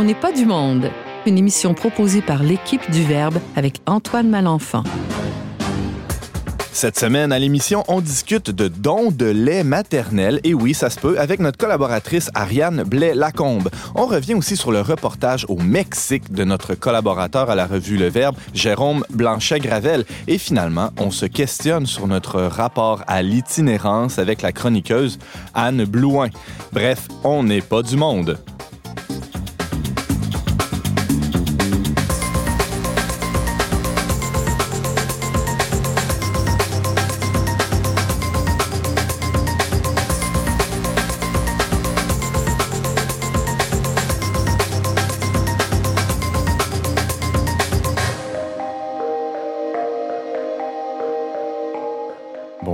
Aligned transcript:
On 0.00 0.04
n'est 0.04 0.14
pas 0.14 0.32
du 0.32 0.46
monde. 0.46 0.90
Une 1.26 1.36
émission 1.36 1.74
proposée 1.74 2.22
par 2.22 2.42
l'équipe 2.42 2.90
du 2.90 3.02
Verbe 3.04 3.36
avec 3.54 3.82
Antoine 3.84 4.30
Malenfant. 4.30 4.82
Cette 6.72 6.98
semaine, 6.98 7.32
à 7.32 7.38
l'émission, 7.38 7.84
on 7.86 8.00
discute 8.00 8.50
de 8.50 8.68
dons 8.68 9.10
de 9.10 9.26
lait 9.26 9.62
maternel. 9.62 10.40
Et 10.42 10.54
oui, 10.54 10.72
ça 10.72 10.88
se 10.88 10.98
peut, 10.98 11.20
avec 11.20 11.38
notre 11.38 11.58
collaboratrice 11.58 12.30
Ariane 12.34 12.82
Blais-Lacombe. 12.82 13.68
On 13.94 14.06
revient 14.06 14.32
aussi 14.32 14.56
sur 14.56 14.72
le 14.72 14.80
reportage 14.80 15.44
au 15.50 15.58
Mexique 15.58 16.32
de 16.32 16.44
notre 16.44 16.74
collaborateur 16.74 17.50
à 17.50 17.54
la 17.54 17.66
revue 17.66 17.98
Le 17.98 18.08
Verbe, 18.08 18.36
Jérôme 18.54 19.04
Blanchet-Gravel. 19.10 20.06
Et 20.28 20.38
finalement, 20.38 20.92
on 20.98 21.10
se 21.10 21.26
questionne 21.26 21.84
sur 21.84 22.06
notre 22.06 22.40
rapport 22.40 23.04
à 23.06 23.20
l'itinérance 23.20 24.18
avec 24.18 24.40
la 24.40 24.52
chroniqueuse 24.52 25.18
Anne 25.52 25.84
Blouin. 25.84 26.30
Bref, 26.72 27.06
on 27.22 27.42
n'est 27.42 27.60
pas 27.60 27.82
du 27.82 27.98
monde. 27.98 28.38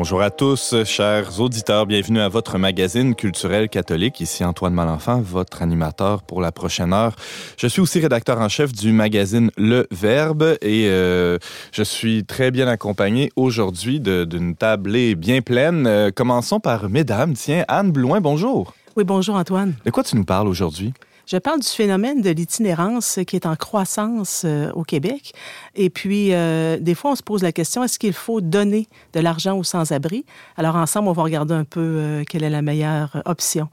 Bonjour 0.06 0.22
à 0.22 0.30
tous, 0.30 0.84
chers 0.84 1.40
auditeurs. 1.40 1.84
Bienvenue 1.84 2.20
à 2.20 2.28
votre 2.28 2.58
magazine 2.58 3.16
culturel 3.16 3.68
catholique. 3.68 4.20
Ici 4.20 4.44
Antoine 4.44 4.72
Malenfant, 4.72 5.20
votre 5.20 5.62
animateur 5.62 6.22
pour 6.22 6.40
la 6.40 6.52
prochaine 6.52 6.92
heure. 6.92 7.16
Je 7.56 7.66
suis 7.66 7.80
aussi 7.80 7.98
rédacteur 7.98 8.40
en 8.40 8.48
chef 8.48 8.72
du 8.72 8.92
magazine 8.92 9.50
Le 9.56 9.88
Verbe 9.90 10.58
et 10.62 10.86
euh, 10.86 11.38
je 11.72 11.82
suis 11.82 12.24
très 12.24 12.52
bien 12.52 12.68
accompagné 12.68 13.32
aujourd'hui 13.34 13.98
d'une 13.98 14.54
tablée 14.54 15.16
bien 15.16 15.42
pleine. 15.42 15.88
Euh, 15.88 16.12
commençons 16.14 16.60
par 16.60 16.88
mesdames. 16.88 17.34
Tiens, 17.34 17.64
Anne 17.66 17.90
Blouin, 17.90 18.20
bonjour. 18.20 18.74
Oui, 18.96 19.02
bonjour 19.02 19.34
Antoine. 19.34 19.74
De 19.84 19.90
quoi 19.90 20.04
tu 20.04 20.14
nous 20.14 20.24
parles 20.24 20.46
aujourd'hui? 20.46 20.94
Je 21.26 21.38
parle 21.38 21.58
du 21.58 21.66
phénomène 21.66 22.22
de 22.22 22.30
l'itinérance 22.30 23.18
qui 23.26 23.34
est 23.34 23.46
en 23.46 23.56
croissance 23.56 24.42
euh, 24.44 24.70
au 24.74 24.84
Québec. 24.84 25.32
Et 25.74 25.90
puis, 25.90 26.32
euh, 26.32 26.78
des 26.78 26.94
fois, 26.94 27.10
on 27.10 27.14
se 27.16 27.22
pose 27.24 27.42
la 27.42 27.50
question, 27.50 27.82
est-ce 27.82 27.98
qu'il 27.98 28.12
faut 28.12 28.40
donner 28.40 28.86
de 29.12 29.18
l'argent 29.18 29.58
aux 29.58 29.64
sans-abri? 29.64 30.24
Alors, 30.56 30.76
ensemble, 30.76 31.08
on 31.08 31.12
va 31.12 31.24
regarder 31.24 31.54
un 31.54 31.64
peu 31.64 31.80
euh, 31.80 32.24
quelle 32.24 32.44
est 32.44 32.50
la 32.50 32.62
meilleure 32.62 33.22
option. 33.24 33.68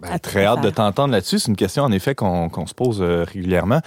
Ben, 0.00 0.18
très 0.18 0.44
hâte 0.44 0.62
de 0.62 0.70
t'entendre 0.70 1.12
là-dessus. 1.12 1.40
C'est 1.40 1.48
une 1.48 1.56
question, 1.56 1.82
en 1.82 1.92
effet, 1.92 2.14
qu'on 2.14 2.66
se 2.66 2.74
pose 2.74 3.00
euh, 3.02 3.24
régulièrement. 3.24 3.80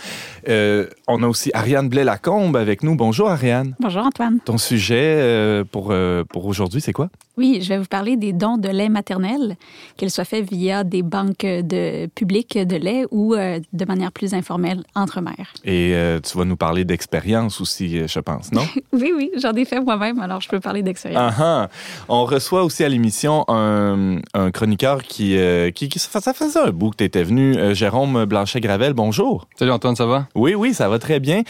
Euh, 0.49 0.87
on 1.07 1.23
a 1.23 1.27
aussi 1.27 1.49
Ariane 1.53 1.89
Blais-Lacombe 1.89 2.55
avec 2.57 2.83
nous. 2.83 2.95
Bonjour, 2.95 3.29
Ariane. 3.29 3.75
Bonjour, 3.79 4.03
Antoine. 4.03 4.39
Ton 4.43 4.57
sujet 4.57 5.15
euh, 5.17 5.63
pour, 5.63 5.93
pour 6.29 6.45
aujourd'hui, 6.45 6.81
c'est 6.81 6.93
quoi? 6.93 7.09
Oui, 7.37 7.59
je 7.61 7.69
vais 7.69 7.77
vous 7.79 7.85
parler 7.85 8.17
des 8.17 8.33
dons 8.33 8.57
de 8.57 8.69
lait 8.69 8.89
maternel, 8.89 9.55
qu'ils 9.97 10.11
soient 10.11 10.25
faits 10.25 10.49
via 10.49 10.83
des 10.83 11.01
banques 11.01 11.45
de 11.45 12.07
publiques 12.07 12.57
de 12.57 12.75
lait 12.75 13.05
ou 13.11 13.35
de 13.35 13.85
manière 13.85 14.11
plus 14.11 14.33
informelle 14.33 14.83
entre 14.95 15.21
mères. 15.21 15.53
Et 15.65 15.95
tu 16.23 16.37
vas 16.37 16.45
nous 16.45 16.57
parler 16.57 16.85
d'expérience 16.85 17.59
aussi, 17.61 18.07
je 18.07 18.19
pense, 18.19 18.51
non? 18.51 18.63
oui, 18.93 19.11
oui, 19.15 19.31
j'en 19.37 19.53
ai 19.53 19.65
fait 19.65 19.79
moi-même, 19.79 20.19
alors 20.19 20.41
je 20.41 20.49
peux 20.49 20.59
parler 20.59 20.83
d'expérience. 20.83 21.33
Uh 21.39 21.67
On 22.07 22.25
reçoit 22.25 22.63
aussi 22.63 22.83
à 22.83 22.89
l'émission 22.89 23.45
un, 23.47 24.19
un, 24.33 24.51
chroniqueur 24.51 25.01
qui, 25.03 25.37
qui 25.73 25.89
ça 25.99 26.33
faisait 26.33 26.59
un 26.59 26.71
bout 26.71 26.91
que 26.91 26.97
tu 26.97 27.03
étais 27.03 27.23
venu. 27.23 27.55
Euh, 27.55 27.73
Jérôme 27.73 28.25
Blanchet-Gravel, 28.25 28.93
bonjour. 28.93 29.47
Salut 29.57 29.71
Antoine, 29.71 29.95
ça 29.95 30.05
va? 30.05 30.27
Oui, 30.35 30.55
oui, 30.55 30.73
ça 30.73 30.89
va 30.89 30.99
très 30.99 31.19
bien. 31.19 31.43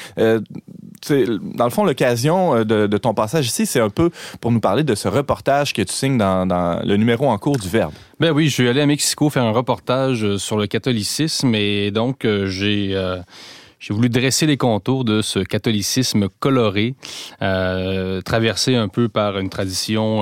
Euh, 1.11 1.39
dans 1.41 1.65
le 1.65 1.69
fond, 1.69 1.83
l'occasion 1.83 2.55
euh, 2.55 2.63
de, 2.63 2.97
ton 2.97 3.13
passage 3.13 3.47
ici, 3.47 3.65
c'est 3.65 3.79
un 3.79 3.89
peu 3.89 4.09
pour 4.41 4.51
nous 4.51 4.59
parler 4.59 4.83
de 4.83 4.95
ce 4.95 5.07
reportage 5.07 5.73
que 5.73 5.81
tu 5.81 5.93
signes 5.93 6.17
dans, 6.17 6.81
le 6.83 6.97
numéro 6.97 7.29
en 7.29 7.37
cours 7.37 7.57
du 7.57 7.67
Verbe. 7.67 7.93
Ben 8.19 8.31
oui, 8.31 8.47
je 8.49 8.53
suis 8.53 8.67
allé 8.67 8.81
à 8.81 8.85
Mexico 8.85 9.29
faire 9.29 9.43
un 9.43 9.51
reportage 9.51 10.37
sur 10.37 10.57
le 10.57 10.67
catholicisme 10.67 11.53
et 11.55 11.91
donc 11.91 12.25
j'ai... 12.45 12.95
j'ai 13.79 13.93
voulu 13.93 14.07
dresser 14.07 14.45
les 14.45 14.55
contours 14.55 15.03
de 15.03 15.21
ce 15.21 15.39
catholicisme 15.39 16.29
coloré, 16.39 16.95
traversé 17.39 18.75
un 18.75 18.87
peu 18.87 19.09
par 19.09 19.39
une 19.39 19.49
tradition 19.49 20.21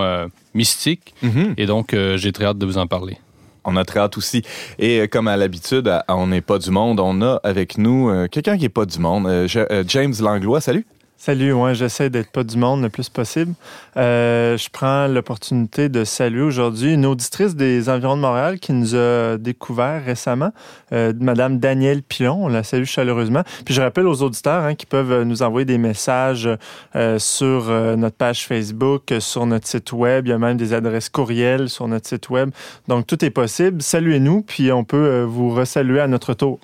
mystique. 0.53 1.14
Mm-hmm. 1.24 1.53
Et 1.58 1.66
donc, 1.66 1.96
j'ai 2.16 2.31
très 2.31 2.46
hâte 2.46 2.58
de 2.58 2.66
vous 2.66 2.78
en 2.78 2.88
parler. 2.88 3.18
On 3.64 3.76
a 3.76 3.86
très 3.86 4.00
hâte 4.00 4.18
aussi. 4.18 4.42
Et 4.80 5.02
euh, 5.02 5.08
comme 5.08 5.28
à 5.28 5.38
l'habitude, 5.38 5.92
On 6.08 6.28
n'est 6.28 6.42
pas 6.42 6.58
du 6.58 6.72
monde, 6.72 7.00
on 7.00 7.22
a 7.22 7.40
avec 7.44 7.78
nous 7.78 8.10
euh, 8.10 8.28
quelqu'un 8.28 8.58
qui 8.58 8.64
n'est 8.64 8.70
pas 8.70 8.86
du 8.86 9.00
monde. 9.00 9.28
Euh, 9.28 9.84
James 9.88 10.14
Langlois, 10.20 10.62
salut. 10.62 10.86
Salut, 11.24 11.54
ouais, 11.54 11.76
j'essaie 11.76 12.09
d'être 12.09 12.32
pas 12.32 12.44
du 12.44 12.58
monde 12.58 12.82
le 12.82 12.90
plus 12.90 13.08
possible. 13.08 13.54
Euh, 13.96 14.58
je 14.58 14.70
prends 14.72 15.06
l'opportunité 15.06 15.88
de 15.88 16.04
saluer 16.04 16.42
aujourd'hui 16.42 16.96
une 16.96 17.06
auditrice 17.06 17.56
des 17.56 17.90
environs 17.90 18.16
de 18.16 18.22
Montréal 18.22 18.58
qui 18.59 18.74
nous 18.74 18.96
a 18.96 19.38
découvert 19.38 20.04
récemment, 20.04 20.52
euh, 20.94 21.14
Madame 21.20 21.59
Danielle 21.59 22.02
Pilon. 22.02 22.46
On 22.46 22.48
la 22.48 22.64
salue 22.64 22.86
chaleureusement. 22.86 23.44
Puis 23.66 23.76
je 23.76 23.84
rappelle 23.84 24.08
aux 24.08 24.24
auditeurs 24.24 24.64
hein, 24.64 24.74
qui 24.74 24.88
peuvent 24.88 25.22
nous 25.22 25.44
envoyer 25.44 25.66
des 25.66 25.78
messages 25.78 26.50
euh, 26.96 27.20
sur 27.20 27.70
euh, 27.70 27.96
notre 27.96 28.16
page 28.16 28.48
Facebook, 28.48 29.14
sur 29.20 29.46
notre 29.46 29.68
site 29.68 29.94
web. 29.94 30.26
Il 30.26 30.32
y 30.32 30.34
a 30.34 30.40
même 30.40 30.58
des 30.58 30.74
adresses 30.74 31.09
courriels 31.09 31.70
sur 31.70 31.88
notre 31.88 32.08
site 32.08 32.32
web. 32.32 32.50
Donc 32.88 33.06
tout 33.06 33.24
est 33.24 33.30
possible. 33.30 33.84
Saluez-nous, 33.84 34.42
puis 34.42 34.72
on 34.72 34.84
peut 34.84 35.22
vous 35.22 35.52
resaluer 35.52 36.00
à 36.00 36.08
notre 36.08 36.34
tour. 36.34 36.59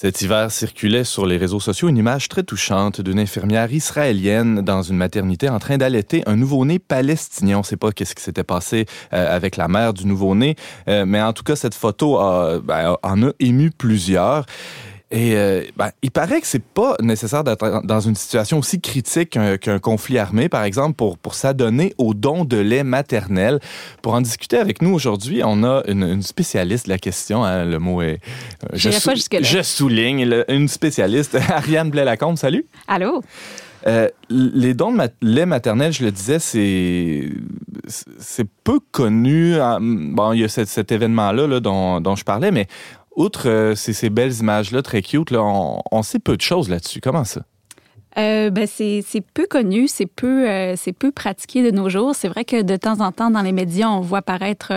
Cet 0.00 0.22
hiver 0.22 0.52
circulait 0.52 1.02
sur 1.02 1.26
les 1.26 1.38
réseaux 1.38 1.58
sociaux 1.58 1.88
une 1.88 1.96
image 1.96 2.28
très 2.28 2.44
touchante 2.44 3.00
d'une 3.00 3.18
infirmière 3.18 3.72
israélienne 3.72 4.60
dans 4.60 4.80
une 4.80 4.96
maternité 4.96 5.48
en 5.48 5.58
train 5.58 5.76
d'allaiter 5.76 6.22
un 6.26 6.36
nouveau-né 6.36 6.78
palestinien. 6.78 7.56
On 7.56 7.62
ne 7.62 7.64
sait 7.64 7.76
pas 7.76 7.90
qu'est-ce 7.90 8.14
qui 8.14 8.22
s'était 8.22 8.44
passé 8.44 8.86
euh, 9.12 9.34
avec 9.34 9.56
la 9.56 9.66
mère 9.66 9.92
du 9.94 10.06
nouveau-né, 10.06 10.54
euh, 10.86 11.04
mais 11.04 11.20
en 11.20 11.32
tout 11.32 11.42
cas, 11.42 11.56
cette 11.56 11.74
photo 11.74 12.16
ben, 12.62 12.96
en 13.02 13.22
a 13.24 13.32
ému 13.40 13.72
plusieurs. 13.72 14.46
Et 15.10 15.36
euh, 15.36 15.62
ben, 15.76 15.90
il 16.02 16.10
paraît 16.10 16.40
que 16.40 16.46
c'est 16.46 16.62
pas 16.62 16.94
nécessaire 17.00 17.42
d'être 17.42 17.80
dans 17.84 18.00
une 18.00 18.14
situation 18.14 18.58
aussi 18.58 18.80
critique 18.80 19.38
qu'un 19.60 19.78
conflit 19.78 20.18
armé, 20.18 20.50
par 20.50 20.64
exemple, 20.64 20.96
pour, 20.96 21.16
pour 21.16 21.34
s'adonner 21.34 21.94
au 21.96 22.12
don 22.12 22.44
de 22.44 22.58
lait 22.58 22.84
maternel. 22.84 23.58
Pour 24.02 24.12
en 24.12 24.20
discuter 24.20 24.58
avec 24.58 24.82
nous 24.82 24.92
aujourd'hui, 24.92 25.40
on 25.44 25.64
a 25.64 25.82
une, 25.88 26.22
spécialiste 26.22 26.86
de 26.86 26.90
la 26.90 26.98
question. 26.98 27.42
Hein, 27.42 27.64
le 27.64 27.78
mot 27.78 28.02
est... 28.02 28.20
Euh, 28.64 28.68
je, 28.74 28.90
je 28.90 29.62
souligne, 29.62 30.44
une 30.48 30.68
spécialiste. 30.68 31.38
Ariane 31.48 31.90
Blais-Lacombe, 31.90 32.36
salut. 32.36 32.66
Allô? 32.86 33.22
Euh, 33.86 34.08
les 34.28 34.74
dons 34.74 34.92
de 34.92 35.08
lait 35.22 35.46
maternel, 35.46 35.92
je 35.92 36.04
le 36.04 36.10
disais, 36.10 36.38
c'est 36.38 37.30
c'est 37.86 38.46
peu 38.64 38.80
connu. 38.90 39.54
Bon, 39.80 40.32
il 40.32 40.40
y 40.40 40.44
a 40.44 40.48
cet, 40.48 40.92
événement-là 40.92 41.46
là, 41.46 41.60
dont, 41.60 42.00
dont, 42.00 42.16
je 42.16 42.24
parlais, 42.24 42.50
mais 42.50 42.66
outre 43.18 43.48
euh, 43.48 43.74
ces, 43.74 44.10
belles 44.10 44.34
images-là, 44.38 44.80
très 44.80 45.02
cute, 45.02 45.30
là, 45.30 45.42
on, 45.42 46.02
sait 46.02 46.20
peu 46.20 46.36
de 46.36 46.40
choses 46.40 46.68
là-dessus. 46.70 47.00
Comment 47.00 47.24
ça? 47.24 47.42
Euh, 48.16 48.50
ben 48.50 48.66
c'est 48.66 49.04
peu 49.34 49.46
connu, 49.48 49.86
c'est 49.86 50.06
peu, 50.06 50.48
euh, 50.48 50.74
peu 50.98 51.12
pratiqué 51.12 51.62
de 51.62 51.70
nos 51.70 51.88
jours. 51.88 52.14
C'est 52.16 52.26
vrai 52.26 52.44
que 52.44 52.62
de 52.62 52.74
temps 52.74 53.00
en 53.00 53.12
temps, 53.12 53.30
dans 53.30 53.42
les 53.42 53.52
médias, 53.52 53.88
on 53.88 54.00
voit 54.00 54.18
apparaître 54.18 54.72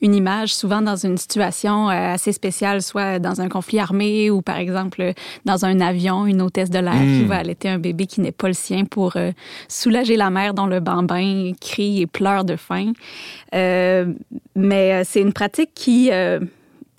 une 0.00 0.14
image, 0.14 0.54
souvent 0.54 0.80
dans 0.80 0.96
une 0.96 1.16
situation 1.16 1.88
assez 1.88 2.32
spéciale, 2.32 2.82
soit 2.82 3.18
dans 3.20 3.40
un 3.40 3.48
conflit 3.48 3.78
armé 3.78 4.30
ou, 4.30 4.40
par 4.42 4.56
exemple, 4.56 5.12
dans 5.44 5.64
un 5.64 5.80
avion, 5.80 6.26
une 6.26 6.42
hôtesse 6.42 6.70
de 6.70 6.78
l'air 6.78 6.94
qui 6.94 7.24
hmm. 7.24 7.28
va 7.28 7.36
allaiter 7.36 7.68
un 7.68 7.78
bébé 7.78 8.06
qui 8.06 8.22
n'est 8.22 8.32
pas 8.32 8.48
le 8.48 8.54
sien 8.54 8.86
pour 8.86 9.16
soulager 9.68 10.16
la 10.16 10.30
mère 10.30 10.54
dont 10.54 10.66
le 10.66 10.80
bambin 10.80 11.52
crie 11.60 12.00
et 12.00 12.06
pleure 12.08 12.44
de 12.44 12.56
faim. 12.56 12.92
mais 13.52 15.04
c'est 15.04 15.20
une 15.20 15.32
pratique 15.32 15.70
qui 15.74 16.10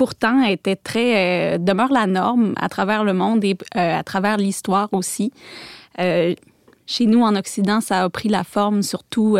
pourtant 0.02 0.42
était 0.42 0.76
très 0.76 1.12
euh, 1.14 1.58
demeure 1.60 1.94
la 1.94 2.08
norme 2.08 2.56
à 2.60 2.70
travers 2.70 3.04
le 3.04 3.14
monde 3.14 3.46
et 3.46 3.56
euh, 3.78 4.00
à 4.00 4.04
travers 4.04 4.38
l'histoire 4.38 4.90
aussi. 4.94 5.32
Euh, 6.00 6.34
chez 6.92 7.06
nous, 7.06 7.22
en 7.22 7.38
Occident, 7.38 7.80
ça 7.80 8.04
a 8.04 8.10
pris 8.10 8.28
la 8.28 8.44
forme 8.44 8.82
surtout 8.84 9.38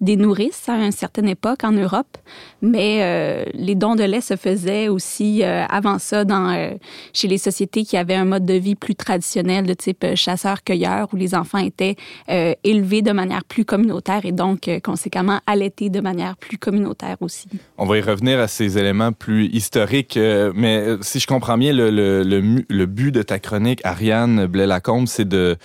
des 0.00 0.16
nourrices 0.16 0.68
à 0.68 0.76
une 0.76 0.90
certaine 0.90 1.28
époque 1.28 1.62
en 1.62 1.72
Europe. 1.72 2.16
Mais 2.62 3.44
les 3.52 3.74
dons 3.74 3.94
de 3.94 4.04
lait 4.04 4.22
se 4.22 4.36
faisaient 4.36 4.88
aussi 4.88 5.42
avant 5.42 5.98
ça 5.98 6.24
dans, 6.24 6.74
chez 7.12 7.28
les 7.28 7.36
sociétés 7.36 7.84
qui 7.84 7.98
avaient 7.98 8.14
un 8.14 8.24
mode 8.24 8.46
de 8.46 8.54
vie 8.54 8.74
plus 8.74 8.94
traditionnel 8.94 9.66
de 9.66 9.74
type 9.74 10.06
chasseur-cueilleur 10.14 11.08
où 11.12 11.16
les 11.16 11.34
enfants 11.34 11.58
étaient 11.58 11.96
élevés 12.28 13.02
de 13.02 13.12
manière 13.12 13.44
plus 13.44 13.66
communautaire 13.66 14.24
et 14.24 14.32
donc 14.32 14.70
conséquemment 14.82 15.40
allaités 15.46 15.90
de 15.90 16.00
manière 16.00 16.36
plus 16.38 16.56
communautaire 16.56 17.16
aussi. 17.20 17.48
On 17.76 17.84
va 17.84 17.98
y 17.98 18.00
revenir 18.00 18.40
à 18.40 18.48
ces 18.48 18.78
éléments 18.78 19.12
plus 19.12 19.46
historiques, 19.48 20.18
mais 20.54 20.96
si 21.02 21.20
je 21.20 21.26
comprends 21.26 21.58
bien, 21.58 21.74
le, 21.74 21.90
le, 21.90 22.22
le, 22.22 22.86
but 22.86 23.12
de 23.12 23.22
ta 23.22 23.38
chronique, 23.38 23.80
Ariane 23.84 24.46
Blais-Lacombe, 24.46 25.06
c'est 25.06 25.28
de, 25.28 25.56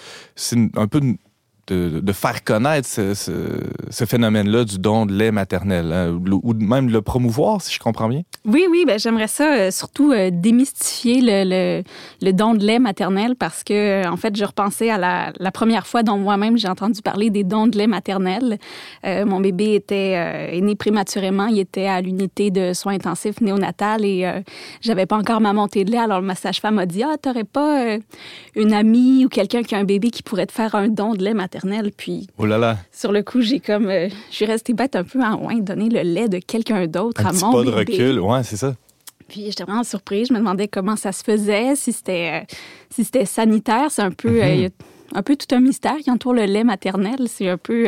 un 0.75 0.87
peu 0.87 0.99
de, 1.73 2.11
faire 2.13 2.43
connaître 2.43 2.87
ce, 2.87 4.05
phénomène-là 4.05 4.63
du 4.63 4.79
don 4.79 5.05
de 5.05 5.13
lait 5.13 5.31
maternel, 5.31 5.91
hein, 5.91 6.19
ou 6.31 6.53
même 6.53 6.89
le 6.89 7.01
promouvoir, 7.01 7.61
si 7.61 7.73
je 7.73 7.79
comprends 7.79 8.09
bien? 8.09 8.21
Oui, 8.45 8.65
oui, 8.69 8.83
ben, 8.87 8.97
j'aimerais 8.97 9.27
ça 9.27 9.53
euh, 9.53 9.71
surtout 9.71 10.11
euh, 10.11 10.29
démystifier 10.31 11.21
le, 11.21 12.31
don 12.31 12.53
de 12.53 12.65
lait 12.65 12.79
maternel 12.79 13.35
parce 13.35 13.63
que, 13.63 14.07
en 14.07 14.17
fait, 14.17 14.35
je 14.35 14.45
repensais 14.45 14.89
à 14.89 14.97
la, 14.97 15.51
première 15.51 15.87
fois 15.87 16.03
dont 16.03 16.17
moi-même 16.17 16.57
j'ai 16.57 16.67
entendu 16.67 17.01
parler 17.01 17.29
des 17.29 17.43
dons 17.43 17.67
de 17.67 17.77
lait 17.77 17.87
maternel. 17.87 18.57
Euh, 19.05 19.25
mon 19.25 19.39
bébé 19.39 19.75
était 19.75 20.59
né 20.61 20.75
prématurément, 20.75 21.47
il 21.47 21.59
était 21.59 21.87
à 21.87 22.01
l'unité 22.01 22.51
de 22.51 22.73
soins 22.73 22.93
intensifs 22.93 23.41
néonatal 23.41 24.05
et 24.05 24.41
j'avais 24.81 25.05
pas 25.05 25.17
encore 25.17 25.41
ma 25.41 25.53
montée 25.53 25.83
de 25.83 25.91
lait. 25.91 25.97
Alors, 25.97 26.21
le 26.21 26.33
sage-femme 26.35 26.75
m'a 26.75 26.85
dit 26.85 27.03
Ah, 27.03 27.17
t'aurais 27.21 27.43
pas 27.43 27.97
une 28.55 28.73
amie 28.73 29.25
ou 29.25 29.29
quelqu'un 29.29 29.63
qui 29.63 29.75
a 29.75 29.79
un 29.79 29.83
bébé 29.83 30.11
qui 30.11 30.23
pourrait 30.23 30.45
te 30.45 30.51
faire 30.51 30.75
un 30.75 30.87
don 30.87 31.13
de 31.13 31.23
lait 31.23 31.33
maternel? 31.33 31.58
Puis, 31.95 32.27
oh 32.37 32.45
là 32.45 32.57
là. 32.57 32.77
sur 32.91 33.11
le 33.11 33.23
coup, 33.23 33.41
j'ai 33.41 33.59
comme, 33.59 33.87
euh, 33.87 34.09
je 34.29 34.35
suis 34.35 34.45
restée 34.45 34.73
bête 34.73 34.95
un 34.95 35.03
peu 35.03 35.21
en 35.21 35.37
de 35.53 35.61
donner 35.61 35.89
le 35.89 36.01
lait 36.01 36.27
de 36.27 36.39
quelqu'un 36.39 36.87
d'autre 36.87 37.25
à 37.25 37.31
mon 37.33 37.51
pas 37.51 37.63
de 37.63 37.69
recul, 37.69 38.19
ouais, 38.19 38.43
c'est 38.43 38.57
ça. 38.57 38.75
Puis 39.27 39.45
j'étais 39.45 39.63
vraiment 39.63 39.83
surprise. 39.83 40.27
Je 40.29 40.33
me 40.33 40.39
demandais 40.39 40.67
comment 40.67 40.95
ça 40.95 41.11
se 41.11 41.23
faisait, 41.23 41.75
si 41.75 41.93
c'était, 41.93 42.41
euh, 42.41 42.55
si 42.89 43.03
c'était 43.03 43.25
sanitaire. 43.25 43.91
C'est 43.91 44.01
un 44.01 44.11
peu, 44.11 44.41
euh, 44.43 44.67
mm-hmm. 44.67 44.71
un 45.13 45.21
peu 45.23 45.35
tout 45.35 45.53
un 45.53 45.59
mystère 45.59 45.97
qui 45.97 46.09
entoure 46.09 46.33
le 46.33 46.45
lait 46.45 46.63
maternel. 46.63 47.27
C'est 47.27 47.49
un 47.49 47.57
peu, 47.57 47.87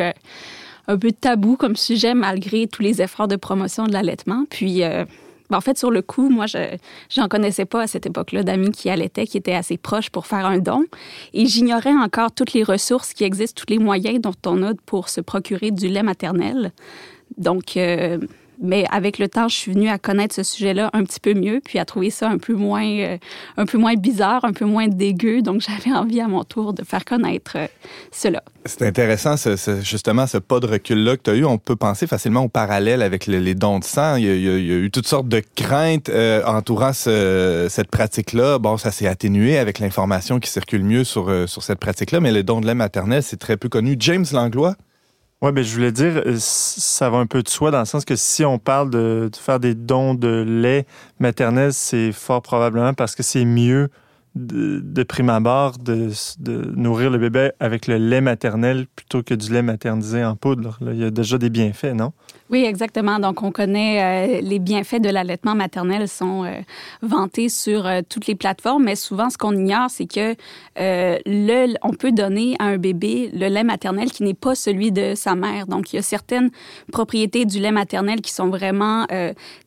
un 0.86 0.98
peu 0.98 1.10
tabou 1.12 1.56
comme 1.56 1.76
sujet 1.76 2.14
malgré 2.14 2.68
tous 2.68 2.82
les 2.82 3.02
efforts 3.02 3.28
de 3.28 3.36
promotion 3.36 3.86
de 3.86 3.92
l'allaitement. 3.92 4.44
Puis 4.50 4.82
ben, 5.52 5.58
en 5.58 5.60
fait, 5.60 5.76
sur 5.76 5.90
le 5.90 6.00
coup, 6.00 6.30
moi, 6.30 6.46
je 6.46 6.78
n'en 7.18 7.28
connaissais 7.28 7.66
pas 7.66 7.82
à 7.82 7.86
cette 7.86 8.06
époque-là 8.06 8.42
d'amis 8.42 8.70
qui 8.70 8.88
allaitaient, 8.88 9.26
qui 9.26 9.36
étaient 9.36 9.54
assez 9.54 9.76
proches 9.76 10.08
pour 10.08 10.26
faire 10.26 10.46
un 10.46 10.56
don. 10.56 10.86
Et 11.34 11.44
j'ignorais 11.44 11.92
encore 11.92 12.32
toutes 12.32 12.54
les 12.54 12.62
ressources 12.62 13.12
qui 13.12 13.24
existent, 13.24 13.62
tous 13.62 13.70
les 13.70 13.78
moyens 13.78 14.18
dont 14.18 14.32
on 14.46 14.62
a 14.62 14.72
pour 14.86 15.10
se 15.10 15.20
procurer 15.20 15.70
du 15.70 15.88
lait 15.88 16.02
maternel. 16.02 16.72
Donc, 17.36 17.76
euh, 17.76 18.16
mais 18.62 18.86
avec 18.90 19.18
le 19.18 19.28
temps, 19.28 19.48
je 19.48 19.56
suis 19.56 19.72
venue 19.72 19.88
à 19.88 19.98
connaître 19.98 20.34
ce 20.34 20.44
sujet-là 20.44 20.90
un 20.92 21.04
petit 21.04 21.20
peu 21.20 21.34
mieux, 21.34 21.60
puis 21.62 21.78
à 21.78 21.84
trouver 21.84 22.10
ça 22.10 22.28
un 22.28 22.38
peu 22.38 22.54
moins, 22.54 22.86
euh, 22.86 23.18
un 23.56 23.66
peu 23.66 23.76
moins 23.76 23.94
bizarre, 23.94 24.44
un 24.44 24.52
peu 24.52 24.64
moins 24.64 24.88
dégueu. 24.88 25.42
Donc, 25.42 25.60
j'avais 25.68 25.94
envie 25.94 26.20
à 26.20 26.28
mon 26.28 26.44
tour 26.44 26.72
de 26.72 26.84
faire 26.84 27.04
connaître 27.04 27.56
euh, 27.56 27.66
cela. 28.12 28.42
C'est 28.64 28.82
intéressant, 28.82 29.34
justement, 29.82 30.28
ce 30.28 30.38
pas 30.38 30.60
de 30.60 30.66
recul-là 30.66 31.16
que 31.16 31.22
tu 31.22 31.30
as 31.30 31.34
eu. 31.34 31.44
On 31.44 31.58
peut 31.58 31.74
penser 31.74 32.06
facilement 32.06 32.44
au 32.44 32.48
parallèle 32.48 33.02
avec 33.02 33.26
les 33.26 33.54
dons 33.56 33.80
de 33.80 33.84
sang. 33.84 34.14
Il 34.16 34.24
y 34.24 34.48
a, 34.48 34.56
eu 34.56 34.90
toutes 34.92 35.08
sortes 35.08 35.28
de 35.28 35.42
craintes 35.56 36.08
euh, 36.08 36.44
entourant 36.46 36.92
cette 36.92 37.90
pratique-là. 37.90 38.60
Bon, 38.60 38.76
ça 38.76 38.92
s'est 38.92 39.08
atténué 39.08 39.58
avec 39.58 39.80
l'information 39.80 40.38
qui 40.38 40.48
circule 40.48 40.84
mieux 40.84 41.02
sur, 41.02 41.48
sur 41.48 41.64
cette 41.64 41.80
pratique-là, 41.80 42.20
mais 42.20 42.30
les 42.30 42.44
dons 42.44 42.60
de 42.60 42.66
lait 42.66 42.74
maternel, 42.74 43.24
c'est 43.24 43.38
très 43.38 43.56
peu 43.56 43.68
connu. 43.68 43.96
James 43.98 44.26
Langlois, 44.32 44.76
oui, 45.42 45.50
ben, 45.50 45.64
je 45.64 45.74
voulais 45.74 45.90
dire, 45.90 46.22
euh, 46.24 46.36
ça 46.38 47.10
va 47.10 47.18
un 47.18 47.26
peu 47.26 47.42
de 47.42 47.48
soi 47.48 47.72
dans 47.72 47.80
le 47.80 47.84
sens 47.84 48.04
que 48.04 48.14
si 48.14 48.44
on 48.44 48.60
parle 48.60 48.90
de, 48.90 49.28
faire 49.36 49.58
des 49.58 49.74
dons 49.74 50.14
de 50.14 50.44
lait 50.46 50.86
maternel, 51.18 51.72
c'est 51.72 52.12
fort 52.12 52.42
probablement 52.42 52.94
parce 52.94 53.16
que 53.16 53.24
c'est 53.24 53.44
mieux 53.44 53.90
de, 54.34 55.02
prime 55.02 55.28
abord 55.28 55.78
de, 55.78 56.10
nourrir 56.76 57.10
le 57.10 57.18
bébé 57.18 57.50
avec 57.60 57.86
le 57.86 57.96
lait 57.96 58.20
maternel 58.20 58.86
plutôt 58.94 59.22
que 59.22 59.34
du 59.34 59.52
lait 59.52 59.62
maternisé 59.62 60.24
en 60.24 60.36
poudre. 60.36 60.78
il 60.80 60.98
y 60.98 61.04
a 61.04 61.10
déjà 61.10 61.38
des 61.38 61.50
bienfaits, 61.50 61.94
non? 61.94 62.12
Oui, 62.52 62.64
exactement. 62.64 63.18
Donc, 63.18 63.42
on 63.42 63.50
connaît 63.50 64.36
euh, 64.36 64.40
les 64.42 64.58
bienfaits 64.58 65.00
de 65.00 65.08
l'allaitement 65.08 65.54
maternel 65.54 66.06
sont 66.06 66.44
euh, 66.44 66.60
vantés 67.00 67.48
sur 67.48 67.86
euh, 67.86 68.00
toutes 68.06 68.26
les 68.26 68.34
plateformes, 68.34 68.84
mais 68.84 68.94
souvent, 68.94 69.30
ce 69.30 69.38
qu'on 69.38 69.56
ignore, 69.56 69.88
c'est 69.88 70.06
que 70.06 70.34
le, 70.76 71.74
on 71.82 71.94
peut 71.94 72.12
donner 72.12 72.54
à 72.58 72.64
un 72.64 72.76
bébé 72.76 73.30
le 73.32 73.48
lait 73.48 73.64
maternel 73.64 74.10
qui 74.10 74.22
n'est 74.22 74.34
pas 74.34 74.54
celui 74.54 74.92
de 74.92 75.14
sa 75.14 75.34
mère. 75.34 75.66
Donc, 75.66 75.92
il 75.92 75.96
y 75.96 75.98
a 75.98 76.02
certaines 76.02 76.50
propriétés 76.92 77.46
du 77.46 77.58
lait 77.58 77.72
maternel 77.72 78.20
qui 78.20 78.32
sont 78.32 78.48
vraiment 78.48 79.06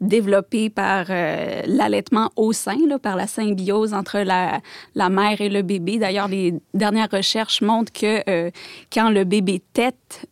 développées 0.02 0.70
par 0.70 1.06
l'allaitement 1.10 2.32
au 2.36 2.54
sein, 2.54 2.78
là, 2.88 3.00
par 3.00 3.16
la 3.16 3.28
symbiose 3.28 3.94
entre 3.94 4.20
la, 4.20 4.55
la 4.96 5.10
mère 5.10 5.42
et 5.42 5.50
le 5.50 5.62
bébé. 5.62 5.98
D'ailleurs, 5.98 6.28
les 6.28 6.54
dernières 6.74 7.10
recherches 7.12 7.62
montrent 7.62 7.94
que 7.94 8.52
quand 8.92 9.10
le 9.10 9.24
bébé 9.24 9.62
tète, 9.74 10.28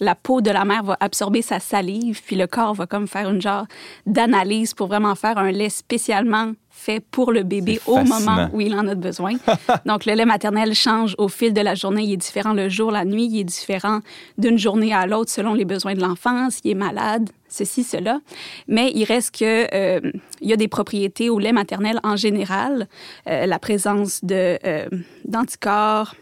la 0.00 0.14
peau 0.14 0.40
de 0.40 0.50
la 0.50 0.64
mère 0.64 0.84
va 0.84 0.96
absorber 1.00 1.42
sa 1.42 1.60
salive, 1.60 2.22
puis 2.24 2.36
le 2.36 2.46
corps 2.46 2.74
va 2.74 2.86
comme 2.86 3.08
faire 3.08 3.30
une 3.30 3.40
genre 3.40 3.66
d'analyse 4.06 4.74
pour 4.74 4.86
vraiment 4.86 5.14
faire 5.14 5.38
un 5.38 5.50
lait 5.50 5.70
spécialement 5.70 6.52
fait 6.78 7.00
pour 7.00 7.32
le 7.32 7.42
bébé 7.42 7.80
au 7.86 7.98
moment 7.98 8.48
où 8.52 8.60
il 8.60 8.74
en 8.74 8.86
a 8.86 8.94
besoin. 8.94 9.32
Donc, 9.86 10.06
le 10.06 10.14
lait 10.14 10.24
maternel 10.24 10.74
change 10.74 11.14
au 11.18 11.28
fil 11.28 11.52
de 11.52 11.60
la 11.60 11.74
journée. 11.74 12.04
Il 12.04 12.12
est 12.12 12.16
différent 12.16 12.52
le 12.52 12.68
jour, 12.68 12.92
la 12.92 13.04
nuit. 13.04 13.28
Il 13.30 13.40
est 13.40 13.44
différent 13.44 14.00
d'une 14.38 14.58
journée 14.58 14.94
à 14.94 15.06
l'autre 15.06 15.30
selon 15.30 15.54
les 15.54 15.64
besoins 15.64 15.94
de 15.94 16.00
l'enfant, 16.00 16.50
s'il 16.50 16.70
est 16.70 16.74
malade, 16.74 17.30
ceci, 17.48 17.82
cela. 17.82 18.20
Mais 18.68 18.92
il 18.94 19.04
reste 19.04 19.36
que 19.36 19.66
euh, 19.74 20.12
il 20.40 20.48
y 20.48 20.52
a 20.52 20.56
des 20.56 20.68
propriétés 20.68 21.30
au 21.30 21.38
lait 21.38 21.52
maternel 21.52 21.98
en 22.04 22.16
général. 22.16 22.86
Euh, 23.28 23.46
la 23.46 23.58
présence 23.58 24.24
de 24.24 24.58
euh, 24.64 24.86
d'anticorps, 25.24 26.14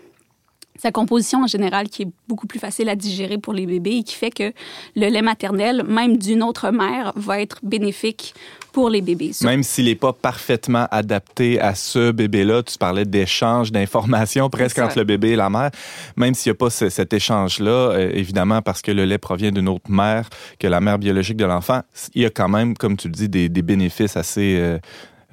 sa 0.81 0.93
composition 0.93 1.43
en 1.43 1.47
général 1.47 1.89
qui 1.89 2.03
est 2.03 2.09
beaucoup 2.29 2.47
plus 2.47 2.59
facile 2.59 2.89
à 2.89 2.97
digérer 2.97 3.39
pour 3.39 3.53
les 3.53 3.67
bébés 3.67 3.97
et 3.99 4.03
qui 4.03 4.15
fait 4.15 4.31
que 4.31 4.53
le 4.95 5.09
lait 5.09 5.23
maternel, 5.23 5.85
même 5.87 6.17
d'une 6.17 6.43
autre 6.43 6.71
mère, 6.71 7.13
va 7.17 7.41
être 7.41 7.59
bénéfique 7.63 8.35
pour 8.73 8.91
les 8.91 9.01
bébés. 9.01 9.33
Même 9.43 9.63
s'il 9.63 9.87
n'est 9.87 9.95
pas 9.95 10.13
parfaitement 10.13 10.87
adapté 10.91 11.59
à 11.59 11.75
ce 11.75 12.11
bébé-là, 12.11 12.63
tu 12.63 12.77
parlais 12.77 13.07
d'échange 13.07 13.73
d'informations 13.73 14.51
presque 14.51 14.79
entre 14.79 14.99
le 14.99 15.05
bébé 15.05 15.31
et 15.31 15.37
la 15.37 15.49
mère, 15.49 15.71
même 16.17 16.35
s'il 16.35 16.53
n'y 16.53 16.57
a 16.57 16.59
pas 16.59 16.69
cet 16.69 17.15
échange-là, 17.15 17.71
euh, 17.71 18.11
évidemment 18.13 18.61
parce 18.61 18.83
que 18.83 18.91
le 18.91 19.07
lait 19.07 19.17
provient 19.17 19.51
d'une 19.51 19.71
autre 19.71 19.91
mère 19.91 20.29
que 20.59 20.67
la 20.67 20.81
mère 20.83 20.99
biologique 20.99 21.39
de 21.39 21.47
l'enfant, 21.47 21.81
il 22.15 22.23
y 22.23 22.27
a 22.27 22.31
quand 22.31 22.51
même, 22.51 22.77
comme 22.77 22.99
tu 22.99 23.09
le 23.09 23.15
dis, 23.15 23.29
des, 23.31 23.63
bénéfices 23.63 24.17
assez 24.17 24.59
euh, 24.59 24.79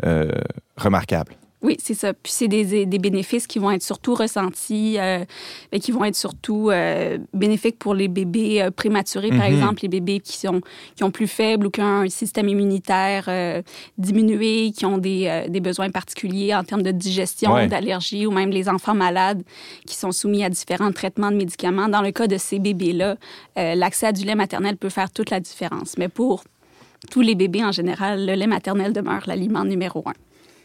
euh, 0.05 0.31
remarquables. 0.77 1.35
Oui, 1.63 1.77
c'est 1.81 1.93
ça. 1.93 2.13
Puis 2.13 2.33
c'est 2.33 2.49
des, 2.49 2.85
des, 2.85 2.99
bénéfices 2.99 3.47
qui 3.47 3.57
vont 3.57 3.71
être 3.71 3.83
surtout 3.83 4.13
ressentis, 4.15 4.97
euh, 4.99 5.23
et 5.71 5.79
qui 5.79 5.93
vont 5.93 6.03
être 6.03 6.15
surtout 6.15 6.69
euh, 6.69 7.17
bénéfiques 7.33 7.79
pour 7.79 7.93
les 7.93 8.09
bébés 8.09 8.61
euh, 8.61 8.69
prématurés, 8.69 9.29
par 9.29 9.47
mhm. 9.47 9.53
exemple, 9.53 9.79
les 9.81 9.87
bébés 9.87 10.19
qui 10.19 10.37
sont 10.37 10.59
qui 10.95 11.05
ont 11.05 11.11
plus 11.11 11.27
faible 11.27 11.67
ou 11.67 11.69
qui 11.69 11.81
ont 11.81 12.01
un 12.01 12.09
système 12.09 12.49
immunitaire 12.49 13.25
euh, 13.29 13.61
diminué, 13.97 14.71
qui 14.71 14.85
ont 14.85 14.97
des, 14.97 15.45
des, 15.47 15.61
besoins 15.61 15.89
particuliers 15.89 16.53
en 16.53 16.65
termes 16.65 16.81
de 16.81 16.91
digestion, 16.91 17.67
d'allergie, 17.67 18.25
ou 18.25 18.31
même 18.31 18.49
les 18.49 18.67
enfants 18.67 18.93
malades 18.93 19.41
qui 19.87 19.95
sont 19.95 20.11
soumis 20.11 20.43
à 20.43 20.49
différents 20.49 20.91
traitements 20.91 21.31
de 21.31 21.37
médicaments. 21.37 21.87
Dans 21.87 22.01
le 22.01 22.11
cas 22.11 22.27
de 22.27 22.37
ces 22.37 22.59
bébés-là, 22.59 23.15
l'accès 23.55 24.07
à 24.07 24.11
du 24.11 24.25
lait 24.25 24.35
maternel 24.35 24.75
peut 24.75 24.89
faire 24.89 25.09
toute 25.11 25.29
la 25.29 25.39
différence. 25.39 25.97
Mais 25.97 26.09
pour 26.09 26.43
tous 27.09 27.21
les 27.21 27.35
bébés 27.35 27.63
en 27.63 27.71
général, 27.71 28.25
le 28.25 28.33
lait 28.33 28.47
maternel 28.47 28.91
demeure 28.91 29.23
l'aliment 29.27 29.63
numéro 29.63 30.03
un. 30.05 30.13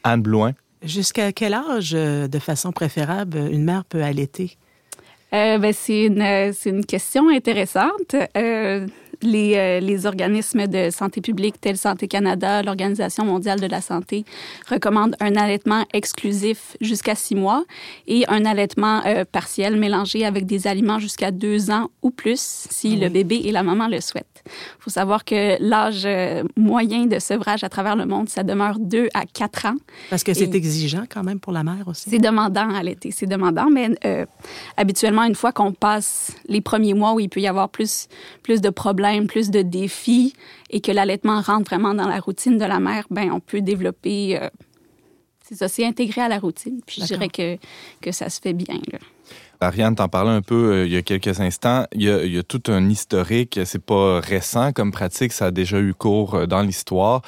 Anne 0.05 0.23
Blouin. 0.23 0.53
Jusqu'à 0.83 1.33
quel 1.33 1.55
âge, 1.55 1.93
euh, 1.95 2.29
de 2.29 2.39
façon 2.39 2.73
préférable, 2.73 3.39
une 3.39 3.65
mère 3.65 3.85
peut 3.85 4.03
allaiter? 4.03 4.57
Euh, 5.35 5.59
ben, 5.59 5.73
c'est 5.73 6.05
une, 6.05 6.23
euh, 6.23 6.53
une, 6.65 6.87
question 6.87 7.29
intéressante. 7.29 8.15
Les, 9.23 9.57
euh, 9.57 9.81
les, 9.81 10.07
organismes 10.07 10.67
de 10.67 10.91
santé 10.91 11.21
publique 11.21 11.61
tels 11.61 11.77
Santé 11.77 12.09
Canada, 12.09 12.63
l'Organisation 12.63 13.25
mondiale 13.25 13.61
de 13.61 13.67
la 13.67 13.81
santé 13.81 14.25
recommandent 14.69 15.17
un 15.21 15.35
allaitement 15.37 15.85
exclusif 15.93 16.77
jusqu'à 16.81 17.15
six 17.15 17.35
mois 17.35 17.65
et 18.07 18.25
un 18.29 18.45
allaitement 18.45 19.03
euh, 19.07 19.25
partiel 19.25 19.77
mélangé 19.77 20.25
avec 20.25 20.47
des 20.47 20.67
aliments 20.67 20.99
jusqu'à 20.99 21.31
deux 21.31 21.71
ans 21.71 21.91
ou 22.03 22.11
plus 22.11 22.67
si 22.71 22.97
le 22.97 23.09
bébé 23.09 23.41
et 23.45 23.53
la 23.53 23.63
maman 23.63 23.89
le 23.89 24.01
souhaitent. 24.01 24.27
Il 24.47 24.83
faut 24.83 24.91
savoir 24.91 25.25
que 25.25 25.61
l'âge 25.61 26.03
euh, 26.05 26.45
moyen 26.57 27.07
de 27.07 27.19
sevrage 27.19 27.65
à 27.65 27.69
travers 27.69 27.97
le 27.97 28.07
monde, 28.07 28.29
ça 28.29 28.43
demeure 28.43 28.79
deux 28.79 29.09
à 29.15 29.25
quatre 29.27 29.67
ans. 29.67 29.77
Parce 30.11 30.23
que 30.23 30.33
c'est 30.33 30.55
exigeant 30.55 31.05
quand 31.11 31.25
même 31.25 31.41
pour 31.41 31.53
la 31.53 31.65
mère 31.65 31.89
aussi. 31.89 32.09
C'est 32.09 32.19
demandant 32.19 32.71
à 32.71 32.79
allaiter, 32.79 33.11
c'est 33.11 33.27
demandant, 33.27 33.69
mais 33.71 33.91
habituellement, 34.77 35.25
une 35.25 35.35
fois 35.35 35.53
qu'on 35.53 35.73
passe 35.73 36.33
les 36.49 36.61
premiers 36.61 36.95
mois 36.95 37.15
où 37.15 37.21
il 37.21 37.29
peut 37.29 37.41
y 37.41 37.47
avoir 37.47 37.69
plus, 37.69 38.09
plus 38.43 38.61
de 38.61 38.71
problèmes, 38.71 39.08
plus 39.27 39.51
de 39.51 39.63
défis 39.63 40.35
et 40.71 40.81
que 40.81 40.93
l'allaitement 40.93 41.41
rentre 41.41 41.71
vraiment 41.71 41.95
dans 41.95 42.09
la 42.09 42.21
routine 42.21 42.59
de 42.59 42.65
la 42.65 42.81
mère, 42.81 43.07
ben 43.11 43.31
on 43.33 43.41
peut 43.41 43.61
développer. 43.61 44.39
Euh, 44.41 44.49
c'est 45.45 45.55
ça, 45.55 45.69
c'est 45.69 45.85
intégré 45.85 46.21
à 46.21 46.29
la 46.29 46.39
routine. 46.39 46.81
Puis 46.87 47.01
je 47.01 47.07
dirais 47.07 47.29
que, 47.29 47.57
que 48.01 48.13
ça 48.13 48.29
se 48.29 48.41
fait 48.41 48.53
bien. 48.53 48.81
Ariane 49.61 49.97
t'en 49.97 50.09
parlait 50.09 50.31
un 50.31 50.43
peu 50.43 50.73
euh, 50.73 50.87
il 50.87 50.93
y 50.93 50.97
a 50.97 51.03
quelques 51.03 51.41
instants. 51.41 51.85
Il 51.93 52.03
y 52.03 52.11
a, 52.11 52.23
il 52.25 52.33
y 52.33 52.39
a 52.39 52.43
tout 52.43 52.63
un 52.69 52.89
historique. 52.89 53.59
C'est 53.65 53.85
pas 53.85 54.21
récent 54.21 54.73
comme 54.73 54.93
pratique. 54.93 55.33
Ça 55.33 55.47
a 55.47 55.51
déjà 55.51 55.81
eu 55.81 55.95
cours 55.95 56.35
euh, 56.35 56.47
dans 56.47 56.63
l'histoire. 56.63 57.23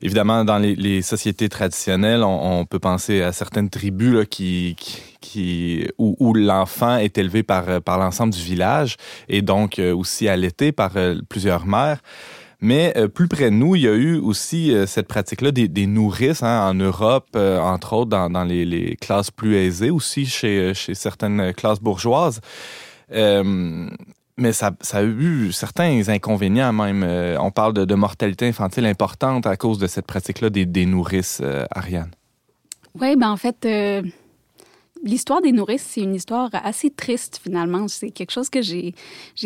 Évidemment, 0.00 0.44
dans 0.44 0.58
les, 0.58 0.74
les 0.74 1.02
sociétés 1.02 1.48
traditionnelles, 1.48 2.22
on, 2.22 2.60
on, 2.60 2.64
peut 2.64 2.78
penser 2.78 3.22
à 3.22 3.32
certaines 3.32 3.68
tribus 3.68 4.14
là, 4.14 4.24
qui, 4.24 4.76
qui, 4.78 5.02
qui 5.20 5.88
où, 5.98 6.16
où 6.18 6.32
l'enfant 6.32 6.96
est 6.96 7.18
élevé 7.18 7.42
par, 7.42 7.68
euh, 7.68 7.80
par 7.80 7.98
l'ensemble 7.98 8.32
du 8.32 8.42
village 8.42 8.96
et 9.28 9.42
donc 9.42 9.78
aussi 9.78 10.28
allaité 10.28 10.72
par 10.72 10.92
plusieurs 11.28 11.66
mères. 11.66 12.00
Mais 12.64 12.94
euh, 12.96 13.08
plus 13.08 13.28
près 13.28 13.50
de 13.50 13.56
nous, 13.56 13.76
il 13.76 13.82
y 13.82 13.88
a 13.88 13.92
eu 13.92 14.16
aussi 14.16 14.74
euh, 14.74 14.86
cette 14.86 15.06
pratique-là 15.06 15.50
des, 15.52 15.86
nourrices 15.86 16.42
hein, 16.42 16.66
en 16.66 16.72
Europe, 16.72 17.28
euh, 17.36 17.60
entre 17.60 17.92
autres 17.92 18.08
dans, 18.08 18.44
les, 18.44 18.96
classes 18.98 19.30
plus 19.30 19.54
aisées, 19.56 19.90
aussi 19.90 20.24
chez, 20.24 20.72
certaines 20.72 21.52
classes 21.52 21.80
bourgeoises. 21.80 22.40
mais 23.10 24.52
ça, 24.52 24.72
a 24.92 25.02
eu 25.02 25.52
certains 25.52 26.08
inconvénients 26.08 26.72
même. 26.72 27.04
on 27.38 27.50
parle 27.50 27.74
de, 27.74 27.94
mortalité 27.94 28.48
infantile 28.48 28.86
importante 28.86 29.46
à 29.46 29.56
cause 29.58 29.76
de 29.76 29.86
cette 29.86 30.06
pratique-là 30.06 30.48
des, 30.48 30.86
nourrices, 30.86 31.42
Ariane. 31.70 32.12
Oui, 32.98 33.14
ben 33.16 33.28
en 33.28 33.36
fait 33.36 33.68
l'histoire 35.02 35.42
des 35.42 35.52
nourrices, 35.52 35.86
c'est 35.86 36.00
une 36.00 36.14
histoire 36.14 36.48
assez 36.52 36.88
triste 36.88 37.38
finalement. 37.42 37.88
C'est 37.88 38.10
quelque 38.10 38.30
chose 38.30 38.48
que 38.48 38.62
j'ai 38.62 38.94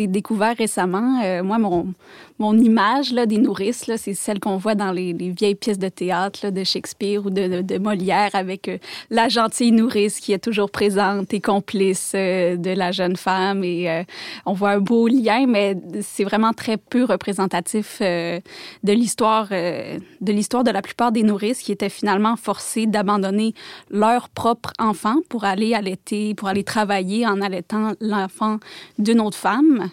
découvert 0.07 0.55
récemment. 0.55 1.43
Moi, 1.43 1.57
mon, 1.57 1.93
mon 2.39 2.57
image 2.57 3.11
là, 3.11 3.25
des 3.25 3.37
nourrices, 3.37 3.91
c'est 3.97 4.13
celle 4.13 4.39
qu'on 4.39 4.55
voit 4.55 4.73
dans 4.73 4.93
les, 4.93 5.11
les, 5.11 5.29
vieilles 5.29 5.55
pièces 5.55 5.77
de 5.77 5.89
théâtre 5.89 6.39
là, 6.43 6.51
de 6.51 6.63
Shakespeare 6.63 7.25
ou 7.25 7.29
de, 7.29 7.61
de, 7.61 7.77
Molière 7.77 8.29
avec 8.33 8.69
euh, 8.69 8.77
la 9.09 9.27
gentille 9.27 9.73
nourrice 9.73 10.21
qui 10.21 10.31
est 10.31 10.39
toujours 10.39 10.71
présente 10.71 11.33
et 11.33 11.41
complice 11.41 12.13
euh, 12.15 12.55
de 12.55 12.69
la 12.69 12.93
jeune 12.93 13.17
femme. 13.17 13.65
Et 13.65 13.89
euh, 13.89 14.03
on 14.45 14.53
voit 14.53 14.71
un 14.71 14.79
beau 14.79 15.09
lien, 15.09 15.47
mais 15.47 15.75
c'est 16.01 16.23
vraiment 16.23 16.53
très 16.53 16.77
peu 16.77 17.03
représentatif 17.03 17.99
de 17.99 18.41
l'histoire 18.83 19.49
de 19.49 20.31
l'histoire 20.31 20.63
de 20.63 20.71
la 20.71 20.81
plupart 20.81 21.11
des 21.11 21.23
nourrices 21.23 21.61
qui 21.61 21.71
étaient 21.71 21.89
finalement 21.89 22.35
forcées 22.35 22.85
d'abandonner 22.85 23.53
leur 23.89 24.29
propre 24.29 24.71
enfant 24.79 25.15
pour 25.27 25.43
aller 25.43 25.73
allaiter, 25.73 26.33
pour 26.35 26.47
aller 26.47 26.63
travailler 26.63 27.27
en 27.27 27.41
allaitant 27.41 27.93
l'enfant 27.99 28.59
d'une 28.97 29.19
autre 29.19 29.37
femme, 29.37 29.89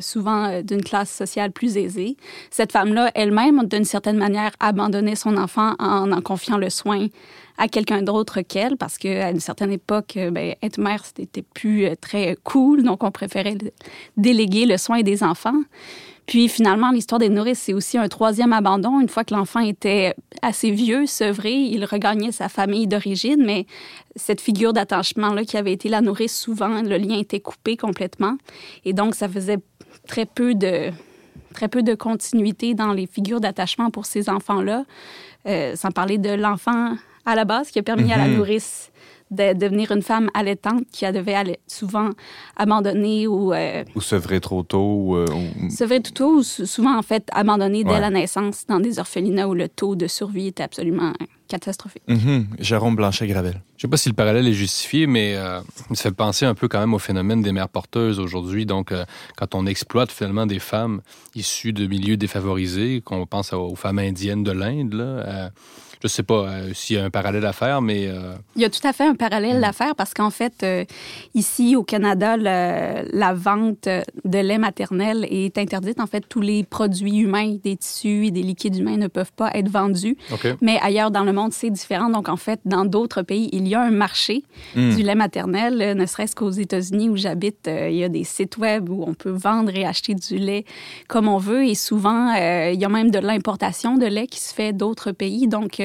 souvent 0.00 0.62
d'une 0.62 0.82
classe 0.82 1.10
sociale 1.10 1.52
plus 1.52 1.76
Cette 2.50 2.72
femme-là, 2.72 3.10
elle-même, 3.14 3.66
d'une 3.66 3.84
certaine 3.84 4.16
manière, 4.16 4.52
abandonnait 4.60 5.16
son 5.16 5.36
enfant 5.36 5.74
en 5.78 6.10
en 6.12 6.20
confiant 6.20 6.58
le 6.58 6.70
soin 6.70 7.06
à 7.58 7.68
quelqu'un 7.68 8.02
d'autre 8.02 8.40
qu'elle, 8.40 8.78
parce 8.78 8.96
qu'à 8.96 9.30
une 9.30 9.40
certaine 9.40 9.70
époque, 9.70 10.16
euh, 10.16 10.30
ben, 10.30 10.54
être 10.62 10.78
mère, 10.78 11.04
c'était 11.04 11.42
plus 11.42 11.84
euh, 11.84 11.94
très 12.00 12.36
cool, 12.42 12.82
donc 12.82 13.04
on 13.04 13.10
préférait 13.10 13.58
déléguer 14.16 14.64
le 14.64 14.78
soin 14.78 15.02
des 15.02 15.22
enfants. 15.22 15.60
Puis 16.26 16.48
finalement, 16.48 16.90
l'histoire 16.90 17.18
des 17.18 17.28
nourrices, 17.28 17.58
c'est 17.58 17.74
aussi 17.74 17.98
un 17.98 18.08
troisième 18.08 18.52
abandon. 18.52 19.00
Une 19.00 19.08
fois 19.08 19.24
que 19.24 19.34
l'enfant 19.34 19.60
était 19.60 20.14
assez 20.42 20.70
vieux, 20.70 21.04
sevré, 21.04 21.52
il 21.52 21.84
regagnait 21.84 22.32
sa 22.32 22.48
famille 22.48 22.86
d'origine, 22.86 23.42
mais 23.44 23.66
cette 24.16 24.40
figure 24.40 24.72
d'attachement-là 24.72 25.44
qui 25.44 25.56
avait 25.56 25.72
été 25.72 25.88
la 25.88 26.00
nourrice, 26.00 26.38
souvent, 26.38 26.82
le 26.82 26.96
lien 26.96 27.18
était 27.18 27.40
coupé 27.40 27.76
complètement. 27.76 28.36
Et 28.84 28.92
donc, 28.92 29.16
ça 29.16 29.28
faisait 29.28 29.58
très 30.06 30.24
peu 30.24 30.54
de, 30.54 30.90
très 31.54 31.68
peu 31.68 31.82
de 31.82 31.94
continuité 31.94 32.74
dans 32.74 32.92
les 32.92 33.06
figures 33.06 33.40
d'attachement 33.40 33.90
pour 33.90 34.06
ces 34.06 34.28
enfants-là. 34.28 34.84
Euh, 35.46 35.74
sans 35.74 35.90
parler 35.90 36.18
de 36.18 36.30
l'enfant 36.30 36.96
à 37.24 37.34
la 37.34 37.46
base 37.46 37.70
qui 37.70 37.78
a 37.78 37.82
permis 37.82 38.04
mm 38.04 38.08
-hmm. 38.08 38.14
à 38.14 38.18
la 38.18 38.26
mhm. 38.28 38.36
nourrice 38.36 38.90
de 39.30 39.52
devenir 39.52 39.92
une 39.92 40.02
femme 40.02 40.28
allaitante 40.34 40.84
qui 40.92 41.06
a 41.06 41.12
devait 41.12 41.58
souvent 41.66 42.10
abandonner 42.56 43.26
ou... 43.26 43.52
Euh, 43.52 43.84
ou 43.94 44.00
sevrer 44.00 44.40
trop 44.40 44.62
tôt. 44.62 44.78
Ou, 44.78 45.16
euh, 45.16 45.26
ou... 45.28 45.70
Sevrer 45.70 46.00
tout 46.00 46.12
tôt 46.12 46.38
ou 46.38 46.42
souvent, 46.42 46.96
en 46.98 47.02
fait, 47.02 47.28
abandonner 47.32 47.84
dès 47.84 47.90
ouais. 47.90 48.00
la 48.00 48.10
naissance 48.10 48.66
dans 48.66 48.80
des 48.80 48.98
orphelinats 48.98 49.48
où 49.48 49.54
le 49.54 49.68
taux 49.68 49.94
de 49.94 50.06
survie 50.06 50.48
était 50.48 50.62
absolument 50.64 51.12
catastrophique. 51.48 52.02
Mm 52.08 52.14
-hmm. 52.16 52.44
Jérôme 52.58 52.96
Blanchet-Gravel. 52.96 53.52
Je 53.52 53.58
ne 53.58 53.80
sais 53.80 53.88
pas 53.88 53.96
si 53.96 54.08
le 54.08 54.14
parallèle 54.14 54.46
est 54.46 54.58
justifié, 54.66 55.06
mais 55.06 55.34
euh, 55.36 55.60
ça 55.94 56.02
fait 56.10 56.16
penser 56.26 56.44
un 56.46 56.54
peu 56.54 56.68
quand 56.68 56.80
même 56.80 56.94
au 56.94 56.98
phénomène 56.98 57.42
des 57.42 57.52
mères 57.52 57.68
porteuses 57.68 58.18
aujourd'hui. 58.20 58.66
Donc, 58.66 58.92
euh, 58.92 59.04
quand 59.36 59.54
on 59.54 59.66
exploite 59.66 60.10
finalement 60.12 60.46
des 60.46 60.60
femmes 60.60 61.00
issues 61.34 61.72
de 61.72 61.86
milieux 61.86 62.16
défavorisés, 62.16 63.00
qu'on 63.06 63.26
pense 63.26 63.52
aux 63.52 63.76
femmes 63.76 64.00
indiennes 64.10 64.44
de 64.44 64.52
l'Inde, 64.52 64.92
là... 64.94 65.04
Euh, 65.04 65.48
je 66.00 66.06
ne 66.06 66.08
sais 66.08 66.22
pas 66.22 66.46
euh, 66.46 66.72
s'il 66.72 66.96
y 66.96 66.98
a 66.98 67.04
un 67.04 67.10
parallèle 67.10 67.44
à 67.44 67.52
faire, 67.52 67.82
mais... 67.82 68.06
Euh... 68.08 68.34
Il 68.56 68.62
y 68.62 68.64
a 68.64 68.70
tout 68.70 68.86
à 68.86 68.94
fait 68.94 69.04
un 69.04 69.14
parallèle 69.14 69.60
mmh. 69.60 69.64
à 69.64 69.72
faire 69.74 69.94
parce 69.94 70.14
qu'en 70.14 70.30
fait, 70.30 70.62
euh, 70.62 70.86
ici 71.34 71.76
au 71.76 71.84
Canada, 71.84 72.38
le, 72.38 73.06
la 73.12 73.34
vente 73.34 73.86
de 73.86 74.38
lait 74.38 74.56
maternel 74.56 75.26
est 75.30 75.58
interdite. 75.58 76.00
En 76.00 76.06
fait, 76.06 76.24
tous 76.26 76.40
les 76.40 76.64
produits 76.64 77.18
humains, 77.18 77.56
des 77.62 77.76
tissus 77.76 78.28
et 78.28 78.30
des 78.30 78.42
liquides 78.42 78.76
humains 78.76 78.96
ne 78.96 79.08
peuvent 79.08 79.32
pas 79.36 79.50
être 79.52 79.68
vendus. 79.68 80.16
Okay. 80.32 80.54
Mais 80.62 80.78
ailleurs 80.80 81.10
dans 81.10 81.22
le 81.22 81.34
monde, 81.34 81.52
c'est 81.52 81.68
différent. 81.68 82.08
Donc, 82.08 82.30
en 82.30 82.38
fait, 82.38 82.60
dans 82.64 82.86
d'autres 82.86 83.20
pays, 83.20 83.50
il 83.52 83.68
y 83.68 83.74
a 83.74 83.82
un 83.82 83.90
marché 83.90 84.42
mmh. 84.76 84.94
du 84.96 85.02
lait 85.02 85.14
maternel, 85.14 85.94
ne 85.98 86.06
serait-ce 86.06 86.34
qu'aux 86.34 86.50
États-Unis 86.50 87.10
où 87.10 87.16
j'habite, 87.16 87.68
il 87.68 87.96
y 87.96 88.04
a 88.04 88.08
des 88.08 88.24
sites 88.24 88.56
web 88.56 88.88
où 88.88 89.04
on 89.06 89.12
peut 89.12 89.28
vendre 89.28 89.76
et 89.76 89.84
acheter 89.84 90.14
du 90.14 90.38
lait 90.38 90.64
comme 91.08 91.28
on 91.28 91.36
veut. 91.36 91.66
Et 91.66 91.74
souvent, 91.74 92.32
il 92.32 92.80
y 92.80 92.84
a 92.86 92.88
même 92.88 93.10
de 93.10 93.18
l'importation 93.18 93.98
de 93.98 94.06
lait 94.06 94.28
qui 94.28 94.40
se 94.40 94.54
fait 94.54 94.72
d'autres 94.72 95.12
pays. 95.12 95.46
Donc, 95.46 95.82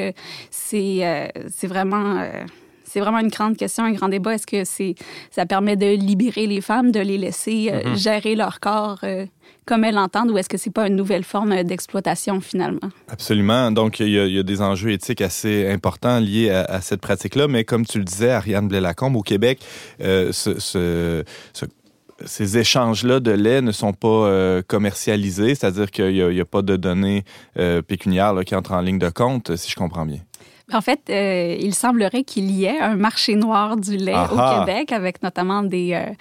c'est 0.51 0.99
euh, 1.01 1.27
vraiment 1.63 2.19
euh, 2.19 2.43
c'est 2.83 2.99
vraiment 2.99 3.19
une 3.19 3.29
grande 3.29 3.57
question, 3.57 3.83
un 3.83 3.91
grand 3.91 4.09
débat. 4.09 4.35
Est-ce 4.35 4.47
que 4.47 4.63
c'est 4.63 4.95
ça 5.31 5.45
permet 5.45 5.75
de 5.75 5.95
libérer 5.95 6.47
les 6.47 6.61
femmes, 6.61 6.91
de 6.91 6.99
les 6.99 7.17
laisser 7.17 7.69
euh, 7.71 7.77
mm 7.77 7.93
-hmm. 7.93 7.97
gérer 7.97 8.35
leur 8.35 8.59
corps 8.59 8.99
euh, 9.03 9.25
comme 9.65 9.83
elles 9.83 9.95
l'entendent, 9.95 10.31
ou 10.31 10.37
est-ce 10.37 10.49
que 10.49 10.57
c'est 10.57 10.73
pas 10.73 10.87
une 10.87 10.95
nouvelle 10.95 11.23
forme 11.23 11.63
d'exploitation 11.63 12.39
finalement? 12.39 12.89
Absolument. 13.09 13.71
Donc 13.71 13.99
il 13.99 14.09
y, 14.09 14.19
a, 14.19 14.25
il 14.27 14.35
y, 14.35 14.39
a 14.39 14.43
des 14.43 14.61
enjeux 14.61 14.91
éthiques 14.91 15.21
assez 15.21 15.67
importants 15.77 16.19
liés 16.19 16.51
à, 16.51 16.61
à 16.77 16.81
cette 16.81 17.01
pratique-là, 17.01 17.47
mais 17.47 17.63
comme 17.63 17.85
tu 17.85 17.97
le 17.97 18.05
disais, 18.05 18.31
Ariane 18.31 18.67
Blais-Lacombe, 18.67 19.15
au 19.15 19.23
Québec, 19.23 19.57
ce, 19.99 20.31
ce, 20.59 21.23
ce 21.59 21.65
ces 22.23 22.57
échanges-là 22.57 23.19
de 23.19 23.31
lait 23.31 23.61
ne 23.61 23.71
sont 23.71 23.93
pas 23.93 24.07
euh, 24.07 24.61
commercialisés, 24.65 25.55
c'est-à-dire 25.55 25.91
qu'il 25.91 26.13
n'y 26.13 26.39
a, 26.39 26.41
a, 26.41 26.45
pas 26.45 26.61
de 26.61 26.75
données 26.75 27.25
euh, 27.59 27.81
pécuniaires 27.81 28.33
là, 28.33 28.43
qui 28.43 28.55
entrent 28.55 28.71
en 28.73 28.81
ligne 28.81 28.99
de 28.99 29.09
compte, 29.09 29.55
si 29.55 29.69
je 29.69 29.75
comprends 29.75 30.05
bien. 30.05 30.19
En 30.73 30.81
fait, 30.81 31.01
euh, 31.11 31.55
il 31.59 31.75
semblerait 31.75 32.23
qu'il 32.23 32.49
y 32.49 32.65
ait 32.65 32.79
un 32.79 32.95
marché 32.95 33.35
noir 33.35 33.77
du 33.77 33.97
lait 33.97 34.13
Aha. 34.13 34.31
au 34.33 34.65
Québec, 34.65 34.91
avec 34.91 35.21
notamment 35.21 35.61
des, 35.61 35.93
euh, 35.93 36.11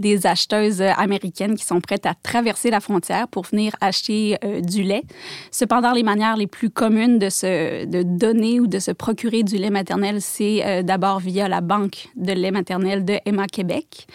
des 0.00 0.26
acheteuses 0.26 0.82
américaines 0.82 1.54
qui 1.54 1.64
sont 1.64 1.80
prêtes 1.80 2.04
à 2.04 2.14
traverser 2.14 2.70
la 2.70 2.80
frontière 2.80 3.28
pour 3.28 3.44
venir 3.44 3.76
acheter 3.80 4.38
euh, 4.44 4.60
du 4.60 4.82
lait. 4.82 5.04
Cependant, 5.52 5.92
les 5.92 6.02
manières 6.02 6.36
les 6.36 6.48
plus 6.48 6.68
communes 6.68 7.20
de 7.20 7.30
se 7.30 7.84
de 7.84 8.02
donner 8.02 8.58
ou 8.58 8.66
de 8.66 8.80
se 8.80 8.90
procurer 8.90 9.44
du 9.44 9.56
lait 9.56 9.70
maternel, 9.70 10.20
c'est 10.20 10.82
d'abord 10.82 11.20
via 11.20 11.48
la 11.48 11.60
banque 11.60 12.08
de 12.16 12.32
lait 12.32 12.50
maternel 12.50 13.04
de 13.04 13.18
Emma 13.24 13.46
Québec, 13.46 14.06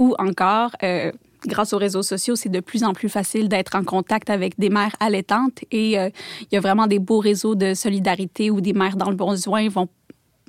ou 0.00 0.14
encore 0.18 0.70
euh, 0.82 1.12
grâce 1.46 1.72
aux 1.72 1.78
réseaux 1.78 2.02
sociaux, 2.02 2.34
c'est 2.34 2.48
de 2.48 2.60
plus 2.60 2.82
en 2.82 2.92
plus 2.92 3.08
facile 3.08 3.48
d'être 3.48 3.76
en 3.76 3.84
contact 3.84 4.30
avec 4.30 4.58
des 4.58 4.70
mères 4.70 4.96
allaitantes 4.98 5.60
et 5.70 5.98
euh, 5.98 6.10
il 6.42 6.54
y 6.54 6.56
a 6.56 6.60
vraiment 6.60 6.88
des 6.88 6.98
beaux 6.98 7.20
réseaux 7.20 7.54
de 7.54 7.74
solidarité 7.74 8.50
où 8.50 8.60
des 8.60 8.72
mères 8.72 8.96
dans 8.96 9.10
le 9.10 9.16
besoin 9.16 9.68
vont 9.68 9.88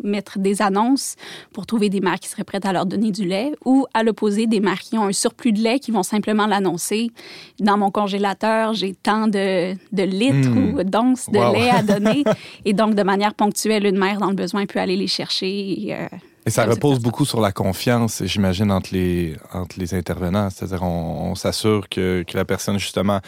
mettre 0.03 0.39
des 0.39 0.61
annonces 0.63 1.15
pour 1.53 1.67
trouver 1.67 1.89
des 1.89 1.99
mères 1.99 2.19
qui 2.19 2.27
seraient 2.27 2.45
prêtes 2.45 2.65
à 2.65 2.73
leur 2.73 2.85
donner 2.87 3.11
du 3.11 3.27
lait 3.27 3.51
ou 3.65 3.85
à 3.93 4.01
l'opposé 4.03 4.47
des 4.47 4.59
mères 4.59 4.79
qui 4.79 4.97
ont 4.97 5.03
un 5.03 5.11
surplus 5.11 5.51
de 5.51 5.59
lait 5.59 5.79
qui 5.79 5.91
vont 5.91 6.01
simplement 6.01 6.47
l'annoncer 6.47 7.11
dans 7.59 7.77
mon 7.77 7.91
congélateur 7.91 8.73
j'ai 8.73 8.95
tant 8.95 9.27
de, 9.27 9.73
de 9.73 10.03
litres 10.03 10.49
mmh. 10.49 10.73
ou 10.73 10.83
d'onces 10.83 11.29
de 11.29 11.37
wow. 11.37 11.53
lait 11.53 11.69
à 11.69 11.83
donner 11.83 12.23
et 12.65 12.73
donc 12.73 12.95
de 12.95 13.03
manière 13.03 13.35
ponctuelle 13.35 13.85
une 13.85 13.97
mère 13.97 14.19
dans 14.19 14.29
le 14.29 14.35
besoin 14.35 14.65
peut 14.65 14.79
aller 14.79 14.95
les 14.95 15.07
chercher 15.07 15.83
et, 15.83 15.95
euh, 15.95 16.07
et 16.45 16.49
ça 16.49 16.65
repose 16.65 16.99
beaucoup 16.99 17.25
sur 17.25 17.39
la 17.39 17.51
confiance, 17.51 18.23
j'imagine, 18.25 18.71
entre 18.71 18.93
les, 18.93 19.37
entre 19.53 19.79
les 19.79 19.93
intervenants. 19.93 20.49
C'est-à-dire, 20.49 20.81
on, 20.81 21.31
on 21.31 21.35
s'assure 21.35 21.87
que, 21.87 22.23
que 22.23 22.35
la 22.35 22.45
personne, 22.45 22.79
justement, 22.79 23.19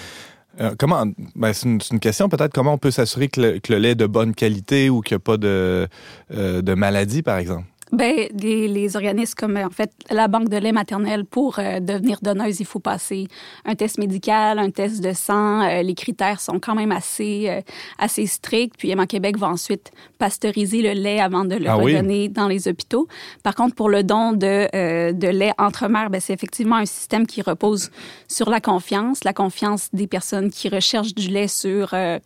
euh, 0.62 0.74
comment 0.78 1.06
ben, 1.36 1.54
c'est 1.54 1.68
une, 1.68 1.80
une, 1.92 2.00
question 2.00 2.30
peut-être 2.30 2.54
comment 2.54 2.74
on 2.74 2.78
peut 2.78 2.92
s'assurer 2.92 3.28
que, 3.28 3.58
que, 3.58 3.74
le 3.74 3.80
lait 3.80 3.92
est 3.92 3.96
de 3.96 4.06
bonne 4.06 4.36
qualité 4.36 4.90
ou 4.90 5.02
qu'il 5.02 5.16
n'y 5.16 5.22
a 5.22 5.26
pas 5.26 5.38
de, 5.38 5.88
euh, 6.32 6.62
de 6.62 6.74
maladie, 6.74 7.24
par 7.24 7.38
exemple? 7.38 7.66
Ben, 7.94 8.28
les, 8.42 8.68
les, 8.68 8.96
organismes 8.96 9.36
comme 9.38 9.56
en 9.56 9.70
fait 9.70 9.92
la 10.10 10.28
banque 10.28 10.50
de 10.50 10.58
lait 10.58 10.72
maternel 10.72 11.26
pour 11.26 11.60
euh, 11.60 11.80
devenir 11.80 12.18
donneuse, 12.24 12.60
il 12.60 12.66
faut 12.66 12.80
passer 12.80 13.28
un 13.66 13.76
test 13.76 14.00
médical, 14.00 14.58
un 14.58 14.72
test 14.72 15.04
de 15.04 15.14
sang. 15.14 15.62
Euh, 15.62 15.84
les 15.84 15.94
critères 15.94 16.42
sont 16.42 16.60
quand 16.60 16.74
même 16.74 16.92
assez 16.92 17.46
euh, 17.50 17.62
assez 18.00 18.26
stricts. 18.26 18.78
Puis 18.80 18.90
Emma 18.90 19.06
Québec 19.06 19.38
va 19.38 19.48
ensuite 19.48 19.92
pasteuriser 20.24 20.82
le 20.82 20.94
lait 20.94 21.20
avant 21.20 21.44
de 21.44 21.56
le 21.56 21.68
ah 21.68 21.76
redonner 21.76 22.24
oui? 22.24 22.30
dans 22.30 22.48
les 22.48 22.70
hôpitaux. 22.70 23.10
Par 23.44 23.56
contre, 23.56 23.76
pour 23.76 23.90
le 23.90 24.04
don 24.04 24.32
de, 24.32 24.70
euh, 24.74 25.12
de 25.12 25.28
lait 25.28 25.52
entre 25.58 25.90
mères, 25.90 26.10
ben, 26.10 26.22
c'est 26.22 26.32
effectivement 26.32 26.78
un 26.78 26.86
système 26.86 27.28
qui 27.28 27.42
repose 27.42 27.92
sur 28.30 28.50
la 28.50 28.62
confiance, 28.62 29.26
la 29.26 29.34
confiance 29.34 29.90
des 29.92 30.08
personnes 30.08 30.50
qui 30.50 30.70
recherchent 30.70 31.14
du 31.14 31.28
lait 31.28 31.50
sur 31.50 31.90
euh, 31.94 32.20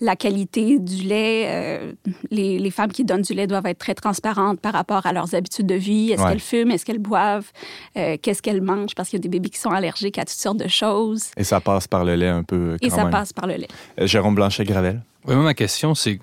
la 0.00 0.16
qualité 0.16 0.80
du 0.80 1.04
lait. 1.04 1.44
Euh, 1.46 1.92
les, 2.32 2.58
les 2.58 2.70
femmes 2.72 2.90
qui 2.90 3.04
donnent 3.04 3.22
du 3.22 3.34
lait 3.34 3.46
doivent 3.46 3.66
être 3.66 3.78
très 3.78 3.94
transparentes 3.94 4.58
par 4.58 4.72
rapport 4.72 5.06
à 5.06 5.12
leurs 5.14 5.34
habitudes 5.34 5.66
de 5.66 5.74
vie. 5.74 6.12
Est-ce 6.12 6.22
qu'elles 6.22 6.40
fument? 6.40 6.70
Est-ce 6.72 6.84
qu'elles 6.84 6.98
boivent? 6.98 7.50
Qu'est-ce 7.94 8.42
qu'elles 8.42 8.62
mangent? 8.62 8.94
Parce 8.94 9.08
qu'il 9.08 9.18
y 9.18 9.22
a 9.22 9.22
des 9.22 9.28
bébés 9.28 9.48
qui 9.48 9.58
sont 9.58 9.70
allergiques 9.70 10.18
à 10.18 10.24
toutes 10.24 10.38
sortes 10.38 10.58
de 10.58 10.68
choses. 10.68 11.30
Et 11.36 11.44
ça 11.44 11.60
passe 11.60 11.88
par 11.88 12.04
le 12.04 12.14
lait 12.16 12.28
un 12.28 12.42
peu. 12.42 12.76
Quand 12.80 12.86
Et 12.86 12.90
ça 12.90 13.06
passe 13.06 13.32
par 13.32 13.46
le 13.46 13.54
lait. 13.54 13.68
Jérôme 13.98 14.34
Blanchet-Gravel? 14.34 15.00
Oui, 15.26 15.36
ma 15.36 15.54
question, 15.54 15.94
c'est 15.94 16.20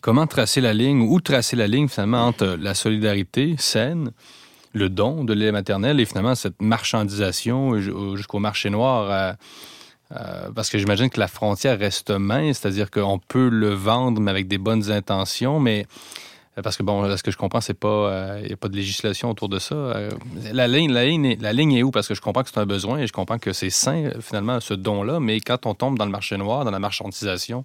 comment 0.00 0.26
tracer 0.26 0.60
la 0.60 0.72
ligne, 0.72 1.02
ou 1.02 1.20
tracer 1.20 1.56
la 1.56 1.66
ligne 1.66 1.88
finalement 1.88 2.26
entre 2.26 2.56
la 2.58 2.74
solidarité 2.74 3.56
saine, 3.58 4.12
le 4.72 4.88
don 4.88 5.24
de 5.24 5.34
lait 5.34 5.52
maternel 5.52 6.00
et 6.00 6.06
finalement 6.06 6.34
cette 6.34 6.62
marchandisation 6.62 7.78
jusqu'au 8.16 8.38
marché 8.38 8.70
noir. 8.70 9.10
Euh, 9.10 9.32
euh, 10.12 10.50
parce 10.54 10.68
que 10.68 10.78
j'imagine 10.78 11.08
que 11.10 11.20
la 11.20 11.28
frontière 11.28 11.78
reste 11.78 12.10
mince, 12.10 12.58
c'est-à-dire 12.58 12.90
qu'on 12.90 13.18
peut 13.18 13.48
le 13.48 13.70
vendre, 13.70 14.20
mais 14.20 14.30
avec 14.30 14.46
des 14.46 14.58
bonnes 14.58 14.90
intentions, 14.90 15.58
mais 15.58 15.80
euh, 15.80 15.84
parce 16.62 16.76
que 16.76 16.82
bon, 16.82 17.16
ce 17.16 17.22
que 17.22 17.30
je 17.30 17.36
comprends, 17.36 17.60
c'est 17.60 17.74
pas, 17.74 18.38
il 18.40 18.46
n'y 18.46 18.52
a 18.52 18.56
pas 18.56 18.68
de 18.68 18.76
législation 18.76 19.30
autour 19.30 19.48
de 19.48 19.58
ça. 19.58 19.94
la 20.52 20.68
ligne, 20.68 20.92
la 20.92 21.04
ligne, 21.04 21.36
la 21.40 21.52
ligne 21.52 21.72
est 21.72 21.82
où? 21.82 21.90
Parce 21.90 22.08
que 22.08 22.14
je 22.14 22.20
comprends 22.20 22.42
que 22.42 22.50
c'est 22.50 22.60
un 22.60 22.66
besoin 22.66 22.98
et 22.98 23.06
je 23.06 23.12
comprends 23.12 23.38
que 23.38 23.52
c'est 23.52 23.70
sain 23.70 24.10
finalement 24.20 24.60
ce 24.60 24.74
don-là, 24.74 25.20
mais 25.20 25.40
quand 25.40 25.66
on 25.66 25.74
tombe 25.74 25.98
dans 25.98 26.04
le 26.04 26.10
marché 26.10 26.36
noir, 26.36 26.64
dans 26.64 26.70
la 26.70 26.78
marchandisation, 26.78 27.64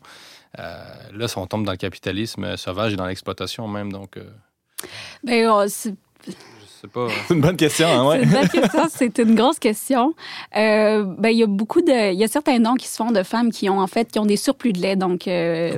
là, 0.58 1.28
on 1.36 1.48
tombe 1.48 1.66
dans 1.66 1.72
le 1.72 1.78
capitalisme 1.78 2.56
sauvage 2.56 2.94
et 2.94 2.96
dans 2.96 3.08
l'exploitation 3.08 3.68
même. 3.68 3.92
Donc, 3.92 4.18
ben, 5.24 5.68
C'est 6.80 7.34
une 7.34 7.42
bonne 7.42 7.58
question, 7.58 7.88
hein, 7.88 8.08
ouais. 8.08 8.20
C'est 8.20 8.26
une 8.26 8.32
bonne 8.32 8.50
question, 8.50 8.84
c'est 8.90 9.18
une 9.20 9.36
grosse 9.36 9.60
question. 9.60 10.14
Euh, 10.56 11.04
ben, 11.18 11.30
il 11.30 11.38
y 11.38 11.44
a 11.44 11.48
beaucoup 11.48 11.82
de... 11.82 12.14
Il 12.14 12.20
y 12.20 12.24
a 12.24 12.28
certains 12.28 12.60
noms 12.60 12.76
qui 12.76 12.88
se 12.88 12.96
font 12.96 13.12
de 13.12 13.24
femmes 13.24 13.52
qui 13.52 13.70
ont, 13.70 13.80
en 13.80 13.88
fait, 13.88 14.12
qui 14.12 14.20
ont 14.20 14.26
des 14.26 14.38
surplus 14.38 14.74
de 14.74 14.80
lait. 14.80 14.96
Donc, 14.96 15.28
euh, 15.28 15.72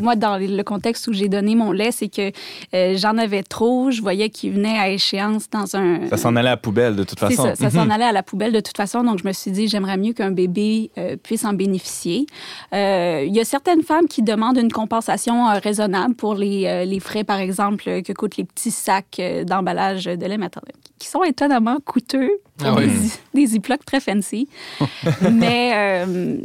moi, 0.00 0.14
dans 0.16 0.38
le 0.38 0.62
contexte 0.62 1.08
où 1.08 1.12
j'ai 1.12 1.28
donné 1.28 1.54
mon 1.54 1.72
lait, 1.72 1.90
c'est 1.90 2.08
que 2.08 2.30
euh, 2.74 2.96
j'en 2.96 3.18
avais 3.18 3.42
trop. 3.42 3.90
Je 3.90 4.00
voyais 4.00 4.30
qu'il 4.30 4.52
venait 4.52 4.78
à 4.78 4.90
échéance 4.90 5.50
dans 5.50 5.76
un... 5.76 6.06
Ça 6.08 6.16
s'en 6.16 6.36
allait 6.36 6.48
à 6.48 6.52
la 6.52 6.56
poubelle, 6.56 6.94
de 6.94 7.04
toute 7.04 7.18
façon. 7.18 7.42
Ça, 7.42 7.56
ça 7.56 7.70
s'en 7.70 7.90
allait 7.90 8.04
à 8.04 8.12
la 8.12 8.22
poubelle, 8.22 8.52
de 8.52 8.60
toute 8.60 8.76
façon. 8.76 9.02
Donc, 9.02 9.18
je 9.22 9.26
me 9.26 9.32
suis 9.32 9.50
dit, 9.50 9.66
j'aimerais 9.66 9.96
mieux 9.96 10.12
qu'un 10.12 10.30
bébé 10.30 10.90
puisse 11.22 11.44
en 11.44 11.52
bénéficier. 11.52 12.26
Il 12.72 13.32
y 13.32 13.40
a 13.40 13.44
certaines 13.44 13.82
femmes 13.82 14.06
qui 14.06 14.22
demandent 14.22 14.58
une 14.58 14.72
compensation 14.72 15.46
raisonnable 15.62 16.14
pour 16.14 16.34
les, 16.34 16.84
les 16.86 17.00
frais, 17.00 17.24
par 17.24 17.38
exemple, 17.38 18.02
que 18.02 18.12
coûtent 18.12 18.36
les 18.36 18.44
petits 18.44 18.70
sacs 18.70 19.20
d'emballage 19.46 20.04
de 20.04 20.26
lait 20.26 20.38
qui 20.98 21.08
sont 21.08 21.22
étonnamment 21.22 21.78
coûteux 21.80 22.30
ah 22.62 22.76
des, 23.34 23.46
ziplocs 23.46 23.84
très 23.84 24.00
fancy. 24.00 24.48
Mais 25.32 25.72
euh, 25.74 26.38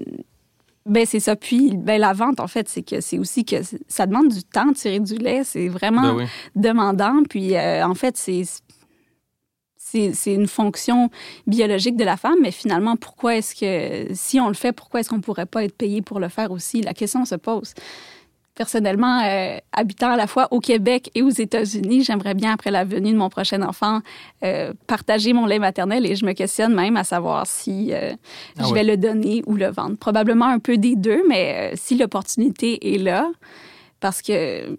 ben 0.85 1.05
c'est 1.05 1.19
ça. 1.19 1.35
Puis 1.35 1.75
ben, 1.77 1.99
la 1.99 2.13
vente, 2.13 2.39
en 2.39 2.47
fait, 2.47 2.67
c'est 2.67 2.81
que 2.81 3.01
c'est 3.01 3.19
aussi 3.19 3.45
que 3.45 3.57
ça 3.87 4.05
demande 4.05 4.29
du 4.29 4.43
temps 4.43 4.67
de 4.67 4.73
tirer 4.73 4.99
du 4.99 5.15
lait. 5.15 5.43
C'est 5.43 5.67
vraiment 5.67 6.15
ben 6.15 6.27
demandant. 6.55 7.23
Puis 7.29 7.55
euh, 7.55 7.85
en 7.85 7.95
fait, 7.95 8.17
c'est 8.17 8.43
c'est 10.13 10.35
une 10.35 10.47
fonction 10.47 11.09
biologique 11.47 11.97
de 11.97 12.03
la 12.03 12.15
femme, 12.15 12.37
mais 12.41 12.51
finalement, 12.51 12.95
pourquoi 12.95 13.37
est-ce 13.37 13.55
que, 13.55 14.13
si 14.13 14.39
on 14.39 14.47
le 14.47 14.53
fait, 14.53 14.71
pourquoi 14.71 14.99
est-ce 14.99 15.09
qu'on 15.09 15.17
ne 15.17 15.21
pourrait 15.21 15.47
pas 15.47 15.63
être 15.63 15.75
payé 15.75 16.03
pour 16.03 16.19
le 16.19 16.29
faire 16.29 16.51
aussi? 16.51 16.81
La 16.81 16.93
question 16.93 17.25
se 17.25 17.33
pose 17.33 17.73
personnellement, 18.59 19.21
euh, 19.23 19.57
habitant 19.71 20.11
à 20.11 20.17
la 20.17 20.27
fois 20.27 20.49
au 20.51 20.59
Québec 20.59 21.09
et 21.15 21.21
aux 21.21 21.29
États-Unis, 21.29 22.03
j'aimerais 22.03 22.33
bien, 22.33 22.51
après 22.51 22.71
la 22.71 22.83
venue 22.83 23.13
de 23.13 23.17
mon 23.17 23.29
prochain 23.29 23.61
enfant, 23.61 24.01
euh, 24.43 24.73
partager 24.85 25.31
mon 25.31 25.45
lait 25.45 25.59
maternel 25.59 26.05
et 26.05 26.17
je 26.17 26.25
me 26.25 26.33
questionne 26.33 26.75
même 26.75 26.97
à 26.97 27.05
savoir 27.05 27.47
si 27.47 27.93
euh, 27.93 28.11
ah 28.57 28.63
je 28.67 28.73
vais 28.73 28.83
le 28.83 28.97
donner 28.97 29.43
ou 29.47 29.55
le 29.55 29.67
vendre. 29.67 29.97
Probablement 29.97 30.47
un 30.47 30.59
peu 30.59 30.75
des 30.75 30.97
deux, 30.97 31.23
mais 31.29 31.71
si 31.75 31.95
l'opportunité 31.97 32.93
est 32.93 32.97
là, 32.97 33.31
parce 34.01 34.21
que 34.21 34.77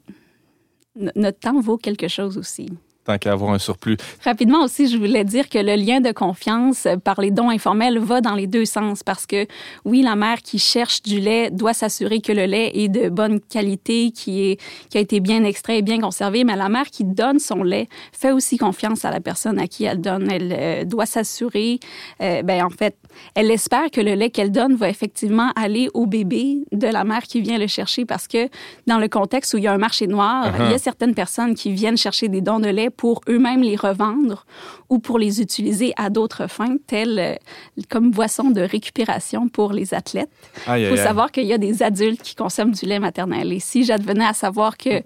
notre 0.95 1.39
temps 1.39 1.59
vaut 1.59 1.79
quelque 1.79 2.07
chose 2.07 2.37
aussi 2.37 2.69
tant 3.05 3.19
qu'à 3.19 3.33
avoir 3.33 3.53
un 3.53 3.59
surplus. 3.59 3.97
Rapidement 4.25 4.63
aussi, 4.65 4.89
je 4.89 4.97
voulais 4.97 5.25
dire 5.25 5.49
que 5.49 5.59
le 5.59 5.75
lien 5.75 6.01
de 6.01 6.13
confiance 6.13 6.87
par 7.05 7.21
les 7.21 7.31
dons 7.31 7.51
informels 7.51 7.99
va 7.99 8.21
dans 8.21 8.35
les 8.35 8.47
deux 8.47 8.65
sens 8.65 9.03
parce 9.03 9.27
que 9.27 9.47
oui, 9.85 10.03
la 10.03 10.17
mère 10.17 10.43
qui 10.43 10.59
cherche 10.59 11.03
du 11.03 11.21
lait 11.21 11.51
doit 11.51 11.73
s'assurer 11.73 12.21
que 12.21 12.33
le 12.33 12.45
lait 12.45 12.71
est 12.75 12.89
de 12.89 13.09
bonne 13.09 13.41
qualité, 13.41 14.11
qui, 14.11 14.43
est, 14.43 14.61
qui 14.91 14.99
a 14.99 15.01
été 15.01 15.21
bien 15.21 15.45
extrait 15.45 15.79
et 15.79 15.83
bien 15.83 15.99
conservé, 15.99 16.45
mais 16.45 16.57
la 16.57 16.69
mère 16.69 16.87
qui 16.87 17.05
donne 17.05 17.39
son 17.39 17.63
lait 17.63 17.89
fait 18.13 18.33
aussi 18.33 18.59
confiance 18.59 19.05
à 19.05 19.11
la 19.11 19.21
personne 19.21 19.59
à 19.59 19.67
qui 19.67 19.85
elle 19.85 20.01
donne. 20.01 20.31
Elle 20.31 20.55
euh, 20.57 20.85
doit 20.85 21.07
s'assurer, 21.07 21.81
euh, 22.21 22.43
ben 22.43 22.65
en 22.65 22.71
fait, 22.71 22.97
elle 23.35 23.51
espère 23.51 23.91
que 23.91 24.01
le 24.01 24.15
lait 24.15 24.31
qu'elle 24.31 24.53
donne 24.53 24.77
va 24.77 24.89
effectivement 24.89 25.51
aller 25.57 25.89
au 25.95 26.07
bébé 26.07 26.65
de 26.73 26.87
la 26.87 27.05
mère 27.05 27.23
qui 27.23 27.41
vient 27.41 27.59
le 27.59 27.67
chercher 27.67 28.05
parce 28.05 28.29
que 28.29 28.49
dans 28.87 28.99
le 28.99 29.09
contexte 29.09 29.55
où 29.55 29.59
il 29.59 29.65
y 29.65 29.67
a 29.67 29.73
un 29.73 29.79
marché 29.79 30.07
noir, 30.07 30.47
uh-huh. 30.47 30.67
il 30.67 30.71
y 30.71 30.75
a 30.75 30.79
certaines 30.79 31.15
personnes 31.15 31.55
qui 31.55 31.73
viennent 31.73 31.97
chercher 31.97 32.29
des 32.29 32.41
dons 32.41 32.61
de 32.61 32.69
lait 32.69 32.90
pour 32.91 33.21
eux-mêmes 33.29 33.63
les 33.63 33.77
revendre 33.77 34.47
ou 34.89 34.99
pour 34.99 35.19
les 35.19 35.41
utiliser 35.41 35.93
à 35.97 36.11
d'autres 36.11 36.49
fins, 36.49 36.77
telles 36.87 37.19
euh, 37.19 37.83
comme 37.89 38.11
boisson 38.11 38.51
de 38.51 38.61
récupération 38.61 39.49
pour 39.49 39.73
les 39.73 39.95
athlètes. 39.95 40.31
Il 40.69 40.89
faut 40.89 40.97
savoir 40.97 41.31
qu'il 41.31 41.45
y 41.45 41.53
a 41.53 41.59
des 41.59 41.83
adultes 41.83 42.23
qui 42.23 42.35
consomment 42.35 42.73
du 42.73 42.87
lait 42.87 42.99
maternel. 42.99 43.53
Et 43.53 43.61
si 43.61 43.85
j'advenais 43.85 44.27
à 44.27 44.33
savoir 44.33 44.77
que 44.77 45.03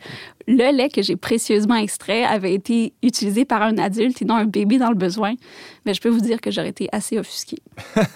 le 0.47 0.77
lait 0.77 0.89
que 0.89 1.03
j'ai 1.03 1.17
précieusement 1.17 1.77
extrait 1.77 2.25
avait 2.25 2.55
été 2.55 2.93
utilisé 3.03 3.45
par 3.45 3.63
un 3.63 3.79
adulte 3.79 4.21
et 4.23 4.25
non 4.25 4.37
un 4.37 4.45
bébé 4.45 4.79
dans 4.79 4.91
le 4.91 4.95
besoin, 4.95 5.31
mais 5.31 5.93
ben, 5.93 5.95
je 5.95 6.01
peux 6.01 6.09
vous 6.09 6.21
dire 6.21 6.41
que 6.41 6.51
j'aurais 6.51 6.69
été 6.69 6.89
assez 6.93 7.19
offusquée. 7.19 7.59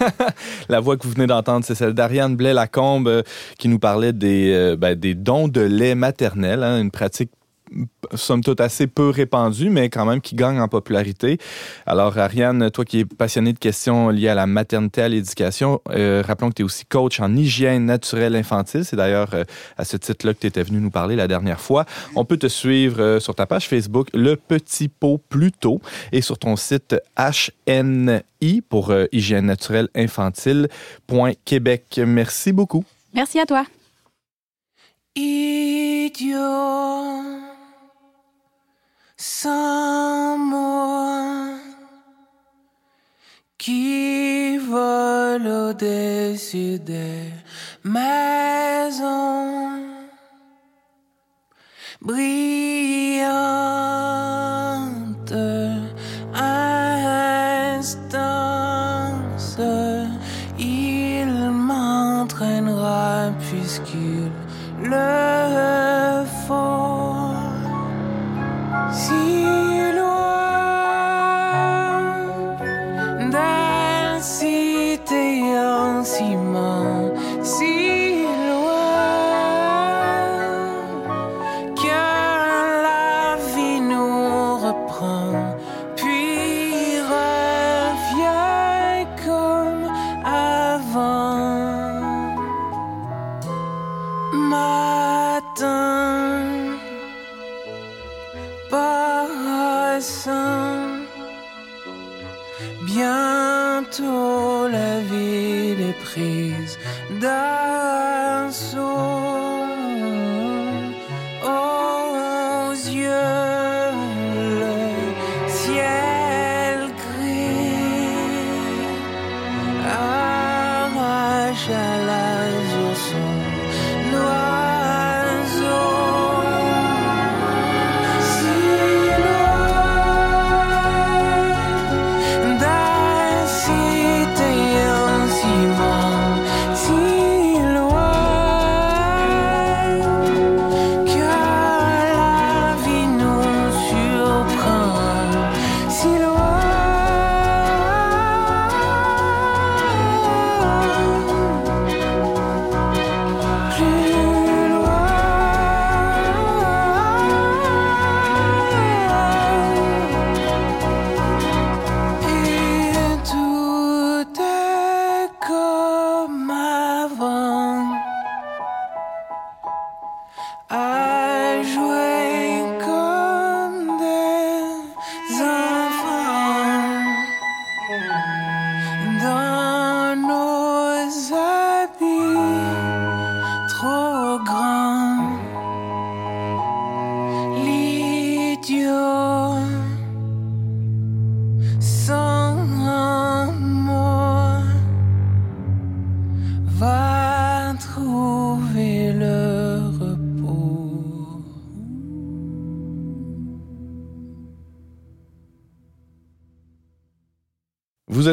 La 0.69 0.81
voix 0.81 0.97
que 0.97 1.07
vous 1.07 1.13
venez 1.13 1.27
d'entendre, 1.27 1.65
c'est 1.65 1.75
celle 1.75 1.93
d'Ariane 1.93 2.37
Blais-Lacombe 2.37 3.09
euh, 3.09 3.23
qui 3.59 3.69
nous 3.69 3.79
parlait 3.79 4.13
des, 4.13 4.53
euh, 4.53 4.77
ben, 4.77 4.95
des 4.95 5.15
dons 5.15 5.49
de 5.49 5.61
lait 5.61 5.95
maternel, 5.95 6.63
hein, 6.63 6.81
une 6.81 6.91
pratique 6.91 7.31
somme 8.15 8.43
toute 8.43 8.61
assez 8.61 8.87
peu 8.87 9.11
répandue, 9.11 9.71
mais 9.71 9.91
quand 9.91 10.05
même 10.05 10.21
qui 10.21 10.35
gagne 10.35 10.61
en 10.61 10.69
popularité. 10.69 11.39
Alors, 11.87 12.19
Ariane, 12.19 12.71
toi 12.71 12.85
qui 12.85 13.01
es 13.01 13.05
passionnée 13.05 13.53
de 13.53 13.59
questions 13.59 14.11
liées 14.11 14.29
à 14.29 14.35
la 14.35 14.47
maternité, 14.47 15.03
à 15.03 15.09
l'éducation, 15.09 15.81
euh, 15.91 16.23
rappelons 16.27 16.51
que 16.51 16.55
tu 16.55 16.63
es 16.63 16.65
aussi 16.65 16.87
coach 16.87 17.21
en 17.21 17.37
hygiène 17.37 17.87
naturelle 17.87 18.37
infantile. 18.37 18.85
C'est 18.85 18.97
d'ailleurs 18.97 19.35
euh, 19.35 19.45
à 19.77 19.85
ce 19.85 19.97
titre-là 19.97 20.35
que 20.35 20.41
tu 20.41 20.47
étais 20.47 20.63
venu 20.63 20.81
nous 20.81 20.91
parler 20.91 21.17
la 21.17 21.29
dernière 21.29 21.61
fois. 21.61 21.85
On 22.15 22.25
peut 22.25 22.37
te 22.37 22.47
suivre 22.47 23.01
euh, 23.01 23.19
sur 23.21 23.35
ta 23.35 23.47
page 23.47 23.69
Facebook 23.69 24.09
Le 24.15 24.37
Petit 24.37 24.89
Pot 24.89 25.21
Pluto 25.29 25.81
et 26.13 26.21
sur 26.21 26.39
ton 26.39 26.57
site 26.57 26.97
HNI 27.17 28.61
pour 28.63 28.93
hygiène 29.13 29.47
naturelle 29.47 29.89
infantile.québec. 29.95 32.01
Merci 32.05 32.53
beaucoup. 32.53 32.85
Merci 33.15 33.41
à 33.41 33.47
toi. 33.47 33.65
Idiot 35.17 36.39
moi 40.39 41.57
qui 43.59 44.59
vole 44.59 45.47
au-dessus 45.47 46.79
des 46.79 47.33
maisons 47.83 49.83
brillantes 52.01 53.25
instance 56.35 57.99
il 60.61 61.51
m'entraînera 61.51 63.33
puisqu'il 63.41 64.31
le 64.81 65.38
Vous 68.91 69.28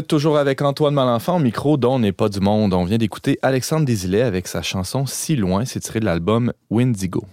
êtes 0.06 0.10
toujours 0.10 0.38
avec 0.38 0.62
Antoine 0.62 0.94
Malenfant, 0.94 1.38
au 1.38 1.40
micro 1.40 1.78
dont 1.78 1.98
n'est 1.98 2.12
pas 2.12 2.30
du 2.30 2.40
monde. 2.40 2.76
On 2.76 2.84
vient 2.84 3.00
d'écouter 3.00 3.40
Alexandre 3.42 3.88
Desilets 3.88 4.22
avec 4.22 4.48
sa 4.48 4.62
chanson 4.62 5.08
Si 5.08 5.36
loin, 5.36 5.66
c'est 5.66 5.80
tiré 5.80 6.00
de 6.00 6.06
l'album 6.06 6.54
Windigo. 6.70 7.24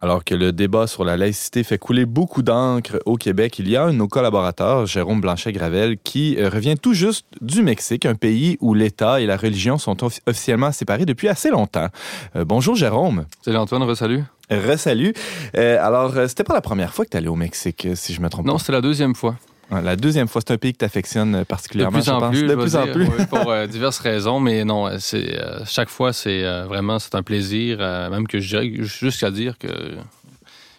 Alors 0.00 0.24
que 0.24 0.34
le 0.34 0.50
débat 0.50 0.88
sur 0.88 1.04
la 1.04 1.16
laïcité 1.16 1.62
fait 1.62 1.78
couler 1.78 2.06
beaucoup 2.06 2.42
d'encre 2.42 2.98
au 3.06 3.14
Québec, 3.14 3.60
il 3.60 3.68
y 3.68 3.76
a 3.76 3.84
un 3.84 3.92
de 3.92 3.98
nos 3.98 4.08
collaborateurs, 4.08 4.86
Jérôme 4.86 5.20
Blanchet-Gravel, 5.20 5.96
qui 6.02 6.36
euh, 6.38 6.48
revient 6.48 6.74
tout 6.76 6.92
juste 6.92 7.24
du 7.40 7.62
Mexique, 7.62 8.04
un 8.04 8.16
pays 8.16 8.58
où 8.60 8.74
l'État 8.74 9.20
et 9.20 9.26
la 9.26 9.36
religion 9.36 9.78
sont 9.78 9.96
officiellement 10.26 10.72
séparés 10.72 11.06
depuis 11.06 11.28
assez 11.28 11.50
longtemps. 11.50 11.86
Euh, 12.34 12.44
bonjour 12.44 12.74
Jérôme. 12.74 13.26
Salut 13.42 13.58
Antoine, 13.58 13.84
re-salut. 13.84 14.24
Re-salut. 14.50 15.14
Euh, 15.56 15.78
alors, 15.80 16.12
c'était 16.26 16.42
pas 16.42 16.54
la 16.54 16.60
première 16.60 16.92
fois 16.92 17.04
que 17.04 17.10
tu 17.10 17.16
allais 17.16 17.28
au 17.28 17.36
Mexique, 17.36 17.86
si 17.94 18.12
je 18.12 18.20
me 18.20 18.28
trompe 18.28 18.44
non, 18.44 18.54
pas. 18.54 18.54
Non, 18.54 18.58
c'était 18.58 18.72
la 18.72 18.80
deuxième 18.80 19.14
fois. 19.14 19.36
La 19.80 19.96
deuxième 19.96 20.28
fois, 20.28 20.42
c'est 20.46 20.52
un 20.52 20.58
pays 20.58 20.72
que 20.72 20.78
tu 20.78 20.84
affectionnes 20.84 21.44
particulièrement, 21.46 21.98
de 21.98 22.02
plus 22.02 22.10
en 22.10 22.16
je 22.16 22.20
pense. 22.20 22.38
Plus, 22.38 22.48
de 22.48 22.54
plus 22.54 22.76
en 22.76 22.86
plus. 22.86 23.06
Oui, 23.06 23.26
pour 23.26 23.50
euh, 23.50 23.66
diverses 23.68 24.00
raisons, 24.00 24.38
mais 24.38 24.64
non, 24.64 24.90
c'est 24.98 25.38
euh, 25.38 25.64
chaque 25.64 25.88
fois, 25.88 26.12
c'est 26.12 26.44
euh, 26.44 26.66
vraiment 26.66 26.98
c'est 26.98 27.14
un 27.14 27.22
plaisir, 27.22 27.78
même 27.78 28.26
que 28.26 28.38
je 28.38 28.48
dirais 28.48 28.84
jusqu'à 28.84 29.30
dire 29.30 29.56
que 29.58 29.68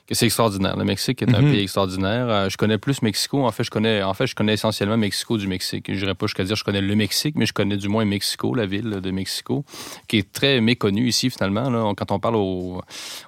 que 0.07 0.15
c'est 0.15 0.25
extraordinaire. 0.25 0.75
Le 0.75 0.83
Mexique 0.83 1.21
est 1.21 1.33
un 1.33 1.41
Mhm. 1.41 1.51
pays 1.51 1.61
extraordinaire. 1.63 2.27
Euh, 2.29 2.49
je 2.49 2.57
connais 2.57 2.77
plus 2.77 3.01
Mexico. 3.01 3.45
En 3.45 3.51
fait, 3.51 3.63
je 3.63 3.71
connais, 3.71 4.03
en 4.03 4.13
fait, 4.13 4.27
je 4.27 4.35
connais 4.35 4.53
essentiellement 4.53 4.97
Mexico 4.97 5.37
du 5.37 5.47
Mexique. 5.47 5.85
Je 5.87 5.97
dirais 5.97 6.13
pas 6.13 6.25
jusqu'à 6.27 6.43
dire 6.43 6.55
je 6.57 6.63
connais 6.65 6.81
le 6.81 6.95
Mexique, 6.95 7.35
mais 7.37 7.45
je 7.45 7.53
connais 7.53 7.77
du 7.77 7.87
moins 7.87 8.03
Mexico, 8.03 8.53
la 8.53 8.65
ville 8.65 8.99
de 9.01 9.11
Mexico, 9.11 9.63
qui 10.09 10.17
est 10.17 10.31
très 10.31 10.59
méconnue 10.59 11.07
ici 11.07 11.29
finalement. 11.29 11.69
Là. 11.69 11.93
Quand 11.95 12.11
on 12.11 12.19
parle 12.19 12.35
aux, 12.35 12.81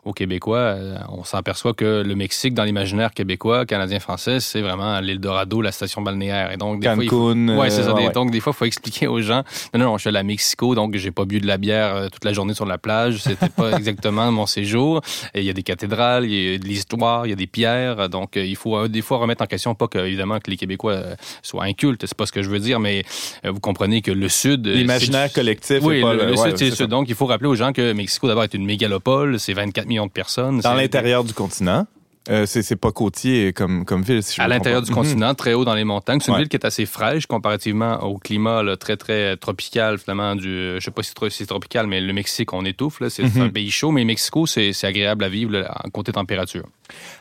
aux 0.04 0.14
Québécois, 0.14 0.58
euh, 0.58 0.98
on 1.10 1.24
s'aperçoit 1.24 1.74
que 1.74 2.04
le 2.06 2.16
Mexique, 2.16 2.54
dans 2.54 2.66
l'imaginaire 2.66 3.14
québécois, 3.14 3.66
canadien, 3.66 4.00
français, 4.02 4.42
c'est 4.42 4.62
vraiment 4.62 5.00
l'île 5.00 5.20
Dorado, 5.20 5.62
la 5.62 5.72
station 5.72 6.02
balnéaire. 6.02 6.52
Et 6.52 6.58
donc, 6.58 6.82
des 6.82 6.94
fois, 6.94 7.04
il 7.04 7.10
faut- 7.10 7.30
Cancun. 7.30 7.58
Ouais, 7.58 7.70
ça. 7.70 7.82
euh, 7.82 7.94
Des- 7.94 8.08
ouais. 8.08 8.12
Donc, 8.12 8.32
des 8.32 8.42
fois, 8.42 8.52
il 8.54 8.58
faut 8.58 8.66
expliquer 8.66 9.08
aux 9.08 9.22
gens 9.22 9.44
non, 9.74 9.80
non, 9.80 9.86
non, 9.86 9.98
je 9.98 10.02
suis 10.02 10.10
allé 10.10 10.20
à 10.20 10.24
Mexico, 10.24 10.76
donc 10.76 10.96
j'ai 10.98 11.12
pas 11.12 11.24
bu 11.26 11.40
de 11.40 11.48
la 11.48 11.58
bière 11.58 12.10
toute 12.12 12.26
la 12.26 12.34
journée 12.34 12.54
sur 12.54 12.66
la 12.66 12.78
plage. 12.78 13.20
C'était 13.20 13.48
pas 13.50 13.72
exactement 13.80 14.30
mon 14.32 14.46
séjour. 14.46 15.02
Et 15.34 15.40
il 15.40 15.46
y 15.46 15.50
a 15.50 15.54
des 15.54 15.64
cathédrales, 15.64 16.26
il 16.26 16.34
y 16.52 16.56
a 16.56 16.58
l'histoire, 16.66 17.26
il 17.26 17.30
y 17.30 17.34
a 17.34 17.36
des 17.36 17.48
pierres. 17.48 18.10
Donc, 18.10 18.38
euh, 18.38 18.46
il 18.46 18.56
faut 18.56 18.78
euh, 18.78 18.88
des 18.88 19.02
fois 19.02 19.18
remettre 19.18 19.44
en 19.44 19.48
question, 19.48 19.76
pas 19.76 19.88
que, 19.88 20.00
évidemment, 20.00 20.40
que 20.40 20.50
les 20.50 20.58
Québécois 20.58 20.94
euh, 20.94 21.16
soient 21.42 21.64
incultes, 21.64 22.06
c'est 22.06 22.16
pas 22.16 22.26
ce 22.26 22.32
que 22.32 22.42
je 22.42 22.50
veux 22.50 22.60
dire, 22.60 22.80
mais 22.80 23.04
vous 23.44 23.60
comprenez 23.60 24.02
que 24.02 24.12
le 24.12 24.30
Sud. 24.30 24.68
L'imaginaire 24.68 25.32
collectif. 25.32 25.80
Oui, 25.82 26.02
pas 26.02 26.14
le, 26.14 26.26
le 26.26 26.32
ouais, 26.32 26.38
Sud, 26.38 26.58
c'est 26.58 26.70
c'est. 26.70 26.76
Sud. 26.76 26.88
Donc, 26.88 27.10
il 27.10 27.16
faut 27.16 27.26
rappeler 27.26 27.50
aux 27.50 27.56
gens 27.56 27.74
que 27.74 27.94
Mexico, 27.94 28.28
d'abord, 28.28 28.44
est 28.44 28.54
une 28.54 28.66
mégalopole, 28.66 29.40
c'est 29.40 29.54
24 29.54 29.88
millions 29.88 30.08
de 30.08 30.12
personnes. 30.12 30.60
Dans 30.60 30.74
l'intérieur 30.74 31.24
du 31.24 31.34
continent. 31.34 31.86
Euh, 32.30 32.46
c'est 32.48 32.76
pas 32.76 32.92
côtier 32.92 33.54
comme, 33.54 33.86
comme 33.86 34.02
ville, 34.02 34.24
si 34.24 34.36
je 34.38 34.42
à 34.42 34.48
l'intérieur 34.48 34.82
du 34.82 34.92
continent, 34.92 35.36
très 35.36 35.54
haut 35.54 35.64
dans 35.64 35.76
les 35.76 35.84
montagnes. 35.84 36.20
C'est 36.20 36.30
une 36.30 36.34
Ouais. 36.34 36.40
ville 36.42 36.50
qui 36.50 36.56
est 36.58 36.66
assez 36.66 36.86
fraîche 36.88 37.28
comparativement 37.28 38.02
au 38.04 38.18
climat 38.18 38.64
là, 38.64 38.78
très, 38.78 38.98
très 38.98 39.38
tropical, 39.38 40.00
finalement. 40.00 40.36
Du, 40.36 40.48
euh, 40.50 40.80
je 40.80 40.86
sais 40.86 40.92
pas 40.92 41.04
si 41.04 41.12
c'est 41.30 41.46
tropical, 41.46 41.86
mais 41.86 42.02
le 42.02 42.14
Mexique, 42.14 42.52
on 42.54 42.66
étouffe. 42.66 43.00
là. 43.00 43.10
C'est 43.12 43.24
Mhm. 43.24 43.42
un 43.44 43.50
pays 43.50 43.70
chaud, 43.70 43.92
mais 43.92 44.04
Mexico, 44.06 44.46
c'est 44.48 44.74
c'est 44.74 44.88
agréable 44.88 45.24
à 45.24 45.30
vivre 45.30 45.52
là, 45.52 45.76
côté 45.94 46.12
température. 46.12 46.64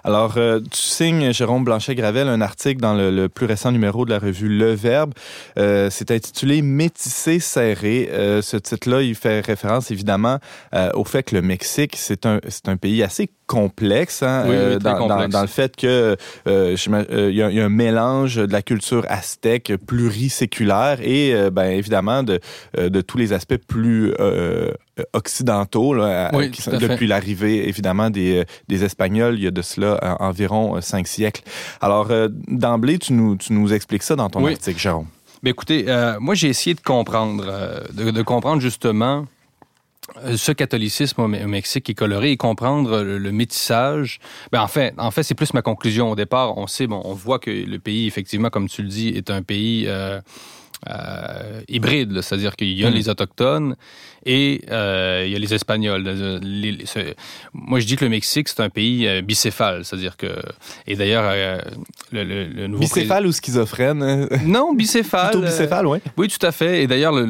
Alors, 0.05 0.35
euh, 0.37 0.61
tu 0.61 0.79
signes, 0.83 1.33
Jérôme 1.33 1.65
Blanchet-Gravel, 1.65 2.29
un 2.29 2.41
article 2.41 2.81
dans 2.81 2.95
le, 2.95 3.11
le 3.11 3.29
plus 3.29 3.47
récent 3.47 3.73
numéro 3.73 4.05
de 4.05 4.11
la 4.11 4.19
revue 4.19 4.49
Le 4.49 4.73
Verbe. 4.75 5.15
Euh, 5.59 5.89
c'est 5.91 6.11
intitulé 6.11 6.61
Métissé 6.63 7.41
serré. 7.41 8.09
Euh, 8.13 8.43
ce 8.43 8.57
titre-là, 8.57 9.03
il 9.03 9.15
fait 9.15 9.41
référence 9.41 9.91
évidemment 9.91 10.39
au 10.95 11.05
fait 11.05 11.23
que 11.23 11.35
le 11.37 11.43
Mexique, 11.43 11.95
c'est 11.97 12.27
un, 12.27 12.41
c'est 12.49 12.69
un 12.69 12.77
pays 12.77 13.03
assez 13.03 13.31
complexe, 13.47 14.23
hein, 14.23 14.45
Oui, 14.47 14.79
dans, 14.79 15.41
le 15.43 15.47
fait 15.47 15.77
que 15.77 16.17
il 16.47 16.53
y, 16.53 17.43
a- 17.43 17.51
il 17.51 17.57
y 17.57 17.61
a 17.61 17.65
un 17.65 17.69
mélange 17.69 18.37
de 18.37 18.53
la 18.53 18.63
culture 18.63 19.05
aztèque 19.09 19.73
pluriséculaire 19.87 20.99
et 21.03 21.35
ben 21.53 21.71
évidemment 21.71 22.23
de, 22.23 22.41
de 22.77 23.01
tous 23.03 23.19
les 23.19 23.33
aspects 23.33 23.57
plus 23.69 24.13
occidentaux 25.13 25.95
là, 25.95 26.31
Oui, 26.33 26.51
qui 26.51 26.59
tout 26.59 26.71
sont- 26.71 26.77
à 26.77 26.81
fait. 26.81 26.89
depuis 26.89 27.07
l'arrivée 27.07 27.69
évidemment 27.69 28.11
des, 28.11 28.39
euh, 28.41 28.45
des 28.69 28.85
Espagnols 28.85 29.35
il 29.39 29.45
y 29.45 29.47
a 29.47 29.51
de 29.51 29.63
cela 29.63 29.99
euh, 30.03 30.15
environ 30.21 30.77
euh, 30.77 30.81
cinq 30.81 31.07
siècles. 31.09 31.43
Alors 31.81 32.11
euh, 32.11 32.29
d'emblée 32.49 32.99
tu 32.99 33.13
nous, 33.13 33.37
tu 33.37 33.53
nous 33.53 33.73
expliques 33.73 34.03
ça 34.05 34.15
dans 34.17 34.29
ton 34.31 34.43
Oui. 34.45 34.53
article 34.53 34.79
Jérôme. 34.79 35.07
Mais 35.43 35.51
écoutez, 35.51 35.85
euh, 35.89 36.19
moi, 36.21 36.35
j'ai 36.35 36.49
essayé 36.49 36.73
de 36.73 36.81
comprendre, 36.81 37.45
euh, 37.47 37.81
de, 37.93 38.11
de 38.11 38.23
comprendre 38.23 38.63
justement 38.63 39.27
euh, 40.25 40.37
ce 40.39 40.53
catholicisme 40.53 41.21
au, 41.21 41.29
Me- 41.29 41.45
au 41.45 41.49
Mexique 41.49 41.85
qui 41.85 41.93
est 41.93 41.95
coloré 41.95 42.31
et 42.31 42.37
comprendre 42.39 43.03
le, 43.03 43.19
le 43.19 43.33
métissage. 43.33 44.21
Ben, 44.53 44.63
en 44.63 44.69
fait, 44.69 44.95
en 44.97 45.11
fait 45.11 45.23
c'est 45.23 45.35
plus 45.35 45.53
ma 45.53 45.61
conclusion. 45.61 46.11
Au 46.11 46.15
départ, 46.17 46.57
on 46.57 46.67
sait, 46.67 46.87
bon, 46.87 47.03
on 47.05 47.13
voit 47.13 47.39
que 47.39 47.51
le 47.51 47.79
pays, 47.79 48.07
effectivement, 48.07 48.49
comme 48.49 48.69
tu 48.71 48.83
le 48.83 48.89
dis, 48.89 49.09
est 49.09 49.29
un 49.31 49.43
pays 49.43 49.87
euh, 50.89 51.61
hybride, 51.69 52.21
c'est-à-dire 52.21 52.57
qu'il 52.57 52.73
y 52.79 52.85
a 52.85 52.91
Mm. 52.91 52.95
les 52.95 53.09
autochtones 53.09 53.77
et 54.27 54.63
euh, 54.71 55.23
il 55.27 55.33
y 55.33 55.37
a 55.37 55.39
les 55.39 55.55
Espagnols. 55.55 56.03
Les- 56.43 56.73
les- 56.73 56.87
ce- 56.87 57.15
moi, 57.53 57.79
je 57.81 57.87
dis 57.87 57.97
que 57.97 58.05
le 58.05 58.11
Mexique, 58.11 58.49
c'est 58.49 58.61
un 58.61 58.69
pays 58.71 59.07
euh, 59.07 59.23
bicéphale, 59.23 59.85
c'est-à-dire 59.85 60.17
que... 60.17 60.27
Et 60.87 60.97
d'ailleurs, 60.97 61.25
euh, 61.27 61.59
le, 62.13 62.25
le- 62.25 62.45
le 62.49 62.67
nouveau... 62.67 62.81
Bicéphale 62.83 63.27
ou 63.27 63.33
schizophrène 63.33 64.03
président- 64.03 64.29
Non, 64.45 64.75
bicéphale. 64.75 65.31
Plutôt 65.31 65.47
bicéphale, 65.47 65.87
oui. 65.87 65.99
oui, 66.17 66.29
tout 66.29 66.45
à 66.47 66.53
fait. 66.53 66.83
Et 66.83 66.87
d'ailleurs, 66.87 67.13
le, 67.13 67.25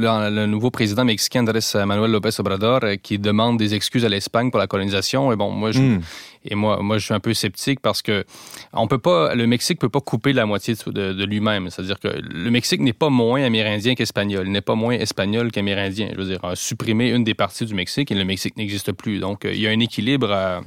nouveau 0.46 0.70
président 0.70 1.04
mexicain, 1.04 1.40
Andrés 1.40 1.60
Manuel 1.86 2.10
López 2.10 2.30
Obrador, 2.38 2.80
qui 3.02 3.18
demande 3.18 3.58
des 3.58 3.74
excuses 3.74 4.04
à 4.04 4.08
l'Espagne 4.08 4.50
pour 4.50 4.58
la 4.60 4.66
colonisation. 4.66 5.32
Et 5.32 5.36
bon, 5.36 5.50
moi, 5.50 5.70
je, 5.72 5.80
Mm. 5.80 6.00
Et 6.44 6.54
moi, 6.54 6.80
moi, 6.82 6.98
je 6.98 7.04
suis 7.04 7.14
un 7.14 7.20
peu 7.20 7.32
sceptique 7.34 7.80
parce 7.80 8.02
que 8.02 8.24
on 8.72 8.86
peut 8.86 8.98
pas, 8.98 9.34
le 9.34 9.46
Mexique 9.46 9.78
peut 9.78 9.88
pas 9.88 10.00
couper 10.00 10.32
la 10.32 10.46
moitié 10.46 10.74
de, 10.86 11.24
lui-même. 11.24 11.70
C'est-à-dire 11.70 11.98
que 12.00 12.08
le 12.08 12.50
Mexique 12.50 12.80
n'est 12.80 12.92
pas 12.92 13.08
moins 13.10 13.42
amérindien 13.42 13.94
qu'espagnol, 13.94 14.46
il 14.46 14.52
n'est 14.52 14.60
pas 14.60 14.74
moins 14.74 14.94
espagnol 14.94 15.50
qu'amérindien. 15.52 16.08
Je 16.12 16.16
veux 16.16 16.24
dire, 16.26 16.40
supprimer 16.54 17.10
une 17.10 17.24
des 17.24 17.34
parties 17.34 17.64
du 17.66 17.74
Mexique 17.74 18.10
et 18.10 18.14
le 18.14 18.24
Mexique 18.24 18.56
n'existe 18.56 18.92
plus. 18.92 19.18
Donc, 19.20 19.44
euh, 19.44 19.52
il 19.52 19.60
y 19.60 19.66
a 19.66 19.70
un 19.70 19.80
équilibre. 19.80 20.30
à- 20.32 20.60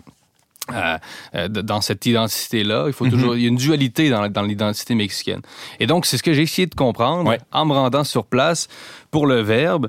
euh, 1.34 1.48
dans 1.48 1.80
cette 1.80 2.06
identité-là. 2.06 2.84
Il 2.88 2.92
faut 2.94 3.06
Mhm. 3.06 3.12
toujours, 3.12 3.36
il 3.38 3.42
y 3.44 3.46
a 3.46 3.48
une 3.48 3.56
dualité 3.56 4.10
dans, 4.10 4.28
dans 4.28 4.42
l'identité 4.42 4.96
mexicaine. 4.96 5.40
Et 5.80 5.88
donc, 5.88 6.06
c'est 6.06 6.18
ce 6.18 6.24
que 6.24 6.34
j'ai 6.34 6.42
essayé 6.42 6.66
de 6.66 6.76
comprendre 6.76 7.30
Ouais. 7.30 7.40
en 7.54 7.64
me 7.66 7.72
rendant 7.72 8.04
sur 8.04 8.26
place 8.26 8.68
pour 9.10 9.28
le 9.28 9.40
verbe 9.40 9.88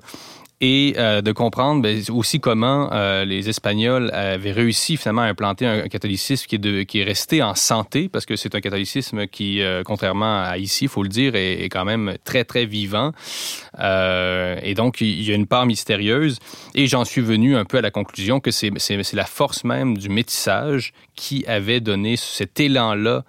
et 0.61 0.95
euh, 0.97 1.23
de 1.23 1.31
comprendre 1.33 1.83
ben, 1.83 2.03
aussi 2.11 2.41
comment 2.41 2.91
euh, 2.93 3.25
les 3.25 3.49
Espagnols 3.49 4.11
avaient 4.13 4.53
réussi 4.53 4.97
finalement 4.97 5.23
à 5.23 5.27
implanter 5.27 5.67
un, 5.67 5.89
catholicisme 5.89 6.47
qui 6.47 6.57
est, 6.57 6.59
de, 6.59 6.83
qui 6.83 7.01
est 7.01 7.05
resté 7.05 7.43
en 7.43 7.55
santé, 7.55 8.09
parce 8.09 8.27
que 8.27 8.35
c'est 8.35 8.55
un 8.55 8.61
catholicisme 8.61 9.27
qui, 9.29 9.63
euh, 9.63 9.83
contrairement 9.85 10.43
à 10.43 10.59
ici, 10.59 10.85
il 10.85 10.89
faut 10.89 11.03
le 11.03 11.09
dire, 11.09 11.37
est, 11.37 11.63
est 11.63 11.69
quand 11.69 11.85
même 11.85 12.17
très, 12.25 12.45
très 12.45 12.67
vivant. 12.67 13.13
Euh, 13.79 14.59
et 14.63 14.75
donc, 14.75 15.01
il 15.01 15.23
y 15.23 15.31
a 15.31 15.35
une 15.35 15.47
part 15.47 15.67
mystérieuse. 15.67 16.39
Et 16.75 16.87
j'en 16.87 17.05
suis 17.05 17.23
venu 17.23 17.57
un 17.57 17.65
peu 17.65 17.79
à 17.79 17.83
la 17.83 17.91
conclusion 17.91 18.41
que 18.41 18.51
c'est 18.51 18.73
la 19.13 19.25
force 19.25 19.65
même 19.65 19.97
du 19.97 20.09
métissage 20.09 20.93
qui 21.15 21.45
avait 21.47 21.81
donné 21.81 22.17
cet 22.17 22.59
élan-là 22.61 23.25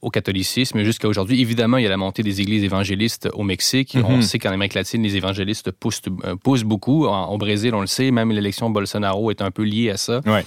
au 0.00 0.10
catholicisme 0.10 0.82
jusqu'à 0.84 1.08
aujourd'hui. 1.08 1.40
Évidemment, 1.40 1.76
il 1.78 1.84
y 1.84 1.86
a 1.86 1.90
la 1.90 1.96
montée 1.96 2.22
des 2.22 2.40
églises 2.40 2.62
évangélistes 2.64 3.28
au 3.32 3.42
Mexique. 3.42 3.94
Mhm. 3.94 4.04
On 4.08 4.22
sait 4.22 4.38
qu'en 4.38 4.50
Amérique 4.52 4.74
latine, 4.74 5.02
les 5.02 5.16
évangélistes 5.16 5.70
poussent, 5.72 6.02
euh, 6.24 6.36
poussent 6.36 6.62
beaucoup. 6.64 7.06
En- 7.06 7.26
au 7.26 7.38
Brésil, 7.38 7.74
on 7.74 7.80
le 7.80 7.86
sait, 7.86 8.10
même 8.10 8.30
l'élection 8.30 8.70
Bolsonaro 8.70 9.30
est 9.30 9.42
un 9.42 9.50
peu 9.50 9.62
liée 9.64 9.90
à 9.90 9.96
ça. 9.96 10.20
Ouais. 10.26 10.44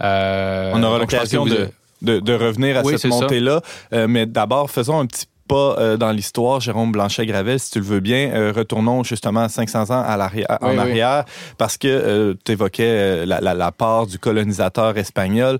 Euh, 0.00 0.72
On 0.74 0.82
aura 0.82 0.98
l'occasion 0.98 1.44
de, 1.46 1.68
de, 2.02 2.20
de 2.20 2.32
revenir 2.34 2.76
à 2.78 2.82
Oui, 2.82 2.98
cette 2.98 3.10
montée-là. 3.10 3.60
Euh, 3.92 4.06
mais 4.08 4.26
d'abord, 4.26 4.70
faisons 4.70 5.00
un 5.00 5.06
petit 5.06 5.26
pas 5.46 5.76
euh, 5.78 5.98
dans 5.98 6.10
l'histoire, 6.10 6.58
Jérôme 6.60 6.90
Blanchet-Gravel, 6.90 7.60
si 7.60 7.72
tu 7.72 7.78
le 7.78 7.84
veux 7.84 8.00
bien. 8.00 8.30
Euh, 8.32 8.50
retournons 8.56 9.04
justement 9.04 9.40
à 9.40 9.50
500 9.50 9.90
ans 9.90 10.02
à 10.02 10.16
en 10.16 10.28
Oui, 10.34 10.42
oui. 10.62 10.78
arrière, 10.78 11.24
parce 11.58 11.76
que 11.76 12.34
tu 12.46 12.52
évoquais 12.52 13.26
la, 13.26 13.42
la, 13.42 13.52
la 13.52 13.70
part 13.70 14.06
du 14.06 14.18
colonisateur 14.18 14.96
espagnol. 14.96 15.58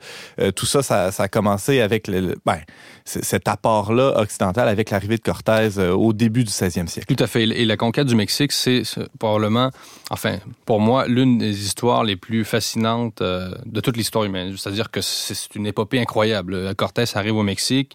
Tout 0.57 0.64
ça, 0.64 0.83
ça, 0.83 1.12
ça 1.12 1.25
a 1.25 1.29
commencé 1.29 1.83
avec 1.83 2.09
le, 2.09 2.20
le- 2.20 2.37
ben, 2.47 2.61
cet 3.07 3.49
apport-là 3.49 4.19
occidental 4.19 4.67
avec 4.69 4.90
l'arrivée 4.90 5.17
de 5.19 5.23
Cortés 5.23 5.69
euh, 5.79 5.93
au 5.93 6.12
début 6.14 6.43
du 6.43 6.51
16e 6.51 6.87
siècle. 6.87 7.14
Tout 7.14 7.23
à 7.23 7.27
fait. 7.27 7.43
Et 7.43 7.64
la 7.67 7.77
conquête 7.77 8.07
du 8.07 8.14
Mexique, 8.14 8.51
c'est 8.53 8.83
probablement, 9.19 9.71
enfin, 10.11 10.38
pour 10.64 10.81
moi, 10.81 11.07
l'une 11.07 11.37
des 11.37 11.64
histoires 11.64 12.03
les 12.05 12.17
plus 12.17 12.45
fascinantes 12.45 13.21
euh, 13.21 13.55
de 13.67 13.81
toute 13.81 13.97
l'histoire 13.99 14.25
humaine. 14.25 14.55
C'est-à-dire 14.57 14.90
que 14.90 15.03
c'est 15.03 15.55
une 15.55 15.67
épopée 15.67 16.01
incroyable. 16.01 16.75
Cortés 16.77 17.05
arrive 17.14 17.37
au 17.37 17.43
Mexique 17.43 17.95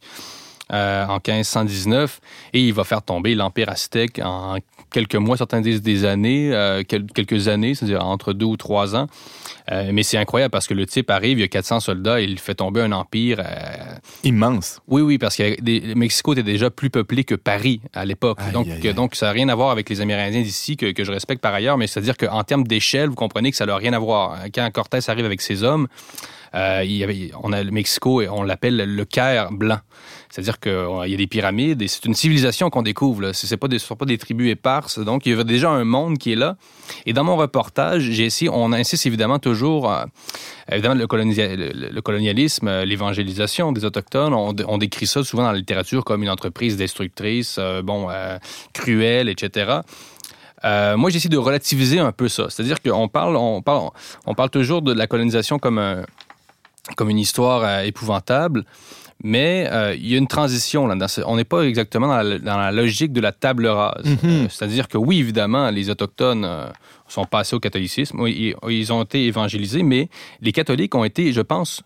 euh, 0.72 1.06
en 1.08 1.16
1519 1.16 2.22
et 2.54 2.62
il 2.62 2.74
va 2.74 2.84
faire 2.84 3.02
tomber 3.02 3.34
l'Empire 3.34 3.70
aztèque 3.70 4.22
en 4.24 4.58
quelques 4.92 5.16
mois, 5.16 5.38
certains 5.38 5.62
disent 5.62 5.82
des 5.82 6.06
années, 6.06 6.54
euh, 6.54 6.84
quel- 6.88 7.06
quelques 7.08 7.48
années, 7.48 7.74
c'est-à-dire 7.74 8.06
entre 8.06 8.34
deux 8.34 8.46
ou 8.46 8.58
trois 8.58 8.96
ans. 8.96 9.08
Euh, 9.72 9.92
mais 9.94 10.04
c'est 10.04 10.18
incroyable 10.18 10.52
parce 10.52 10.68
que 10.68 10.74
le 10.74 10.86
type 10.86 11.10
arrive, 11.12 11.38
il 11.38 11.42
y 11.42 11.44
a 11.44 11.48
400 11.48 11.80
soldats, 11.80 12.20
il 12.22 12.40
fait 12.40 12.56
tomber 12.56 12.82
un 12.82 12.92
empire. 12.92 13.40
euh, 13.40 13.96
Immense. 14.24 14.82
oui, 14.88 15.02
oui, 15.02 15.18
parce 15.18 15.36
que 15.36 15.62
des- 15.62 15.94
Mexico 15.96 16.34
était 16.34 16.44
déjà 16.44 16.70
plus 16.70 16.90
peuplé 16.90 17.24
que 17.24 17.36
Paris 17.36 17.82
à 17.94 18.06
l'époque. 18.06 18.40
Donc, 18.52 18.68
aïe. 18.68 18.94
donc, 18.94 19.16
ça 19.16 19.28
n'a 19.28 19.32
rien 19.32 19.48
à 19.50 19.56
voir 19.56 19.70
avec 19.72 19.90
les 19.90 20.02
Amérindiens 20.02 20.42
d'ici, 20.42 20.76
que, 20.78 20.92
que 20.92 21.04
je 21.04 21.12
respecte 21.12 21.42
par 21.42 21.54
ailleurs, 21.54 21.78
mais 21.78 21.88
c'est-à-dire 21.88 22.18
qu'en 22.18 22.44
termes 22.44 22.64
d'échelle, 22.66 23.10
vous 23.10 23.16
comprenez 23.16 23.52
que 23.52 23.58
ça 23.58 23.66
n'a 23.66 23.76
rien 23.76 23.94
à 23.94 24.00
voir. 24.00 24.38
Quand 24.54 24.70
Cortés 24.72 25.00
arrive 25.08 25.26
avec 25.26 25.42
ses 25.42 25.64
hommes, 25.64 25.88
Euh, 26.56 27.04
avait, 27.04 27.32
on 27.42 27.54
a 27.54 27.64
le 27.64 27.72
Mexico, 27.72 28.22
on 28.30 28.44
l'appelle 28.44 28.78
le 28.78 29.06
Caire 29.06 29.52
blanc. 29.52 29.80
C'est-à-dire 30.30 30.60
qu'il 30.60 31.08
y 31.08 31.14
a 31.14 31.18
des 31.18 31.28
pyramides 31.28 31.82
et 31.82 31.88
c'est 31.88 32.06
une 32.06 32.14
civilisation 32.14 32.70
qu'on 32.70 32.84
découvre. 32.84 33.32
Ce 33.32 33.52
ne 33.52 33.58
pas 33.58 33.68
des, 33.68 33.80
sont 33.80 33.96
pas 33.96 34.06
des 34.06 34.20
tribus 34.20 34.52
éparses. 34.52 35.00
Donc, 35.00 35.26
il 35.26 35.36
y 35.36 35.40
a 35.40 35.44
déjà 35.44 35.72
un 35.72 35.84
monde 35.86 36.20
qui 36.20 36.34
est 36.34 36.36
là. 36.36 36.56
Et 37.08 37.14
dans 37.14 37.24
mon 37.24 37.36
reportage, 37.36 38.04
j'ai 38.04 38.30
on 38.52 38.72
insiste 38.72 39.08
évidemment 39.08 39.40
toujours, 39.40 39.92
euh, 39.92 40.06
évidemment, 40.72 40.94
le, 40.94 41.08
colonialisme, 42.02 42.68
euh, 42.68 42.86
l'évangélisation 42.86 43.72
des 43.72 43.86
Autochtones. 43.86 44.34
On, 44.36 44.78
décrit 44.78 45.08
ça 45.08 45.24
souvent 45.24 45.44
dans 45.44 45.52
la 45.52 45.58
littérature 45.58 46.06
comme 46.06 46.22
une 46.22 46.30
entreprise 46.30 46.78
destructrice, 46.78 47.58
euh, 47.60 47.82
bon, 47.82 48.08
cruelle, 48.72 49.30
etc. 49.30 49.80
moi, 50.64 51.10
j'essaie 51.10 51.30
de 51.30 51.38
relativiser 51.38 52.00
un 52.00 52.12
peu 52.12 52.28
ça. 52.28 52.50
C'est-à-dire 52.50 52.82
qu'on 52.82 53.08
parle, 53.08 53.36
on 53.36 53.64
parle, 53.64 53.90
on 54.28 54.36
parle 54.36 54.52
toujours 54.52 54.84
de 54.84 54.94
la 54.94 55.08
colonisation 55.08 55.58
comme, 55.58 56.06
comme 56.96 57.10
une 57.10 57.20
histoire 57.20 57.82
épouvantable. 57.82 58.66
Mais 59.22 59.68
euh, 59.70 59.96
il 59.96 60.08
y 60.08 60.16
a 60.16 60.18
une 60.18 60.28
transition 60.28 60.88
là. 60.88 60.96
on 61.26 61.36
n'est 61.36 61.44
pas 61.44 61.64
exactement 61.64 62.08
dans 62.08 62.58
la, 62.58 62.72
logique 62.72 63.12
de 63.12 63.20
la 63.20 63.34
table 63.34 63.68
rase. 63.68 64.06
Mhm. 64.06 64.18
Euh, 64.24 64.48
c'est-à-dire 64.50 64.88
que 64.88 64.98
oui, 64.98 65.20
évidemment, 65.20 65.70
les 65.72 65.90
autochtones 65.90 66.46
euh, 66.46 66.70
sont 67.08 67.26
passés 67.26 67.56
au 67.56 67.60
catholicisme, 67.60 68.26
ils, 68.28 68.56
ils, 68.70 68.94
ont 68.94 69.04
été 69.04 69.26
évangélisés, 69.26 69.84
mais 69.84 70.08
les 70.42 70.54
catholiques 70.54 70.96
ont 70.96 71.04
été, 71.04 71.34
je 71.34 71.42
pense, 71.42 71.82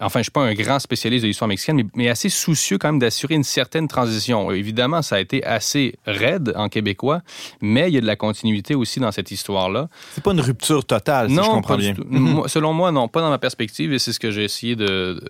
enfin, 0.00 0.18
je 0.18 0.20
ne 0.20 0.22
suis 0.24 0.30
pas 0.32 0.42
un 0.42 0.54
grand 0.54 0.78
spécialiste 0.78 1.22
de 1.22 1.28
l'histoire 1.28 1.48
mexicaine, 1.48 1.88
mais, 1.94 2.08
assez 2.08 2.28
soucieux 2.28 2.78
quand 2.78 2.88
même 2.88 2.98
d'assurer 2.98 3.34
une 3.34 3.44
certaine 3.44 3.88
transition. 3.88 4.50
Évidemment, 4.50 5.02
ça 5.02 5.16
a 5.16 5.20
été 5.20 5.44
assez 5.44 5.96
raide 6.06 6.52
en 6.56 6.68
québécois, 6.68 7.22
mais 7.60 7.88
il 7.88 7.94
y 7.94 7.98
a 7.98 8.00
de 8.00 8.06
la 8.06 8.16
continuité 8.16 8.74
aussi 8.74 9.00
dans 9.00 9.12
cette 9.12 9.30
histoire-là. 9.30 9.88
C'est 10.14 10.24
pas 10.24 10.32
une 10.32 10.40
rupture 10.40 10.84
totale, 10.84 11.28
si 11.28 11.36
je 11.36 11.40
comprends 11.40 11.76
bien. 11.76 11.94
selon 12.46 12.72
moi, 12.72 12.92
non, 12.92 13.08
pas 13.08 13.20
dans 13.20 13.30
ma 13.30 13.38
perspective, 13.38 13.92
et 13.92 13.98
c'est 13.98 14.12
ce 14.12 14.20
que 14.20 14.30
j'ai 14.30 14.44
essayé 14.44 14.76
de, 14.76 15.20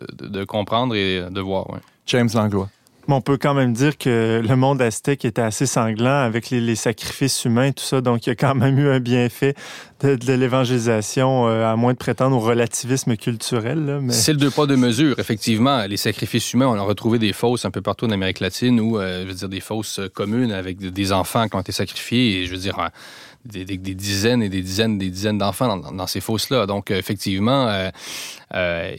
comprendre 0.46 0.94
et 0.94 1.24
de 1.31 1.40
voir. 1.40 1.66
James 2.07 2.31
Langlois 2.33 2.68
on 3.14 3.21
peut 3.21 3.38
quand 3.38 3.55
même 3.55 3.73
dire 3.73 3.97
que 3.97 4.42
le 4.47 4.57
monde 4.57 4.83
aztèque 4.83 5.25
était 5.25 5.42
assez 5.42 5.66
sanglant 5.66 6.21
avec 6.21 6.51
les, 6.51 6.75
sacrifices 6.77 7.44
humains, 7.44 7.73
tout 7.73 7.83
ça. 7.83 8.01
Donc, 8.01 8.27
il 8.27 8.31
y 8.31 8.33
a 8.33 8.35
quand 8.35 8.55
même 8.55 8.79
eu 8.79 8.90
un 8.90 9.01
bienfait 9.01 9.55
de, 10.03 10.33
l'évangélisation, 10.33 11.49
euh, 11.49 11.66
à 11.66 11.75
moins 11.77 11.92
de 11.92 11.99
prétendre 11.99 12.37
au 12.37 12.40
relativisme 12.40 13.16
culturel. 13.16 14.01
C'est 14.11 14.33
le 14.33 14.38
deux 14.38 14.51
pas, 14.51 14.66
deux 14.66 14.77
mesures. 14.77 15.18
Effectivement, 15.18 15.85
les 15.87 15.97
sacrifices 15.97 16.53
humains, 16.53 16.68
on 16.68 16.75
a 16.75 16.83
retrouvé 16.83 17.18
des 17.18 17.33
fosses 17.33 17.64
un 17.64 17.71
peu 17.71 17.81
partout 17.81 18.05
en 18.05 18.11
Amérique 18.11 18.40
latine, 18.40 18.79
ou, 18.79 18.99
euh, 18.99 19.23
je 19.23 19.29
veux 19.29 19.35
dire, 19.35 19.49
des 19.49 19.61
fosses 19.61 20.01
communes 20.14 20.53
avec 20.53 20.79
des 20.79 21.12
enfants 21.12 21.49
qui 21.49 21.57
ont 21.57 21.61
été 21.61 21.73
sacrifiés. 21.73 22.42
Et, 22.42 22.47
je 22.47 22.53
veux 22.53 22.59
dire, 22.59 22.77
des, 23.44 23.64
dizaines 23.64 24.42
et 24.42 24.49
des 24.49 24.62
dizaines 24.62 24.99
des 24.99 25.09
dizaines 25.09 25.38
d'enfants 25.38 25.79
dans, 25.79 26.07
ces 26.07 26.21
fosses-là. 26.21 26.66
Donc, 26.66 26.90
effectivement, 26.90 27.90
euh, 28.55 28.94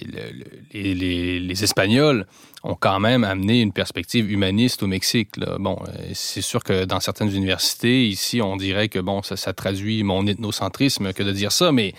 les, 0.74 1.40
les 1.40 1.64
Espagnols 1.64 2.26
ont 2.64 2.76
quand 2.80 3.00
même 3.00 3.24
amené 3.24 3.62
une 3.62 3.72
perspective 3.72 4.32
humaniste 4.32 4.84
au 4.84 4.88
Mexique. 4.88 5.40
Bon, 5.60 5.80
euh, 5.88 6.12
c'est 6.14 6.42
sûr 6.42 6.64
que 6.64 6.86
dans 6.86 7.00
certaines 7.00 7.34
universités, 7.34 8.08
ici, 8.08 8.42
on 8.42 8.58
dirait 8.58 8.90
que 8.90 9.00
bon, 9.00 9.22
ça, 9.24 9.54
traduit 9.54 10.04
mon 10.04 10.28
ethnocentrisme 10.28 11.14
que 11.14 11.24
de 11.24 11.32
dire 11.32 11.52
ça, 11.52 11.72
mais 11.72 11.94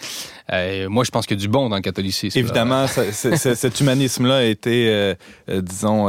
euh, 0.52 0.88
moi, 0.88 1.04
je 1.04 1.10
pense 1.10 1.26
qu'il 1.26 1.36
y 1.36 1.40
a 1.40 1.42
du 1.42 1.48
bon 1.48 1.68
dans 1.68 1.76
le 1.76 1.82
catholicisme. 1.82 2.38
Évidemment, 2.38 2.86
cet 3.12 3.80
humanisme-là 3.80 4.36
a 4.36 4.42
été, 4.44 4.88
euh, 4.88 5.14
disons, 5.48 6.08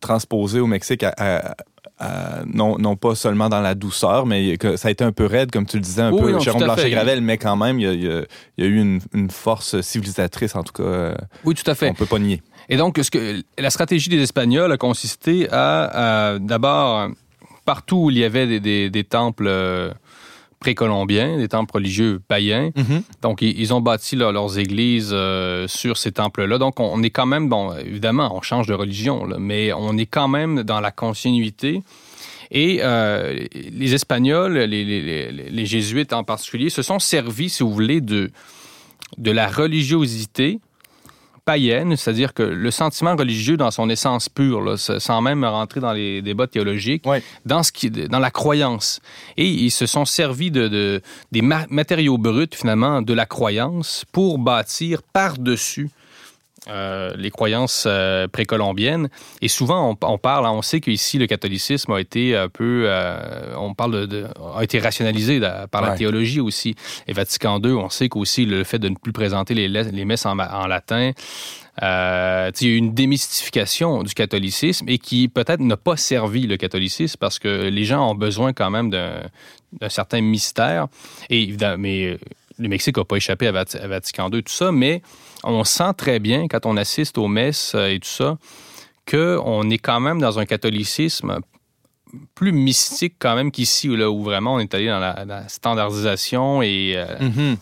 transposé 0.00 0.60
au 0.60 0.66
Mexique 0.66 1.04
non, 2.52 2.76
non 2.78 2.96
pas 2.96 3.14
seulement 3.14 3.48
dans 3.48 3.60
la 3.60 3.74
douceur, 3.74 4.26
mais 4.26 4.58
que 4.58 4.76
ça 4.76 4.88
a 4.88 4.90
été 4.90 5.02
un 5.02 5.12
peu 5.12 5.26
raide, 5.26 5.50
comme 5.50 5.64
tu 5.64 5.76
le 5.76 5.82
disais, 5.82 6.02
un 6.02 6.10
peu 6.10 6.38
Jérôme 6.40 6.62
Blanchet-Gravel, 6.62 7.20
mais 7.20 7.38
quand 7.38 7.56
même, 7.56 7.80
il 7.80 8.02
y 8.02 8.08
a, 8.08 8.66
eu 8.66 8.80
une, 8.80 9.00
une, 9.14 9.30
force 9.30 9.80
civilisatrice, 9.80 10.56
en 10.56 10.62
tout 10.62 10.74
cas. 10.74 11.14
Oui, 11.44 11.54
tout 11.54 11.68
à 11.70 11.74
fait. 11.74 11.88
On 11.88 11.94
peut 11.94 12.06
pas 12.06 12.18
nier. 12.18 12.42
Et 12.68 12.76
donc, 12.76 12.98
ce 13.00 13.10
que, 13.10 13.42
la 13.58 13.70
stratégie 13.70 14.10
des 14.10 14.20
Espagnols 14.20 14.72
a 14.72 14.76
consisté 14.76 15.48
à, 15.50 16.38
d'abord, 16.40 17.08
partout 17.64 17.96
où 17.96 18.10
il 18.10 18.18
y 18.18 18.24
avait 18.24 18.60
des, 18.60 19.04
temples 19.04 19.46
euh, 19.48 19.92
précolombiens, 20.60 21.36
des 21.36 21.48
temples 21.48 21.74
religieux 21.74 22.20
païens. 22.26 22.70
Mm-hmm. 22.70 23.02
Donc, 23.22 23.42
ils, 23.42 23.74
ont 23.74 23.80
bâti 23.80 24.16
leurs 24.16 24.58
églises 24.58 25.10
euh, 25.12 25.68
sur 25.68 25.96
ces 25.96 26.12
temples-là. 26.12 26.58
Donc, 26.58 26.80
on 26.80 27.02
est 27.02 27.10
quand 27.10 27.26
même, 27.26 27.48
bon, 27.48 27.76
évidemment, 27.76 28.34
on 28.34 28.42
change 28.42 28.66
de 28.66 28.74
religion, 28.74 29.28
mais 29.38 29.72
on 29.72 29.96
est 29.96 30.06
quand 30.06 30.28
même 30.28 30.62
dans 30.62 30.80
la 30.80 30.90
continuité. 30.90 31.82
Et 32.50 32.78
euh, 32.82 33.44
les 33.54 33.94
Espagnols, 33.94 34.56
les, 34.56 34.84
les, 34.84 35.66
Jésuites 35.66 36.12
en 36.12 36.22
particulier, 36.22 36.70
se 36.70 36.82
sont 36.82 37.00
servis, 37.00 37.50
si 37.50 37.64
vous 37.64 37.72
voulez, 37.72 38.00
de, 38.00 38.30
de 39.18 39.30
la 39.32 39.48
religiosité 39.48 40.60
païenne, 41.46 41.96
c'est-à-dire 41.96 42.34
que 42.34 42.42
le 42.42 42.70
sentiment 42.70 43.16
religieux 43.16 43.56
dans 43.56 43.70
son 43.70 43.88
essence 43.88 44.28
pure, 44.28 44.78
sans 44.78 45.22
même 45.22 45.44
rentrer 45.44 45.80
dans 45.80 45.92
les 45.92 46.20
débats 46.20 46.48
théologiques, 46.48 47.04
dans, 47.46 47.62
ce 47.62 47.72
qui, 47.72 47.90
dans 47.90 48.18
la 48.18 48.30
croyance. 48.30 49.00
Et 49.36 49.46
ils 49.46 49.70
se 49.70 49.86
sont 49.86 50.04
servis 50.04 50.50
de, 50.50 51.00
des 51.32 51.42
matériaux 51.42 52.18
bruts, 52.18 52.48
finalement, 52.52 53.00
de 53.00 53.14
la 53.14 53.26
croyance 53.26 54.04
pour 54.12 54.38
bâtir 54.38 55.02
par-dessus 55.02 55.88
euh, 56.68 57.12
les 57.16 57.30
croyances 57.30 57.84
euh, 57.86 58.28
précolombiennes. 58.28 59.08
Et 59.40 59.48
souvent, 59.48 59.96
on, 60.00 60.18
parle, 60.18 60.46
hein, 60.46 60.52
on 60.52 60.62
sait 60.62 60.80
qu'ici, 60.80 61.18
le 61.18 61.26
catholicisme 61.26 61.92
a 61.92 62.00
été 62.00 62.36
un 62.36 62.48
peu, 62.48 62.84
euh, 62.86 63.54
on 63.56 63.74
parle 63.74 64.06
de, 64.06 64.26
a 64.54 64.62
été 64.64 64.78
rationalisé 64.78 65.40
par 65.70 65.82
la 65.82 65.96
théologie 65.96 66.40
aussi. 66.40 66.74
Et 67.06 67.12
Vatican 67.12 67.60
II, 67.62 67.72
on 67.72 67.90
sait 67.90 68.08
qu'aussi 68.08 68.46
le 68.46 68.64
fait 68.64 68.78
de 68.78 68.88
ne 68.88 68.94
plus 68.94 69.12
présenter 69.12 69.54
les, 69.54 69.68
les 69.68 70.04
messes 70.04 70.26
en, 70.26 70.38
en 70.38 70.66
latin, 70.66 71.12
euh, 71.82 72.50
il 72.60 72.66
y 72.66 72.70
a 72.70 72.74
eu 72.74 72.76
une 72.76 72.94
démystification 72.94 74.02
du 74.02 74.14
catholicisme 74.14 74.88
et 74.88 74.98
qui 74.98 75.28
peut-être 75.28 75.60
n'a 75.60 75.76
pas 75.76 75.96
servi 75.96 76.46
le 76.46 76.56
catholicisme 76.56 77.16
parce 77.20 77.38
que 77.38 77.68
les 77.68 77.84
gens 77.84 78.10
ont 78.10 78.14
besoin 78.14 78.52
quand 78.52 78.70
même 78.70 78.90
d'un 78.90 79.88
certain 79.88 80.20
mystère. 80.20 80.88
Et 81.28 81.54
mais 81.78 82.18
le 82.58 82.68
Mexique 82.68 82.96
n'a 82.96 83.04
pas 83.04 83.16
échappé 83.16 83.46
à, 83.46 83.52
Vatican 83.52 84.30
II, 84.32 84.42
tout 84.42 84.52
ça, 84.52 84.72
mais 84.72 85.02
on 85.46 85.64
sent 85.64 85.92
très 85.96 86.18
bien 86.18 86.48
quand 86.48 86.66
on 86.66 86.76
assiste 86.76 87.18
aux 87.18 87.28
messes 87.28 87.74
euh, 87.74 87.88
et 87.88 88.00
tout 88.00 88.08
ça 88.08 88.36
qu'on 89.08 89.70
est 89.70 89.78
quand 89.78 90.00
même 90.00 90.20
dans 90.20 90.38
un 90.38 90.46
catholicisme 90.46 91.38
plus 92.34 92.52
mystique 92.52 93.14
quand 93.18 93.34
même 93.34 93.50
qu'ici, 93.50 93.88
là, 93.88 94.10
où 94.10 94.22
vraiment 94.22 94.54
on 94.54 94.58
est 94.58 94.74
allé 94.74 94.86
dans 94.86 94.98
la, 94.98 95.48
standardisation 95.48 96.62
et... 96.62 96.94
Euh, 96.96 97.06
mm-hmm. 97.18 97.56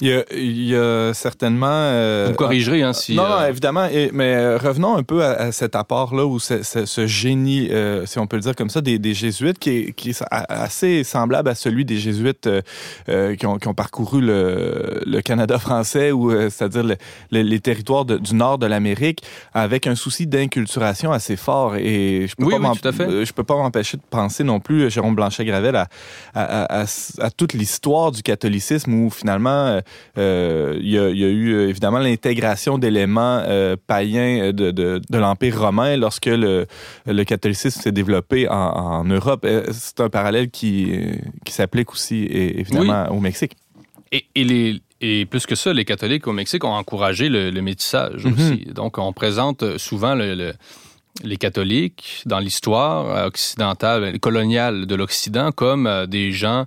il, 0.00 0.68
y 0.68 0.74
a, 0.74 1.12
certainement... 1.14 1.66
Euh, 1.70 2.26
Vous 2.30 2.34
corrigerez, 2.34 2.82
hein, 2.82 2.92
si... 2.92 3.14
Non, 3.14 3.28
non 3.28 3.46
évidemment, 3.46 3.88
mais 4.12 4.34
euh, 4.34 4.58
revenons 4.58 4.96
un 4.96 5.02
peu 5.02 5.24
à, 5.24 5.52
cet 5.52 5.74
apport-là, 5.76 6.26
ou 6.26 6.38
ce, 6.38 7.06
génie, 7.06 7.70
si 8.06 8.18
on 8.18 8.26
peut 8.26 8.36
le 8.36 8.42
dire 8.42 8.54
comme 8.54 8.70
ça, 8.70 8.80
des, 8.80 9.14
jésuites, 9.14 9.58
qui 9.58 9.70
est, 9.70 9.92
qui 9.92 10.10
est, 10.10 10.24
assez 10.30 11.04
semblable 11.04 11.48
à 11.48 11.54
celui 11.54 11.84
des 11.84 11.98
jésuites 11.98 12.48
qui 13.06 13.46
ont, 13.46 13.58
qui, 13.58 13.68
ont, 13.68 13.74
parcouru 13.74 14.20
le, 14.20 15.02
le 15.06 15.20
Canada 15.20 15.58
français, 15.58 16.12
ou 16.12 16.30
c'est-à-dire 16.32 16.96
les 17.30 17.60
territoires 17.60 18.04
du 18.04 18.34
nord 18.34 18.58
de 18.58 18.66
l'Amérique, 18.66 19.22
avec 19.54 19.86
un 19.86 19.94
souci 19.94 20.26
d'inculturation 20.26 21.12
assez 21.12 21.36
fort. 21.36 21.76
Et 21.76 22.26
je 22.28 22.34
peux 22.36 22.44
oui, 22.44 22.54
oui, 22.58 22.78
tout 22.80 22.88
à 22.88 22.92
fait. 22.92 23.24
Je 23.24 23.32
peux 23.32 23.44
pas 23.44 23.56
m'empêcher 23.56 23.89
de 23.96 24.02
penser 24.08 24.44
non 24.44 24.60
plus, 24.60 24.82
euh, 24.82 24.88
Jérôme 24.88 25.14
Blanchet-Gravel, 25.14 25.76
à, 25.76 25.88
à, 26.34 27.30
toute 27.30 27.52
l'histoire 27.52 28.12
du 28.12 28.22
catholicisme 28.22 28.92
où 28.92 29.10
finalement, 29.10 29.50
euh, 29.50 29.80
euh, 30.18 30.78
il 30.80 30.90
y, 30.90 30.98
a, 30.98 31.08
eu 31.08 31.68
évidemment 31.68 31.98
l'intégration 31.98 32.78
d'éléments 32.78 33.42
païens 33.86 34.52
de, 34.52 34.70
de, 34.70 35.18
l'Empire 35.18 35.60
romain 35.60 35.96
lorsque 35.96 36.26
le, 36.26 36.66
le 37.06 37.24
catholicisme 37.24 37.80
s'est 37.80 37.92
développé 37.92 38.48
en, 38.48 39.04
Europe. 39.04 39.46
C'est 39.72 40.00
un 40.00 40.08
parallèle 40.08 40.50
qui, 40.50 40.92
qui 41.44 41.52
s'applique 41.52 41.92
aussi 41.92 42.26
évidemment 42.30 43.08
au 43.10 43.20
Mexique. 43.20 43.56
Et, 44.12 44.26
et, 44.34 44.44
les, 44.44 44.82
et 45.00 45.26
plus 45.26 45.46
que 45.46 45.54
ça, 45.54 45.72
les 45.72 45.84
catholiques 45.84 46.26
au 46.26 46.32
Mexique 46.32 46.64
ont 46.64 46.72
encouragé 46.72 47.28
le, 47.28 47.50
métissage 47.60 48.24
mm-hmm. 48.24 48.34
aussi. 48.34 48.64
Donc, 48.72 48.98
on 48.98 49.12
présente 49.12 49.78
souvent 49.78 50.14
le 50.14 50.52
les 51.22 51.36
catholiques 51.36 52.22
dans 52.26 52.38
l'histoire 52.38 53.26
occidentale, 53.26 54.18
coloniale 54.20 54.86
de 54.86 54.94
l'Occident 54.94 55.52
comme 55.52 55.86
euh, 55.86 56.06
des 56.06 56.32
gens 56.32 56.66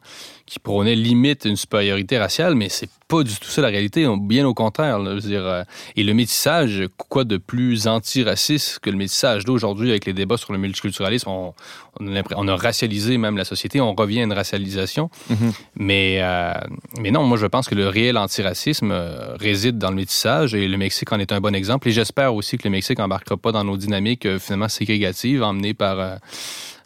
qui 0.53 0.59
prônaient 0.59 0.93
limite 0.93 1.45
une 1.45 1.55
supériorité 1.55 2.19
raciale, 2.19 2.53
mais 2.53 2.69
c'est 2.69 2.89
pas 3.07 3.23
du 3.23 3.33
tout 3.39 3.47
ça 3.47 3.61
la 3.61 3.69
réalité, 3.69 4.07
bien 4.21 4.45
au 4.45 4.53
contraire. 4.53 4.99
dire, 5.15 5.43
euh, 5.43 5.63
et 5.95 6.03
le 6.03 6.13
métissage, 6.13 6.83
quoi 6.95 7.23
de 7.23 7.37
plus 7.37 7.87
antiraciste 7.87 8.77
que 8.77 8.91
le 8.91 8.97
métissage 8.97 9.45
d'aujourd'hui 9.45 9.89
avec 9.89 10.05
les 10.05 10.13
débats 10.13 10.37
sur 10.37 10.53
le 10.53 10.59
multiculturalisme, 10.59 11.27
on, 11.27 11.55
on, 11.99 12.47
a, 12.47 12.55
racialisé 12.55 13.17
même 13.17 13.35
la 13.35 13.45
société, 13.45 13.81
on 13.81 13.95
revient 13.95 14.19
à 14.19 14.23
une 14.25 14.33
racialisation. 14.33 15.09
Mm-hmm. 15.31 15.53
mais, 15.77 16.19
euh, 16.21 16.53
mais 16.99 17.09
non, 17.09 17.23
moi 17.23 17.39
je 17.39 17.47
pense 17.47 17.67
que 17.67 17.73
le 17.73 17.87
réel 17.87 18.15
antiracisme 18.15 18.91
euh, 18.91 19.35
réside 19.35 19.79
dans 19.79 19.89
le 19.89 19.95
métissage 19.95 20.53
et 20.53 20.67
le 20.67 20.77
Mexique 20.77 21.11
en 21.11 21.19
est 21.19 21.31
un 21.31 21.41
bon 21.41 21.55
exemple. 21.55 21.87
Et 21.87 21.91
j'espère 21.91 22.35
aussi 22.35 22.59
que 22.59 22.67
le 22.67 22.69
Mexique 22.69 22.99
embarquera 22.99 23.37
pas 23.37 23.51
dans 23.51 23.63
nos 23.63 23.77
dynamiques 23.77 24.37
finalement 24.37 24.69
ségrégatives 24.69 25.41
emmenées 25.41 25.73
par 25.73 26.19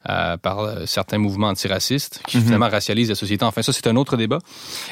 euh, 0.10 0.38
par 0.38 0.60
euh, 0.60 0.86
certains 0.86 1.17
mouvements 1.17 1.48
antiracistes 1.48 2.22
qui 2.28 2.39
finalement 2.39 2.70
racialisent 2.70 3.10
la 3.10 3.15
société. 3.15 3.43
Enfin, 3.46 3.62
ça, 3.62 3.74
c'est 3.74 3.88
un 3.88 3.96
autre 3.96 4.17
débat. 4.17 4.39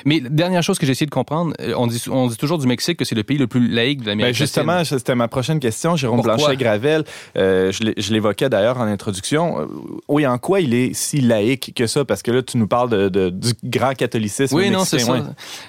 Mais 0.06 0.20
dernière 0.20 0.64
chose 0.64 0.78
que 0.80 0.86
j'ai 0.86 0.92
essayé 0.92 1.06
de 1.06 1.12
comprendre, 1.12 1.54
euh, 1.62 1.74
on 1.78 1.88
dit, 1.88 2.04
on 2.10 2.28
dit 2.28 2.38
toujours 2.38 2.58
du 2.58 2.68
Mexique 2.68 2.98
que 2.98 3.06
c'est 3.06 3.16
le 3.16 3.24
pays 3.24 3.38
le 3.38 3.48
plus 3.48 3.68
laïque 3.68 4.02
de 4.02 4.08
l'Amérique 4.08 4.34
Ben 4.34 4.38
justement, 4.38 4.84
c'était 4.84 5.16
ma 5.16 5.28
prochaine 5.28 5.60
question. 5.60 5.96
Jérôme? 5.96 6.22
Blanchet-Gravel, 6.22 7.04
euh, 7.38 7.72
je 7.72 8.12
l'évoquais 8.14 8.50
d'ailleurs 8.50 8.78
en 8.80 8.86
introduction. 8.88 9.68
Oui, 10.08 10.26
en 10.28 10.38
quoi 10.38 10.60
il 10.62 10.74
est 10.74 10.94
si 10.94 11.22
laïque 11.22 11.74
que 11.76 11.88
ça? 11.88 12.06
Parce 12.06 12.22
que 12.24 12.32
là, 12.32 12.42
tu 12.44 12.58
nous 12.58 12.68
parles 12.68 12.90
de, 12.90 13.10
de- 13.10 13.30
du 13.30 13.52
grand 13.64 13.94
catholicisme 13.94 14.56
Oui, 14.56 14.70
non, 14.70 14.86
c'est 14.86 15.00
ça. 15.00 15.14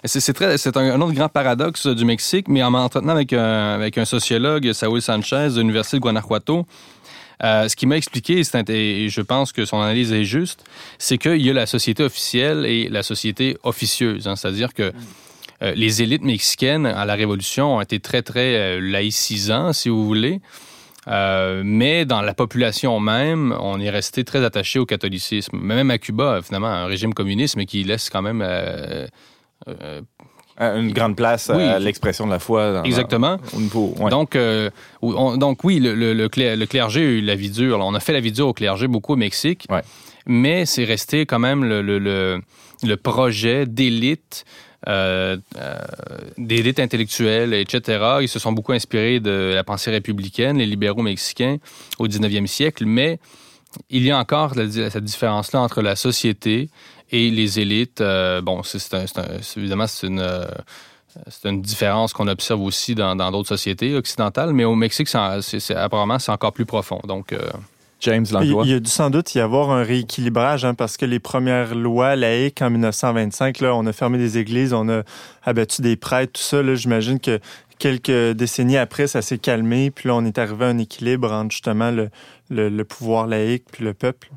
c'est 0.04 0.76
un, 0.76 0.80
un 0.94 1.00
autre 1.00 1.12
grand 1.14 1.28
paradoxe 1.28 1.86
du 1.86 2.04
Mexique, 2.04 2.48
mais 2.48 2.62
en 2.62 2.70
m'entretenant 2.70 3.12
avec 3.12 3.32
un, 3.32 3.74
avec 3.74 3.98
un 3.98 4.04
sociologue, 4.04 4.72
Saúl 4.72 5.02
Sanchez, 5.02 5.50
de 5.54 5.60
l'Université 5.60 5.96
de 5.98 6.02
Guanajuato, 6.02 6.66
euh, 7.42 7.68
ce 7.68 7.76
qui 7.76 7.86
m'a 7.86 7.96
expliqué, 7.96 8.40
et 8.68 9.08
je 9.08 9.20
pense 9.20 9.52
que 9.52 9.64
son 9.64 9.80
analyse 9.80 10.12
est 10.12 10.24
juste, 10.24 10.64
c'est 10.98 11.18
qu'il 11.18 11.42
y 11.42 11.50
a 11.50 11.52
la 11.52 11.66
société 11.66 12.02
officielle 12.02 12.64
et 12.66 12.88
la 12.88 13.02
société 13.02 13.56
officieuse. 13.62 14.26
hein. 14.26 14.36
C'est-à-dire 14.36 14.72
que 14.72 14.92
euh, 15.62 15.72
les 15.74 16.02
élites 16.02 16.22
mexicaines 16.22 16.86
à 16.86 17.04
la 17.04 17.14
Révolution 17.14 17.76
ont 17.76 17.80
été 17.80 18.00
très, 18.00 18.22
très 18.22 18.56
euh, 18.56 18.80
laïcisants, 18.80 19.72
si 19.72 19.88
vous 19.88 20.04
voulez. 20.04 20.40
Mais 21.08 22.04
dans 22.04 22.20
la 22.20 22.34
population 22.34 22.98
même, 22.98 23.56
on 23.60 23.78
est 23.78 23.90
resté 23.90 24.24
très 24.24 24.44
attaché 24.44 24.80
au 24.80 24.86
catholicisme. 24.86 25.56
Même 25.56 25.90
à 25.92 25.98
Cuba, 25.98 26.40
finalement, 26.42 26.66
un 26.66 26.86
régime 26.86 27.14
communiste, 27.14 27.56
mais 27.56 27.64
qui 27.64 27.84
laisse 27.84 28.10
quand 28.10 28.22
même 28.22 28.42
Une 30.58 30.92
grande 30.92 31.16
place 31.16 31.50
Oui. 31.54 31.62
à 31.62 31.78
l'expression 31.78 32.26
de 32.26 32.30
la 32.30 32.38
foi. 32.38 32.72
dans- 32.72 32.82
Exactement. 32.84 33.36
au 33.54 33.60
niveau, 33.60 33.94
ouais. 33.98 34.10
Donc, 34.10 34.34
euh, 34.36 34.70
on- 35.02 35.36
donc 35.36 35.62
oui, 35.64 35.78
le, 35.82 36.28
clergé 36.28 37.00
a 37.00 37.04
eu 37.04 37.20
la 37.20 37.34
vie 37.34 37.50
dure. 37.50 37.78
On 37.82 37.94
a 37.94 38.00
fait 38.00 38.12
la 38.14 38.20
vie 38.20 38.32
dure 38.32 38.48
au 38.48 38.52
clergé 38.54 38.86
beaucoup 38.88 39.12
au 39.12 39.16
Mexique, 39.16 39.66
Ouais. 39.70 39.82
mais 40.26 40.64
c'est 40.64 40.84
resté 40.84 41.26
quand 41.26 41.38
même 41.38 41.62
le, 41.64 41.82
le- 41.82 41.98
le- 41.98 42.40
le 42.82 42.96
projet 42.96 43.66
d'élite, 43.66 44.44
euh, 44.88 45.36
euh, 45.58 45.76
d'élite 46.38 46.78
intellectuelle, 46.80 47.52
etc. 47.54 48.18
Ils 48.22 48.28
se 48.28 48.38
sont 48.38 48.52
beaucoup 48.52 48.72
inspirés 48.72 49.20
de 49.20 49.52
la 49.54 49.64
pensée 49.64 49.90
républicaine, 49.90 50.58
les 50.58 50.66
libéraux 50.66 51.02
mexicains 51.02 51.56
au 51.98 52.06
19e 52.08 52.46
siècle, 52.46 52.84
mais 52.86 53.18
il 53.90 54.04
y 54.04 54.10
a 54.10 54.18
encore 54.18 54.54
la- 54.54 54.68
cette 54.90 55.04
différence-là 55.04 55.60
entre 55.60 55.82
la 55.82 55.96
société 55.96 56.70
et 57.10 57.30
les 57.30 57.60
élites. 57.60 58.00
Euh, 58.00 58.40
bon, 58.40 58.62
c'est 58.62 58.78
évidemment, 59.56 59.86
c'est 59.86 60.06
une... 60.06 60.20
euh, 60.20 60.46
c'est 61.28 61.48
une 61.48 61.62
différence 61.62 62.12
qu'on 62.12 62.28
observe 62.28 62.60
aussi 62.60 62.94
dans 62.94 63.16
dans 63.16 63.30
d'autres 63.30 63.48
sociétés 63.48 63.94
occidentales, 63.96 64.52
mais 64.52 64.64
au 64.64 64.74
Mexique, 64.74 65.08
c'est 65.08 65.74
apparemment, 65.74 66.18
c'est 66.18 66.30
encore 66.32 66.52
plus 66.52 66.66
profond. 66.66 67.00
Donc, 67.08 67.32
euh, 67.32 67.38
James 68.00 68.26
Il, 68.28 68.34
Langlois. 68.34 68.64
il 68.66 68.70
y 68.70 68.74
a 68.74 68.80
dû 68.80 68.90
sans 68.90 69.08
doute 69.08 69.34
y 69.34 69.40
avoir 69.40 69.70
un 69.70 69.82
rééquilibrage, 69.82 70.66
hein, 70.66 70.74
parce 70.74 70.98
que 70.98 71.06
les 71.06 71.18
premières 71.18 71.74
lois 71.74 72.16
laïques 72.16 72.60
en 72.60 72.68
1925, 72.68 73.60
là, 73.60 73.74
on 73.74 73.86
a 73.86 73.94
fermé 73.94 74.18
des 74.18 74.36
églises, 74.36 74.74
on 74.74 74.90
a 74.90 75.04
abattu 75.42 75.80
des 75.80 75.96
prêtres, 75.96 76.32
tout 76.34 76.42
ça. 76.42 76.62
là, 76.62 76.74
J'imagine 76.74 77.18
que 77.18 77.40
quelques 77.78 78.36
décennies 78.36 78.76
après, 78.76 79.06
ça 79.06 79.22
s'est 79.22 79.38
calmé, 79.38 79.90
puis 79.90 80.10
là, 80.10 80.16
on 80.16 80.24
est 80.26 80.36
arrivé 80.36 80.66
à 80.66 80.68
un 80.68 80.76
équilibre 80.78 81.32
entre 81.32 81.50
justement 81.52 81.90
le, 81.90 82.10
le- 82.50 82.68
le 82.68 82.84
pouvoir 82.84 83.26
laïque 83.26 83.64
puis 83.72 83.84
le 83.84 83.94
peuple. 83.94 84.28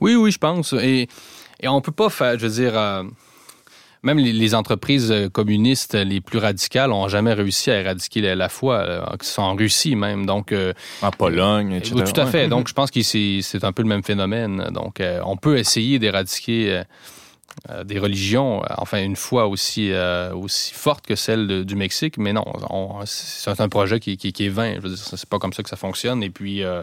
Oui, 0.00 0.14
oui, 0.14 0.30
je 0.30 0.38
pense. 0.38 0.72
Et, 0.74 1.08
et 1.62 1.68
on 1.68 1.80
peut 1.80 1.92
pas 1.92 2.10
faire, 2.10 2.38
je 2.38 2.46
veux 2.46 2.52
dire, 2.52 2.76
euh, 2.76 3.04
même 4.02 4.18
les, 4.18 4.32
les 4.32 4.54
entreprises 4.54 5.12
euh, 5.12 5.28
communistes 5.28 5.94
les 5.94 6.20
plus 6.20 6.38
radicales 6.38 6.90
ont 6.92 7.06
jamais 7.08 7.32
réussi 7.32 7.70
à 7.70 7.80
éradiquer 7.80 8.20
la, 8.20 8.34
la 8.34 8.48
foi, 8.48 8.78
euh, 8.78 9.16
qui 9.18 9.28
sont 9.28 9.42
en 9.42 9.54
Russie 9.54 9.94
même. 9.96 10.26
Donc, 10.26 10.50
euh, 10.52 10.72
en 11.02 11.10
Pologne, 11.12 11.72
etc. 11.72 11.94
tout 12.12 12.20
à 12.20 12.26
fait. 12.26 12.48
Donc, 12.48 12.68
je 12.68 12.74
pense 12.74 12.90
que 12.90 13.00
c'est 13.02 13.64
un 13.64 13.72
peu 13.72 13.82
le 13.82 13.88
même 13.88 14.02
phénomène. 14.02 14.68
Donc, 14.72 15.00
euh, 15.00 15.20
on 15.24 15.36
peut 15.36 15.56
essayer 15.58 15.98
d'éradiquer 16.00 16.82
des 17.84 17.98
religions, 17.98 18.62
enfin, 18.78 19.02
une 19.04 19.14
foi 19.14 19.46
aussi, 19.46 19.90
euh, 19.92 20.32
aussi 20.34 20.72
forte 20.72 21.06
que 21.06 21.14
celle 21.14 21.46
de- 21.46 21.62
du 21.62 21.76
Mexique, 21.76 22.16
mais 22.16 22.32
non, 22.32 22.44
on- 22.70 23.00
c'est 23.04 23.60
un 23.60 23.68
projet 23.68 24.00
qui, 24.00 24.16
qui- 24.16 24.32
qui 24.32 24.46
est 24.46 24.48
vain. 24.48 24.76
Je 24.76 24.80
veux 24.80 24.88
dire, 24.88 24.98
c'est 24.98 25.28
pas 25.28 25.38
comme 25.38 25.52
ça 25.52 25.62
que 25.62 25.68
ça 25.68 25.76
fonctionne. 25.76 26.22
Et 26.22 26.30
puis, 26.30 26.64
euh, 26.64 26.82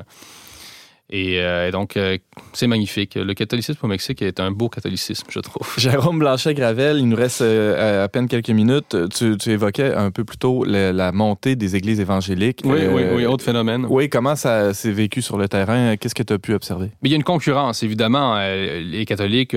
et, 1.11 1.39
euh, 1.41 1.67
et 1.67 1.71
donc, 1.71 1.97
euh, 1.97 2.17
c'est 2.53 2.67
magnifique. 2.67 3.15
Le 3.15 3.33
catholicisme 3.33 3.79
au 3.83 3.87
Mexique 3.87 4.21
est 4.21 4.39
un 4.39 4.51
beau 4.51 4.69
catholicisme, 4.69 5.25
je 5.29 5.39
trouve. 5.39 5.67
Jérôme 5.77 6.19
Blanchet-Gravel, 6.19 6.97
il 6.99 7.07
nous 7.09 7.15
reste 7.15 7.41
euh, 7.41 8.03
à 8.03 8.07
peine 8.07 8.27
quelques 8.27 8.49
minutes. 8.51 8.95
Tu, 9.15 9.37
tu 9.37 9.49
évoquais 9.51 9.93
un 9.93 10.11
peu 10.11 10.23
plus 10.23 10.37
tôt 10.37 10.63
la 10.65 11.11
montée 11.11 11.55
des 11.55 11.75
églises 11.75 11.99
évangéliques. 11.99 12.61
Oui, 12.63 12.81
oui, 12.91 13.03
oui, 13.15 13.25
autre 13.25 13.43
phénomène. 13.43 13.85
Oui, 13.89 14.09
comment 14.09 14.35
ça 14.35 14.73
s'est 14.73 14.91
vécu 14.91 15.21
sur 15.21 15.37
le 15.37 15.47
terrain? 15.47 15.95
Qu'est-ce 15.97 16.15
que 16.15 16.23
tu 16.23 16.33
as 16.33 16.39
pu 16.39 16.53
observer? 16.53 16.91
Mais 17.01 17.09
il 17.09 17.11
y 17.11 17.15
a 17.15 17.17
une 17.17 17.23
concurrence, 17.23 17.81
évidemment. 17.83 18.37
Les 18.39 19.05
catholiques 19.05 19.55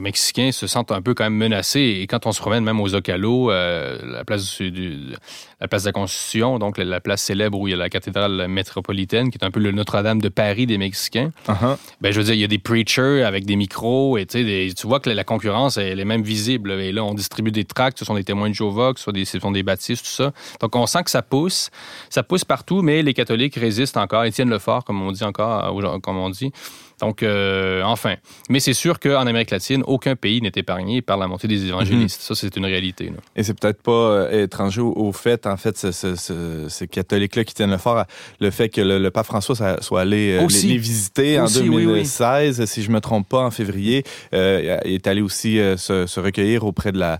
mexicains 0.00 0.52
se 0.52 0.66
sentent 0.66 0.92
un 0.92 1.02
peu 1.02 1.14
quand 1.14 1.24
même 1.24 1.34
menacés. 1.36 1.98
Et 2.00 2.06
quand 2.06 2.26
on 2.26 2.32
se 2.32 2.40
promène 2.40 2.64
même 2.64 2.80
aux 2.80 2.88
Zocalo, 2.88 3.50
la, 3.50 4.24
place 4.24 4.56
du, 4.58 4.70
du- 4.70 5.14
la 5.60 5.68
place 5.68 5.82
de 5.84 5.88
la 5.88 5.92
Constitution, 5.92 6.58
donc 6.58 6.78
la, 6.78 6.84
la 6.84 7.00
place 7.00 7.22
célèbre 7.22 7.58
où 7.58 7.68
il 7.68 7.72
y 7.72 7.74
a 7.74 7.76
la 7.76 7.88
cathédrale 7.88 8.46
métropolitaine, 8.48 9.30
qui 9.30 9.38
est 9.38 9.44
un 9.44 9.50
peu 9.50 9.60
le 9.60 9.72
Notre-Dame 9.72 10.20
de 10.20 10.28
Paris 10.36 10.66
des 10.66 10.78
Mexicains, 10.78 11.32
Uh-huh. 11.48 11.76
ben, 12.00 12.12
je 12.12 12.18
veux 12.18 12.24
dire, 12.24 12.34
il 12.34 12.40
y 12.40 12.44
a 12.44 12.46
des 12.46 12.58
preachers 12.58 13.24
avec 13.24 13.44
des 13.46 13.56
micros. 13.56 14.16
Et 14.18 14.26
des- 14.26 14.72
tu 14.78 14.86
vois 14.86 15.00
que 15.00 15.10
la, 15.10 15.24
concurrence, 15.24 15.78
elle 15.78 15.98
est 15.98 16.04
même 16.04 16.22
visible. 16.22 16.70
Et 16.72 16.92
là, 16.92 17.02
on 17.02 17.14
distribue 17.14 17.50
des 17.50 17.64
tracts, 17.64 17.98
ce 17.98 18.04
sont 18.04 18.14
des 18.14 18.22
témoins 18.24 18.50
de 18.50 18.54
Jéhovah, 18.54 18.92
ce 18.96 19.02
soit 19.02 19.12
des, 19.12 19.24
ce 19.24 19.40
sont 19.40 19.50
des 19.50 19.62
baptistes, 19.64 20.04
tout 20.04 20.10
ça. 20.12 20.32
Donc, 20.60 20.76
on 20.76 20.86
sent 20.86 21.02
que 21.02 21.10
ça 21.10 21.22
pousse. 21.22 21.70
Ça 22.10 22.22
pousse 22.22 22.44
partout, 22.44 22.82
mais 22.82 23.02
les 23.02 23.14
catholiques 23.14 23.56
résistent 23.56 23.96
encore, 23.96 24.24
ils 24.26 24.32
tiennent 24.32 24.50
le 24.50 24.58
fort, 24.60 24.84
comme 24.84 25.00
on 25.02 25.10
dit 25.10 25.24
encore, 25.24 25.74
aux- 25.74 25.98
comme 26.00 26.18
on 26.18 26.30
dit. 26.30 26.52
Donc, 27.00 27.22
euh, 27.22 27.82
enfin. 27.82 28.14
Mais 28.48 28.58
c'est 28.60 28.72
sûr 28.72 28.98
qu'en 28.98 29.26
Amérique 29.26 29.50
latine, 29.50 29.82
aucun 29.86 30.16
pays 30.16 30.40
n'est 30.40 30.52
épargné 30.56 31.02
par 31.02 31.16
la 31.18 31.26
montée 31.28 31.46
des 31.48 31.66
évangélistes. 31.66 32.20
Ça, 32.22 32.34
c'est 32.34 32.56
une 32.56 32.64
réalité. 32.64 33.06
là. 33.06 33.16
Et 33.36 33.42
c'est 33.42 33.58
peut-être 33.58 33.82
pas 33.82 33.92
euh, 33.92 34.44
étranger 34.44 34.80
au, 34.80 35.12
fait, 35.12 35.46
en 35.46 35.56
fait, 35.56 35.76
ce- 35.76 35.92
ce- 35.92 36.14
ce- 36.16 36.68
ces 36.68 36.88
catholiques-là 36.88 37.44
qui 37.44 37.54
tiennent 37.54 37.70
le 37.70 37.76
fort, 37.78 37.98
à 37.98 38.06
le 38.40 38.50
fait 38.50 38.68
que 38.68 38.80
le, 38.80 38.98
le 38.98 39.10
pape 39.10 39.26
François 39.26 39.54
soit 39.80 40.00
allé 40.00 40.38
euh, 40.40 40.44
Aussi. 40.44 40.66
les, 40.68 40.72
les 40.74 40.78
visiter 40.78 41.40
Aussi, 41.40 41.58
en 41.58 41.62
oui, 41.62 41.68
oui. 41.68 41.84
2016, 41.86 42.64
si 42.64 42.82
je 42.82 42.90
me 42.90 43.00
trompe 43.00 43.28
pas, 43.28 43.40
en 43.40 43.50
février. 43.50 44.02
Euh, 44.34 44.78
il 44.84 44.92
est 44.92 45.06
allé 45.06 45.20
aussi 45.20 45.58
se, 45.76 46.06
se 46.06 46.20
recueillir 46.20 46.64
auprès 46.64 46.92
de 46.92 46.98
la, 46.98 47.18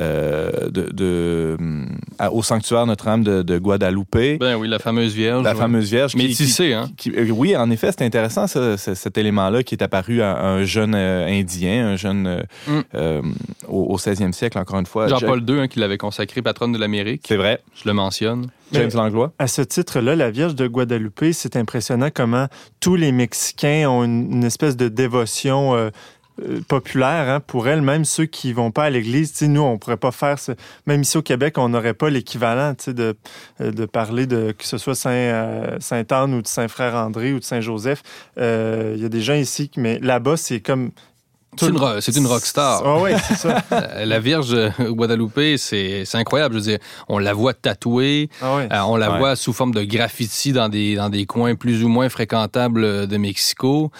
euh, 0.00 0.70
de, 0.70 0.90
de, 0.92 1.56
à- 2.18 2.32
au 2.32 2.42
sanctuaire 2.42 2.86
Notre-Dame 2.86 3.24
de, 3.24 3.42
de 3.42 3.58
Guadalupe, 3.58 4.38
Ben 4.40 4.56
oui, 4.56 4.68
la 4.68 4.78
fameuse 4.78 5.14
Vierge. 5.14 5.44
la 5.44 5.52
ouais. 5.52 5.56
fameuse 5.58 5.90
Vierge. 5.90 6.12
qui- 6.12 6.18
Métissée, 6.18 6.72
hein? 6.74 6.90
qui- 6.96 7.10
euh, 7.10 7.28
oui, 7.30 7.56
en 7.56 7.70
effet, 7.70 7.90
c'est 7.96 8.04
intéressant 8.04 8.46
ça, 8.46 8.76
ce- 8.76 8.94
cet 9.16 9.22
élément-là 9.22 9.62
qui 9.62 9.74
est 9.74 9.82
apparu 9.82 10.20
à 10.20 10.44
un 10.44 10.64
jeune 10.64 10.94
euh, 10.94 11.26
Indien, 11.26 11.88
un 11.88 11.96
jeune 11.96 12.26
euh, 12.26 12.42
Mm. 12.66 12.80
euh, 12.94 13.22
au, 13.68 13.94
au 13.94 13.96
16e 13.96 14.32
siècle, 14.32 14.58
encore 14.58 14.78
une 14.78 14.86
fois. 14.86 15.08
Jean-Paul 15.08 15.42
II, 15.48 15.60
hein, 15.60 15.68
qui 15.68 15.78
l'avait 15.78 15.96
consacré 15.98 16.42
patronne 16.42 16.72
de 16.72 16.78
l'Amérique. 16.78 17.22
C'est 17.26 17.36
vrai. 17.36 17.60
Je 17.74 17.88
le 17.88 17.94
mentionne. 17.94 18.48
James 18.72 18.90
Langlois. 18.94 19.32
À 19.38 19.46
ce 19.46 19.62
titre-là, 19.62 20.16
la 20.16 20.30
Vierge 20.30 20.54
de 20.54 20.66
Guadalupe, 20.66 21.24
c'est 21.32 21.56
impressionnant 21.56 22.08
comment 22.12 22.48
tous 22.80 22.96
les 22.96 23.12
Mexicains 23.12 23.88
ont 23.88 24.04
une, 24.04 24.32
une 24.32 24.44
espèce 24.44 24.76
de 24.76 24.88
dévotion 24.88 25.90
euh, 26.42 26.60
populaire 26.66 27.28
hein, 27.28 27.40
pour 27.40 27.68
elle, 27.68 27.82
même 27.82 28.04
ceux 28.04 28.26
qui 28.26 28.52
vont 28.52 28.70
pas 28.70 28.84
à 28.84 28.90
l'église. 28.90 29.40
Nous, 29.42 29.60
on 29.60 29.78
pourrait 29.78 29.96
pas 29.96 30.12
faire 30.12 30.38
ce... 30.38 30.52
Même 30.86 31.02
ici 31.02 31.16
au 31.16 31.22
Québec, 31.22 31.58
on 31.58 31.68
n'aurait 31.68 31.94
pas 31.94 32.10
l'équivalent 32.10 32.74
euh, 32.88 33.14
de 33.60 33.86
parler 33.86 34.26
de 34.26 34.52
que 34.52 34.64
ce 34.64 34.78
soit 34.78 34.94
Saint, 34.94 35.10
euh, 35.10 35.76
Sainte-Anne 35.80 36.34
ou 36.34 36.42
de 36.42 36.46
Saint-Frère 36.46 36.94
André 36.94 37.32
ou 37.32 37.38
de 37.38 37.44
Saint-Joseph. 37.44 38.02
Euh, 38.38 38.92
Il 38.96 39.02
y 39.02 39.04
a 39.04 39.08
des 39.08 39.22
gens 39.22 39.34
ici, 39.34 39.70
mais 39.76 39.98
là-bas, 39.98 40.36
c'est 40.36 40.60
comme... 40.60 40.90
C'est 41.58 41.66
une, 41.68 41.78
ro- 41.78 42.00
c'est 42.00 42.16
une 42.16 42.26
rockstar. 42.26 42.82
Ah 42.84 42.96
oui, 43.00 43.10
c'est 43.26 43.36
ça. 43.36 43.62
Euh, 43.72 44.04
La 44.04 44.18
Vierge 44.20 44.52
euh, 44.54 44.70
Guadalupe, 44.80 45.56
c'est 45.58 46.04
c'est 46.04 46.18
incroyable. 46.18 46.54
Je 46.54 46.58
veux 46.60 46.66
dire, 46.66 46.78
on 47.08 47.18
la 47.18 47.32
voit 47.32 47.52
tatouée, 47.54 48.28
Ah 48.42 48.56
ouais. 48.56 48.68
euh, 48.72 48.80
on 48.86 48.96
la 48.96 49.10
Ouais. 49.12 49.18
voit 49.18 49.36
sous 49.36 49.52
forme 49.52 49.72
de 49.72 49.82
graffiti 49.82 50.52
dans 50.52 50.68
des, 50.68 50.94
dans 50.96 51.08
des 51.08 51.26
coins 51.26 51.54
plus 51.54 51.82
ou 51.84 51.88
moins 51.88 52.08
fréquentables 52.08 53.06
de 53.06 53.16
Mexico. 53.16 53.90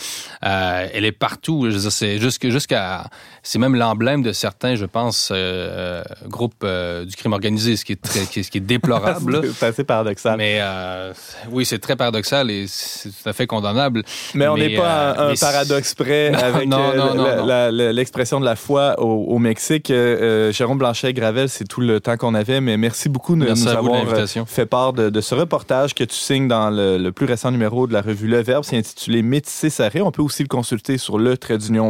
Euh, 0.45 0.89
elle 0.93 1.05
est 1.05 1.13
partout. 1.13 1.67
Je 1.69 1.75
veux 1.77 1.81
dire, 1.81 1.93
c'est 1.93 2.19
jusque- 2.19 2.49
jusqu'à, 2.49 3.09
c'est 3.43 3.59
même 3.59 3.75
l'emblème 3.77 4.23
de 4.23 4.33
certains, 4.33 4.75
je 4.75 4.85
pense, 4.85 5.31
euh, 5.33 6.03
groupes 6.29 6.55
euh, 6.65 7.05
du 7.05 7.15
crime 7.17 7.33
organisé, 7.33 7.77
ce 7.77 7.85
qui 7.85 7.93
est 7.93 8.03
très, 8.03 8.21
qui 8.27 8.41
est, 8.41 8.43
ce 8.43 8.51
qui 8.51 8.59
est 8.59 8.61
déplorable. 8.61 9.43
c'est 9.59 9.67
assez 9.67 9.85
paradoxal. 9.85 10.37
Mais, 10.37 10.59
euh, 10.61 11.13
oui, 11.51 11.65
c'est 11.65 11.79
très 11.79 11.97
paradoxal 11.97 12.51
et 12.51 12.67
c'est 12.69 13.11
tout 13.11 13.29
à 13.29 13.33
fait 13.33 13.47
condamnable. 13.47 14.03
on 14.35 14.39
mais, 14.39 14.49
n'est 14.69 14.77
pas 14.77 15.11
à 15.13 15.21
euh, 15.21 15.31
un 15.33 15.35
c'est- 15.37 15.45
paradoxe 15.47 15.95
près 15.95 16.31
Non, 16.37 16.39
avec 16.39 16.69
non, 16.69 16.79
euh, 16.95 17.37
la- 17.37 17.46
l'expression 17.47 18.41
de 18.41 18.45
la 18.45 18.57
foi 18.57 19.01
au, 19.01 19.25
au 19.35 19.39
Mexique. 19.39 19.91
Euh, 19.91 20.49
euh, 20.49 20.53
Jérôme 20.53 20.79
Blanchet-Gravel, 20.79 21.49
c'est 21.49 21.65
tout 21.67 21.81
le 21.81 22.01
temps 22.01 22.17
qu'on 22.17 22.35
avait, 22.35 22.61
mais 22.61 22.77
merci 22.77 23.09
beaucoup 23.09 23.35
de 23.35 23.45
Merci 23.45 23.65
nous 23.65 23.71
avoir 23.71 24.03
euh, 24.09 24.27
fait 24.47 24.67
part 24.67 24.93
de, 24.93 25.11
de 25.11 25.21
ce 25.21 25.35
reportage 25.35 25.95
que 25.95 26.05
tu 26.05 26.17
signes 26.17 26.49
dans 26.49 26.71
le, 26.71 26.99
le 26.99 27.13
plus 27.13 27.27
récent 27.27 27.51
numéro 27.51 27.87
de 27.87 27.93
la 27.93 28.03
revue 28.03 28.29
Le 28.29 28.43
Verbe. 28.43 28.65
C'est 28.65 28.77
intitulé 28.77 29.23
Métissé 29.23 29.71
Sarré. 29.71 30.01
On 30.01 30.11
peut 30.11 30.23
aussi 30.23 30.43
le 30.43 30.49
consulter 30.49 30.99
sur 30.99 31.19
le 31.19 31.37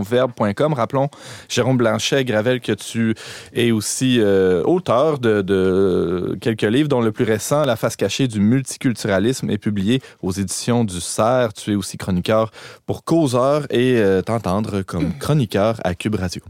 verbe.com. 0.02 0.72
Rappelons, 0.72 1.08
Jérôme 1.48 1.76
Blanchet-Gravel, 1.76 2.60
que 2.60 2.72
tu 2.72 3.14
es 3.54 3.70
aussi 3.70 4.20
euh, 4.20 4.62
auteur 4.64 5.18
de, 5.18 5.42
de 5.42 6.36
quelques 6.40 6.62
livres, 6.62 6.88
dont 6.88 7.00
le 7.00 7.12
plus 7.12 7.24
récent, 7.24 7.64
La 7.64 7.76
face 7.76 7.96
cachée 7.96 8.28
du 8.28 8.40
multiculturalisme, 8.40 9.50
est 9.50 9.58
publié 9.58 10.00
aux 10.22 10.32
éditions 10.32 10.84
du 10.84 11.00
CERF. 11.00 11.54
Tu 11.54 11.72
es 11.72 11.74
aussi 11.74 11.96
chroniqueur 11.96 12.50
pour 12.86 13.04
Causeur 13.04 13.66
et 13.70 13.96
euh, 13.96 14.22
t'entendre 14.22 14.82
comme 14.82 15.12
chroniqueur 15.18 15.45
à 15.54 15.94
Cube 15.94 16.16
Radio. 16.16 16.42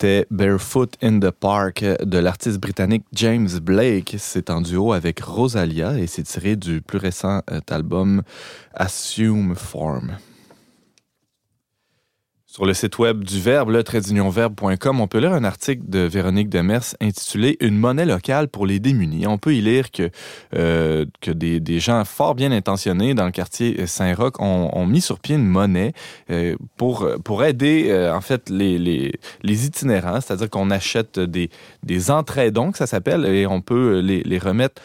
C'était 0.00 0.28
Barefoot 0.30 0.94
in 1.02 1.18
the 1.18 1.32
Park 1.32 1.82
de 1.82 2.18
l'artiste 2.18 2.58
britannique 2.58 3.02
James 3.14 3.48
Blake. 3.60 4.14
C'est 4.16 4.48
en 4.48 4.60
duo 4.60 4.92
avec 4.92 5.18
Rosalia 5.18 5.98
et 5.98 6.06
c'est 6.06 6.22
tiré 6.22 6.54
du 6.54 6.80
plus 6.80 6.98
récent 6.98 7.42
euh, 7.50 7.58
album 7.68 8.22
Assume 8.74 9.56
Form. 9.56 10.16
Sur 12.50 12.64
le 12.64 12.72
site 12.72 12.98
web 12.98 13.24
du 13.24 13.38
Verbe, 13.42 13.68
le 13.68 13.82
on 13.82 15.06
peut 15.06 15.18
lire 15.18 15.34
un 15.34 15.44
article 15.44 15.82
de 15.86 15.98
Véronique 15.98 16.48
Demers 16.48 16.94
intitulé 16.98 17.58
Une 17.60 17.76
monnaie 17.76 18.06
locale 18.06 18.48
pour 18.48 18.64
les 18.64 18.80
démunis. 18.80 19.26
On 19.26 19.36
peut 19.36 19.54
y 19.54 19.60
lire 19.60 19.90
que, 19.90 20.08
euh, 20.54 21.04
que 21.20 21.30
des, 21.30 21.60
des 21.60 21.78
gens 21.78 22.02
fort 22.06 22.34
bien 22.34 22.50
intentionnés 22.50 23.12
dans 23.12 23.26
le 23.26 23.32
quartier 23.32 23.86
Saint-Roch 23.86 24.40
ont, 24.40 24.70
ont 24.72 24.86
mis 24.86 25.02
sur 25.02 25.20
pied 25.20 25.36
une 25.36 25.46
monnaie 25.46 25.92
euh, 26.30 26.56
pour, 26.78 27.06
pour 27.22 27.44
aider 27.44 27.88
euh, 27.90 28.16
en 28.16 28.22
fait 28.22 28.48
les, 28.48 28.78
les, 28.78 29.12
les 29.42 29.66
itinérants, 29.66 30.22
c'est-à-dire 30.22 30.48
qu'on 30.48 30.70
achète 30.70 31.20
des, 31.20 31.50
des 31.82 32.10
entraidons, 32.10 32.72
que 32.72 32.78
ça 32.78 32.86
s'appelle, 32.86 33.26
et 33.26 33.46
on 33.46 33.60
peut 33.60 34.00
les, 34.00 34.22
les 34.22 34.38
remettre 34.38 34.80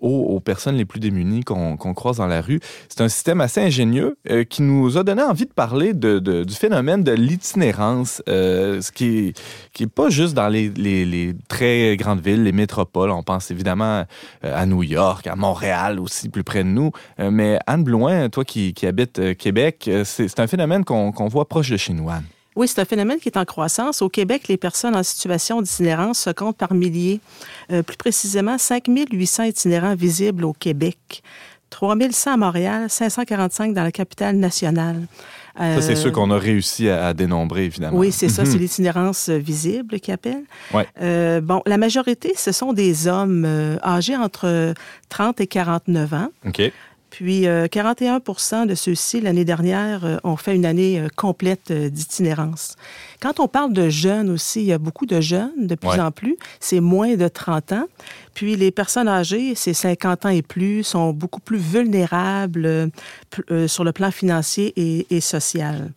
aux, 0.00 0.40
personnes 0.40 0.76
les 0.76 0.84
plus 0.84 1.00
démunies 1.00 1.44
qu'on 1.44 1.76
croise 1.94 2.18
dans 2.18 2.26
la 2.26 2.40
rue. 2.40 2.60
C'est 2.88 3.00
un 3.00 3.08
système 3.08 3.40
assez 3.40 3.60
ingénieux 3.60 4.16
euh, 4.30 4.44
qui 4.44 4.62
nous 4.62 4.96
a 4.96 5.02
donné 5.02 5.22
envie 5.22 5.46
de 5.46 5.52
parler 5.52 5.94
du 5.94 6.54
phénomène 6.54 7.02
de 7.02 7.12
l'itinérance, 7.12 8.22
euh, 8.28 8.80
ce 8.80 8.92
qui 8.92 9.18
est, 9.18 9.40
qui 9.72 9.84
est 9.84 9.88
pas 9.88 10.10
juste 10.10 10.34
dans 10.34 10.48
les, 10.48 11.34
très 11.48 11.96
grandes 11.96 12.20
villes, 12.20 12.44
les 12.44 12.52
métropoles. 12.52 13.10
On 13.10 13.22
pense 13.22 13.50
évidemment 13.50 14.04
euh, 14.44 14.62
à 14.62 14.66
New 14.66 14.82
York, 14.82 15.26
à 15.26 15.36
Montréal 15.36 16.00
aussi, 16.00 16.28
plus 16.28 16.44
près 16.44 16.64
de 16.64 16.68
nous. 16.68 16.92
Mais 17.18 17.58
Anne 17.66 17.84
Blouin, 17.84 18.28
toi 18.28 18.44
qui, 18.44 18.74
habites 18.86 19.36
Québec, 19.36 19.90
c'est 20.04 20.40
un 20.40 20.46
phénomène 20.46 20.84
qu'on 20.84 21.12
qu'on 21.12 21.28
voit 21.28 21.48
proche 21.48 21.70
de 21.70 21.76
chez 21.76 21.92
nous, 21.92 22.08
Anne. 22.08 22.24
Oui, 22.58 22.66
c'est 22.66 22.80
un 22.80 22.84
phénomène 22.84 23.20
qui 23.20 23.28
est 23.28 23.36
en 23.38 23.44
croissance. 23.44 24.02
Au 24.02 24.08
Québec, 24.08 24.48
les 24.48 24.56
personnes 24.56 24.96
en 24.96 25.04
situation 25.04 25.62
d'itinérance 25.62 26.18
se 26.18 26.30
comptent 26.30 26.56
par 26.56 26.74
milliers. 26.74 27.20
Euh, 27.70 27.84
plus 27.84 27.96
précisément, 27.96 28.58
5800 28.58 29.44
itinérants 29.44 29.94
visibles 29.94 30.44
au 30.44 30.52
Québec. 30.52 31.22
3100 31.70 32.32
à 32.32 32.36
Montréal, 32.36 32.86
545 32.90 33.74
dans 33.74 33.84
la 33.84 33.92
capitale 33.92 34.36
nationale. 34.36 35.06
Ça, 35.56 35.82
c'est 35.82 35.92
Euh, 35.92 35.96
ceux 35.96 36.10
qu'on 36.10 36.30
a 36.30 36.38
réussi 36.38 36.88
à, 36.88 37.08
à 37.08 37.14
dénombrer, 37.14 37.64
évidemment. 37.64 37.96
Oui, 37.98 38.10
c'est 38.12 38.28
ça, 38.28 38.42
Mhm. 38.44 38.50
c'est 38.50 38.58
l'itinérance 38.58 39.28
euh, 39.28 39.38
visible 39.38 40.00
qui 40.00 40.10
appelle. 40.12 40.44
Ouais. 40.72 40.86
Euh, 41.00 41.40
bon, 41.40 41.62
la 41.66 41.76
majorité, 41.78 42.32
ce 42.36 42.52
sont 42.52 42.72
des 42.72 43.06
hommes 43.06 43.44
euh, 43.44 43.76
âgés 43.84 44.16
entre 44.16 44.72
30 45.10 45.40
et 45.40 45.46
49 45.46 46.12
ans. 46.14 46.28
OK. 46.46 46.72
Puis 47.10 47.46
euh, 47.46 47.66
41% 47.66 48.66
de 48.66 48.74
ceux-ci, 48.74 49.20
l'année 49.20 49.44
dernière, 49.44 50.04
euh, 50.04 50.16
ont 50.24 50.36
fait 50.36 50.54
une 50.54 50.66
année 50.66 51.00
euh, 51.00 51.08
complète 51.16 51.70
euh, 51.70 51.88
d'itinérance. 51.88 52.76
Quand 53.20 53.40
on 53.40 53.48
parle 53.48 53.72
de 53.72 53.88
jeunes 53.88 54.28
aussi, 54.30 54.60
il 54.60 54.66
y 54.66 54.72
a 54.72 54.78
beaucoup 54.78 55.06
de 55.06 55.20
jeunes, 55.20 55.66
de 55.66 55.74
plus 55.74 55.88
Ouais. 55.88 56.00
en 56.00 56.10
plus. 56.10 56.36
C'est 56.60 56.80
moins 56.80 57.16
de 57.16 57.26
30 57.26 57.72
ans. 57.72 57.86
Puis 58.34 58.56
les 58.56 58.70
personnes 58.70 59.08
âgées, 59.08 59.54
c'est 59.54 59.72
50 59.74 60.26
ans 60.26 60.28
et 60.28 60.42
plus, 60.42 60.84
sont 60.84 61.12
beaucoup 61.12 61.40
plus 61.40 61.58
vulnérables 61.58 62.66
euh, 62.66 62.86
euh, 63.50 63.66
sur 63.68 63.84
le 63.84 63.92
plan 63.92 64.10
financier 64.10 64.72
et, 64.76 65.06
et 65.10 65.20
social. 65.20 65.90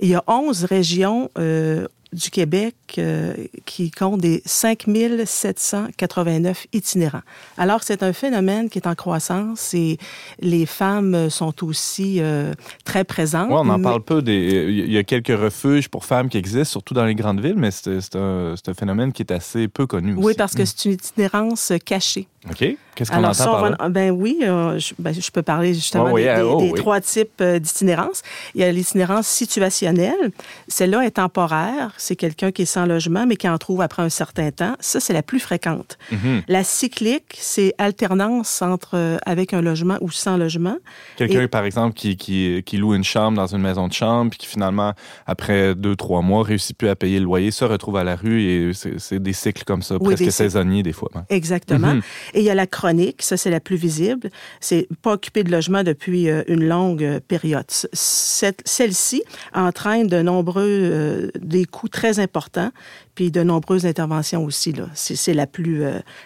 Il 0.00 0.08
y 0.08 0.14
a 0.14 0.22
11 0.28 0.64
régions 0.64 1.28
euh, 1.38 1.86
du 2.12 2.30
Québec 2.30 2.74
euh, 2.98 3.34
qui 3.66 3.90
comptent 3.90 4.20
des 4.20 4.42
5 4.46 4.86
789 5.24 6.66
itinérants. 6.72 7.22
Alors, 7.56 7.82
c'est 7.82 8.02
un 8.02 8.12
phénomène 8.12 8.70
qui 8.70 8.78
est 8.78 8.86
en 8.86 8.94
croissance 8.94 9.74
et 9.74 9.98
les 10.40 10.66
femmes 10.66 11.28
sont 11.30 11.64
aussi 11.64 12.20
euh, 12.20 12.54
très 12.84 13.04
présentes. 13.04 13.50
Ouais, 13.50 13.56
on 13.56 13.68
en 13.68 13.78
mais- 13.78 13.84
parle 13.84 14.02
peu. 14.02 14.22
Des... 14.22 14.66
Il 14.68 14.92
y 14.92 14.98
a 14.98 15.04
quelques 15.04 15.38
refuges 15.38 15.88
pour 15.88 16.04
femmes 16.04 16.28
qui 16.28 16.38
existent, 16.38 16.70
surtout 16.70 16.94
dans 16.94 17.04
les 17.04 17.14
grandes 17.14 17.40
villes, 17.40 17.58
mais 17.58 17.70
c'est 17.70 18.16
un, 18.16 18.54
phénomène 18.78 19.12
qui 19.12 19.22
est 19.22 19.32
assez 19.32 19.68
peu 19.68 19.86
connu 19.86 20.14
aussi. 20.14 20.24
Oui, 20.24 20.34
parce 20.36 20.54
que 20.54 20.64
c'est 20.64 20.84
une 20.84 20.92
itinérance 20.92 21.72
cachée. 21.84 22.28
OK. 22.50 22.76
Qu'est-ce 22.94 23.12
qu'on 23.12 23.18
entend 23.22 23.32
ça, 23.32 23.76
va- 23.78 23.88
ben 23.90 24.10
oui, 24.10 24.40
euh, 24.42 24.76
je, 24.80 24.92
ben, 24.98 25.14
je 25.14 25.30
peux 25.30 25.42
parler 25.42 25.72
justement 25.72 26.06
Oh 26.08 26.14
oui, 26.14 26.24
des, 26.24 26.34
des- 26.34 26.42
oh 26.42 26.60
des 26.60 26.72
trois 26.72 27.00
types 27.00 27.30
euh, 27.40 27.60
d'itinérance. 27.60 28.22
Il 28.56 28.60
y 28.60 28.64
a 28.64 28.72
l'itinérance 28.72 29.28
situationnelle. 29.28 30.32
Celle-là 30.66 31.04
est 31.06 31.12
temporaire. 31.12 31.92
C'est 31.96 32.16
quelqu'un 32.16 32.50
qui 32.50 32.62
est 32.62 32.66
sans 32.66 32.86
logement, 32.86 33.24
mais 33.24 33.36
qui 33.36 33.48
en 33.48 33.56
trouve 33.56 33.82
après 33.82 34.02
un 34.02 34.08
certain 34.08 34.50
temps. 34.50 34.74
Ça, 34.80 34.98
c'est 34.98 35.12
la 35.12 35.22
plus 35.22 35.38
fréquente. 35.38 35.96
Mhm. 36.10 36.42
La 36.48 36.64
cyclique, 36.64 37.36
c'est 37.38 37.72
alternance 37.78 38.62
entre 38.62 38.96
euh, 38.96 39.16
avec 39.26 39.54
un 39.54 39.60
logement 39.60 39.96
ou 40.00 40.10
sans 40.10 40.36
logement. 40.36 40.76
Quelqu'un, 41.16 41.42
Et- 41.42 41.48
par 41.48 41.64
exemple, 41.64 41.94
qui, 41.94 42.16
qui, 42.16 42.64
qui 42.66 42.78
loue 42.78 42.94
une 42.94 43.04
chambre 43.04 43.36
dans 43.36 43.46
une 43.46 43.62
maison 43.62 43.86
de 43.86 43.92
chambre, 43.92 44.30
puis 44.30 44.38
qui 44.40 44.46
finalement, 44.48 44.92
après 45.26 45.74
deux, 45.76 45.94
trois 45.94 46.22
mois, 46.22 46.42
réussit 46.42 46.76
plus 46.76 46.88
à 46.88 46.96
payer 46.96 47.18
le 47.20 47.24
loyer, 47.26 47.52
se 47.52 47.64
retrouve 47.64 47.96
à 47.96 48.02
la 48.02 48.16
rue 48.16 48.42
et 48.42 48.72
c'est 48.74 49.22
des 49.22 49.32
cycles 49.32 49.62
comme 49.64 49.82
ça, 49.82 49.96
Oui, 50.00 50.14
presque 50.16 50.32
saisonniers 50.32 50.82
des 50.82 50.92
fois. 50.92 51.10
ouais. 51.14 51.22
Exactement. 51.30 51.94
Mhm. 51.94 52.02
Et 52.38 52.42
il 52.42 52.44
y 52.44 52.50
a 52.50 52.54
la 52.54 52.68
chronique, 52.68 53.22
ça 53.22 53.36
c'est 53.36 53.50
la 53.50 53.58
plus 53.58 53.74
visible. 53.74 54.30
C'est 54.60 54.86
pas 55.02 55.14
occupé 55.14 55.42
de 55.42 55.50
logement 55.50 55.82
depuis 55.82 56.30
euh, 56.30 56.44
une 56.46 56.68
longue 56.68 57.02
euh, 57.02 57.18
période. 57.18 57.64
Celle-ci 57.68 59.24
entraîne 59.52 60.06
de 60.06 60.22
nombreux, 60.22 60.62
euh, 60.64 61.30
des 61.40 61.64
coûts 61.64 61.88
très 61.88 62.20
importants, 62.20 62.70
puis 63.16 63.32
de 63.32 63.42
nombreuses 63.42 63.86
interventions 63.86 64.44
aussi. 64.44 64.72
C'est 64.94 65.34
la 65.34 65.48
plus, 65.48 65.82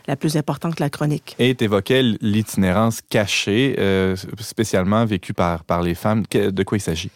la 0.07 0.17
plus 0.17 0.37
importante, 0.37 0.81
la 0.81 0.91
chronique. 0.91 1.35
Et 1.39 1.55
tu 1.55 1.65
évoquais 1.65 2.03
l'itinérance 2.21 3.01
cachée, 3.09 3.75
spécialement 4.39 5.07
vécue 5.07 5.33
par, 5.33 5.65
par 5.65 5.81
les 5.81 5.95
femmes. 5.95 6.25
De 6.31 6.63
quoi 6.63 6.77
il 6.77 6.83
s'agit? 6.83 7.11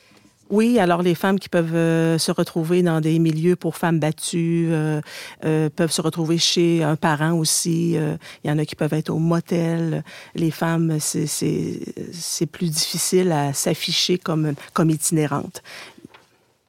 Oui, 0.48 0.78
alors 0.78 1.02
les 1.02 1.14
femmes 1.14 1.40
qui 1.40 1.48
peuvent 1.48 1.74
euh, 1.74 2.18
se 2.18 2.30
retrouver 2.30 2.82
dans 2.82 3.00
des 3.00 3.18
milieux 3.18 3.56
pour 3.56 3.76
femmes 3.76 3.98
battues 3.98 4.68
euh, 4.70 5.00
euh, 5.44 5.68
peuvent 5.74 5.90
se 5.90 6.00
retrouver 6.00 6.38
chez 6.38 6.84
un 6.84 6.96
parent 6.96 7.32
aussi. 7.32 7.96
Il 8.44 8.48
y 8.48 8.50
en 8.50 8.58
a 8.58 8.64
qui 8.64 8.76
peuvent 8.76 8.94
être 8.94 9.10
au 9.10 9.18
motel. 9.18 10.04
Les 10.34 10.50
femmes, 10.50 10.98
c'est- 11.00 12.46
plus 12.52 12.70
difficile 12.70 13.32
à 13.32 13.52
s'afficher 13.52 14.18
comme, 14.18 14.54
comme 14.72 14.90
itinérantes. 14.90 15.62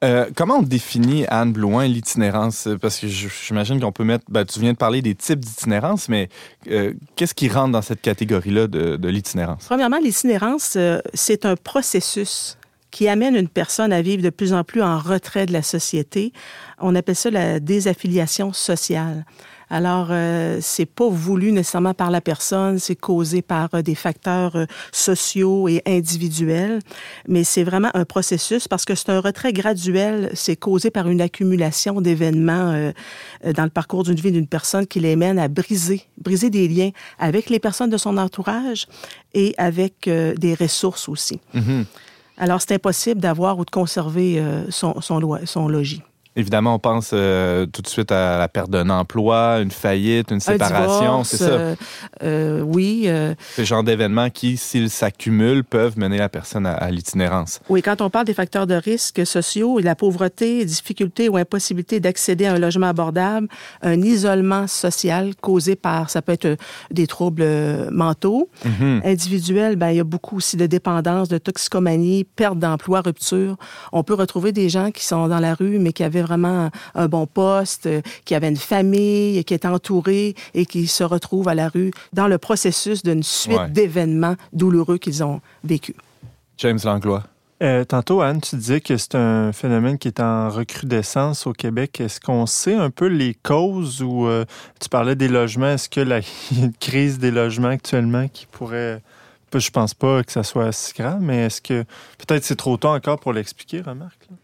Euh, 0.04 0.26
comment 0.36 0.58
on 0.58 0.62
définit, 0.62 1.24
Anne 1.28 1.52
Blouin, 1.52 1.86
l'itinérance? 1.86 2.68
Parce 2.80 3.00
que 3.00 3.08
j'imagine 3.08 3.80
qu'on 3.80 3.90
peut 3.90 4.04
mettre... 4.04 4.24
ben, 4.28 4.44
tu 4.44 4.60
viens 4.60 4.72
de 4.72 4.76
parler 4.76 5.02
des 5.02 5.14
types 5.14 5.40
d'itinérance, 5.40 6.08
mais 6.08 6.28
euh, 6.70 6.92
qu'est-ce 7.16 7.34
qui 7.34 7.48
rentre 7.48 7.72
dans 7.72 7.82
cette 7.82 8.00
catégorie-là 8.00 8.68
de, 8.68 8.96
de 8.96 9.08
l'itinérance? 9.08 9.64
Premièrement, 9.66 9.98
l'itinérance, 9.98 10.74
euh, 10.76 11.00
c'est 11.14 11.44
un 11.46 11.56
processus 11.56 12.57
qui 12.90 13.08
amène 13.08 13.36
une 13.36 13.48
personne 13.48 13.92
à 13.92 14.02
vivre 14.02 14.22
de 14.22 14.30
plus 14.30 14.52
en 14.52 14.64
plus 14.64 14.82
en 14.82 14.98
retrait 14.98 15.46
de 15.46 15.52
la 15.52 15.62
société. 15.62 16.32
On 16.78 16.94
appelle 16.94 17.16
ça 17.16 17.30
la 17.30 17.60
désaffiliation 17.60 18.52
sociale. 18.52 19.24
Alors, 19.70 20.08
euh, 20.10 20.58
c'est 20.62 20.86
pas 20.86 21.08
voulu 21.08 21.52
nécessairement 21.52 21.94
par 21.94 22.10
la 22.10 22.20
personne, 22.20 22.78
c'est 22.78 22.96
causé 22.96 23.42
par 23.42 23.68
euh, 23.74 23.82
des 23.82 23.94
facteurs 23.94 24.56
euh, 24.56 24.66
sociaux 24.92 25.68
et 25.68 25.82
individuels, 25.86 26.78
mais 27.26 27.44
c'est 27.44 27.64
vraiment 27.64 27.90
un 27.94 28.04
processus 28.04 28.66
parce 28.66 28.84
que 28.84 28.94
c'est 28.94 29.10
un 29.10 29.20
retrait 29.20 29.52
graduel, 29.52 30.30
c'est 30.34 30.56
causé 30.56 30.90
par 30.90 31.08
une 31.08 31.20
accumulation 31.20 32.00
d'événements 32.00 32.72
euh, 32.72 32.92
dans 33.52 33.64
le 33.64 33.70
parcours 33.70 34.04
d'une 34.04 34.14
vie 34.14 34.32
d'une 34.32 34.46
personne 34.46 34.86
qui 34.86 35.00
les 35.00 35.16
mène 35.16 35.38
à 35.38 35.48
briser, 35.48 36.02
briser 36.16 36.48
des 36.48 36.66
liens 36.66 36.90
avec 37.18 37.50
les 37.50 37.58
personnes 37.58 37.90
de 37.90 37.98
son 37.98 38.16
entourage 38.16 38.86
et 39.34 39.54
avec 39.58 40.08
des 40.08 40.54
ressources 40.54 41.08
aussi. 41.08 41.40
Mhm. 41.54 41.84
Alors, 42.38 42.62
c'est 42.62 42.74
impossible 42.74 43.20
d'avoir 43.20 43.58
ou 43.58 43.64
de 43.64 43.70
conserver 43.70 44.38
euh, 44.38 44.70
son, 44.70 45.00
son, 45.00 45.20
son 45.44 45.68
logis. 45.68 46.02
Évidemment, 46.38 46.74
on 46.76 46.78
pense 46.78 47.10
euh, 47.12 47.66
tout 47.66 47.82
de 47.82 47.88
suite 47.88 48.12
à 48.12 48.38
la 48.38 48.46
perte 48.48 48.70
d'un 48.70 48.88
emploi, 48.90 49.58
une 49.60 49.72
faillite, 49.72 50.30
une 50.30 50.38
séparation. 50.38 51.20
Un 51.20 51.24
C'est 51.24 51.36
ça. 51.38 51.44
euh, 51.50 51.74
euh, 52.22 52.60
oui, 52.62 53.02
euh, 53.06 53.34
Ces 53.56 53.64
genres 53.64 53.82
d'événements 53.82 54.30
qui, 54.30 54.56
s'ils 54.56 54.88
s'accumulent, 54.88 55.64
peuvent 55.64 55.98
mener 55.98 56.16
la 56.18 56.28
personne 56.28 56.64
à, 56.64 56.74
à 56.74 56.90
l'itinérance. 56.92 57.58
oui. 57.68 57.82
Quand 57.82 58.00
on 58.02 58.08
parle 58.08 58.24
des 58.26 58.34
facteurs 58.34 58.68
de 58.68 58.74
risque 58.74 59.26
sociaux, 59.26 59.80
la 59.80 59.96
pauvreté, 59.96 60.64
difficulté 60.64 61.28
ou 61.28 61.36
impossibilité 61.36 61.98
d'accéder 61.98 62.46
à 62.46 62.52
un 62.54 62.58
logement 62.58 62.86
abordable, 62.86 63.48
un 63.82 64.00
isolement 64.00 64.68
social 64.68 65.34
causé 65.40 65.74
par, 65.74 66.08
ça 66.10 66.22
peut 66.22 66.32
être 66.32 66.56
des 66.92 67.08
troubles 67.08 67.44
mentaux, 67.90 68.48
Mhm. 68.64 69.02
individuels, 69.04 69.74
ben, 69.76 69.90
il 69.90 69.96
y 69.96 70.00
a 70.00 70.04
beaucoup 70.04 70.36
aussi 70.36 70.56
de 70.56 70.66
dépendance, 70.66 71.28
de 71.28 71.38
toxicomanie, 71.38 72.22
perte 72.24 72.58
d'emploi, 72.60 73.00
rupture. 73.00 73.56
On 73.92 74.04
peut 74.04 74.14
retrouver 74.14 74.52
des 74.52 74.68
gens 74.68 74.92
qui 74.92 75.04
sont 75.04 75.26
dans 75.26 75.40
la 75.40 75.54
rue, 75.54 75.78
mais 75.80 75.92
qui 75.92 76.04
avaient 76.04 76.22
vraiment 76.28 76.70
un 76.94 77.08
bon 77.08 77.26
poste, 77.26 77.86
euh, 77.86 78.00
qui 78.24 78.34
avaient 78.36 78.48
une 78.48 78.56
famille, 78.56 79.42
qui 79.44 79.54
étaient 79.54 79.66
entourés 79.66 80.34
et 80.54 80.66
qui 80.66 80.86
se 80.86 81.02
retrouvent 81.02 81.48
à 81.48 81.54
la 81.54 81.68
rue 81.68 81.90
dans 82.12 82.28
le 82.28 82.38
processus 82.38 83.02
d'une 83.02 83.22
suite 83.24 83.58
Ouais. 83.58 83.68
d'événements 83.70 84.36
douloureux 84.52 84.98
qu'ils 84.98 85.24
ont 85.24 85.40
vécus. 85.64 85.96
James 86.58 86.78
Langlois. 86.84 87.24
Euh, 87.60 87.84
tantôt, 87.84 88.20
Anne, 88.20 88.40
tu 88.40 88.54
disais 88.54 88.80
que 88.80 88.96
c'est 88.96 89.16
un 89.16 89.52
phénomène 89.52 89.98
qui 89.98 90.06
est 90.06 90.20
en 90.20 90.48
recrudescence 90.48 91.44
au 91.48 91.52
Québec. 91.52 92.00
Est-ce 92.00 92.20
qu'on 92.20 92.46
sait 92.46 92.74
un 92.74 92.90
peu 92.90 93.06
les 93.06 93.34
causes 93.34 94.00
ou 94.00 94.26
euh, 94.28 94.44
tu 94.80 94.88
parlais 94.88 95.16
des 95.16 95.26
logements? 95.26 95.70
Est-ce 95.70 95.88
que 95.88 96.00
la 96.00 96.20
il 96.52 96.58
y 96.58 96.62
a 96.62 96.64
une 96.66 96.72
crise 96.72 97.18
des 97.18 97.32
logements 97.32 97.68
actuellement 97.68 98.28
qui 98.28 98.46
pourrait. 98.46 99.02
Je 99.52 99.70
pense 99.70 99.94
pas 99.94 100.22
que 100.22 100.30
ça 100.30 100.42
soit 100.44 100.70
si 100.72 100.92
grave, 100.94 101.18
mais 101.20 101.46
est-ce 101.46 101.60
que 101.62 101.82
peut-être 102.18 102.44
c'est 102.44 102.54
trop 102.54 102.76
tôt 102.76 102.88
encore 102.90 103.18
pour 103.18 103.32
l'expliquer, 103.32 103.80
remarque? 103.80 104.26
là? 104.30 104.36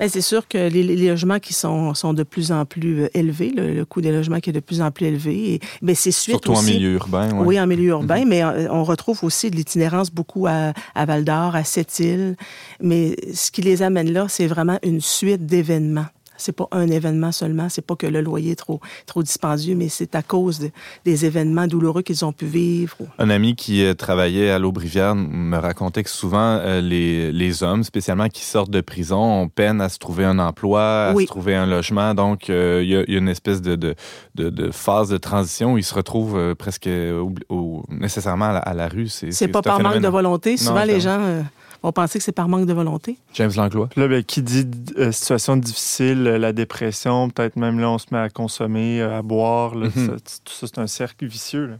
Ben, 0.00 0.08
c'est 0.08 0.22
sûr 0.22 0.48
que 0.48 0.56
les, 0.56 0.82
les 0.82 1.08
logements 1.08 1.38
qui 1.38 1.52
sont, 1.52 1.92
sont 1.94 2.14
de 2.14 2.22
plus 2.22 2.50
en 2.52 2.64
plus 2.64 3.02
euh, 3.02 3.08
élevés, 3.12 3.52
le, 3.54 3.74
le 3.74 3.84
coût 3.84 4.00
des 4.00 4.10
logements 4.10 4.40
qui 4.40 4.48
est 4.48 4.54
de 4.54 4.60
plus 4.60 4.80
en 4.80 4.90
plus 4.90 5.06
élevé, 5.06 5.54
et 5.54 5.60
ben, 5.82 5.94
c'est 5.94 6.10
suite 6.10 6.32
Surtout 6.44 6.52
en 6.54 6.62
milieu 6.62 6.92
urbain. 6.94 7.30
ouais. 7.32 7.46
Oui, 7.46 7.60
en 7.60 7.66
milieu 7.66 7.90
urbain, 7.90 8.24
mais 8.26 8.42
euh, 8.42 8.66
on 8.70 8.82
retrouve 8.82 9.22
aussi 9.22 9.50
de 9.50 9.56
l'itinérance 9.56 10.10
beaucoup 10.10 10.46
à, 10.46 10.72
à 10.94 11.04
Val 11.04 11.24
d'Or, 11.24 11.54
à 11.54 11.64
Sept-Îles. 11.64 12.36
Mais 12.80 13.14
ce 13.34 13.50
qui 13.50 13.60
les 13.60 13.82
amène 13.82 14.10
là, 14.10 14.26
c'est 14.28 14.46
vraiment 14.46 14.78
une 14.82 15.00
suite 15.02 15.44
d'événements. 15.44 16.06
C'est 16.40 16.52
pas 16.56 16.66
un 16.72 16.88
événement 16.88 17.30
seulement, 17.32 17.68
c'est 17.68 17.86
pas 17.86 17.94
que 17.96 18.06
le 18.06 18.20
loyer 18.20 18.52
est 18.52 18.56
trop, 18.56 18.80
trop 19.06 19.22
dispendieux, 19.22 19.74
mais 19.76 19.88
c'est 19.88 20.14
à 20.14 20.22
cause 20.22 20.58
de- 20.58 20.70
des 21.04 21.24
événements 21.26 21.66
douloureux 21.66 22.02
qu'ils 22.02 22.24
ont 22.24 22.32
pu 22.32 22.46
vivre. 22.46 22.96
Un 23.18 23.30
ami 23.30 23.54
qui 23.54 23.84
euh, 23.84 23.94
travaillait 23.94 24.50
à 24.50 24.58
l'Aubrivière 24.58 25.14
me 25.14 25.56
racontait 25.58 26.02
que 26.02 26.10
souvent, 26.10 26.58
euh, 26.60 26.80
les, 26.80 27.30
les 27.32 27.62
hommes, 27.62 27.84
spécialement 27.84 28.28
qui 28.28 28.42
sortent 28.44 28.70
de 28.70 28.80
prison, 28.80 29.42
ont 29.42 29.48
peine 29.48 29.80
à 29.80 29.88
se 29.88 29.98
trouver 29.98 30.24
un 30.24 30.38
emploi, 30.38 31.08
à 31.08 31.12
Oui. 31.14 31.24
se 31.24 31.28
trouver 31.28 31.54
un 31.54 31.66
logement. 31.66 32.14
Donc, 32.14 32.48
euh, 32.50 32.80
il 32.82 32.88
y, 32.90 32.96
a- 32.96 33.04
il 33.06 33.12
y 33.12 33.16
a 33.16 33.18
une 33.18 33.28
espèce 33.28 33.60
de, 33.62 33.76
de, 33.76 33.94
de, 34.34 34.48
de 34.50 34.70
phase 34.70 35.08
de 35.10 35.18
transition 35.18 35.74
où 35.74 35.78
ils 35.78 35.84
se 35.84 35.94
retrouvent 35.94 36.36
euh, 36.38 36.54
presque 36.54 36.88
au- 36.88 37.34
au- 37.54 37.84
nécessairement 37.90 38.46
à 38.46 38.52
la, 38.54 38.58
à 38.60 38.74
la 38.74 38.88
rue. 38.88 39.08
C'est 39.08 39.48
pas 39.48 39.62
par 39.62 39.80
manque 39.80 40.00
de 40.00 40.08
volonté. 40.08 40.56
Souvent, 40.56 40.80
Non, 40.80 40.84
les 40.86 41.00
gens 41.00 41.20
vont 41.82 41.92
penser 41.92 42.18
que 42.18 42.24
c'est 42.24 42.32
par 42.32 42.48
manque 42.48 42.66
de 42.66 42.72
volonté. 42.72 43.16
James 43.34 43.52
Langlois. 43.56 43.88
Là, 43.96 44.08
ben, 44.08 44.22
qui 44.22 44.42
dit 44.42 44.66
euh, 44.98 45.12
situation 45.12 45.56
difficile, 45.56 46.26
euh, 46.26 46.38
la 46.38 46.52
dépression, 46.52 47.30
peut-être 47.30 47.56
même 47.56 47.78
là, 47.80 47.90
on 47.90 47.98
se 47.98 48.06
met 48.12 48.18
à 48.18 48.28
consommer, 48.28 49.00
euh, 49.00 49.18
à 49.18 49.22
boire. 49.22 49.74
là, 49.74 49.86
Mhm. 49.94 50.06
ça- 50.06 50.12
tout 50.44 50.52
ça, 50.52 50.66
c'est 50.66 50.78
un 50.78 50.86
cercle 50.86 51.26
vicieux. 51.26 51.66
là. 51.66 51.76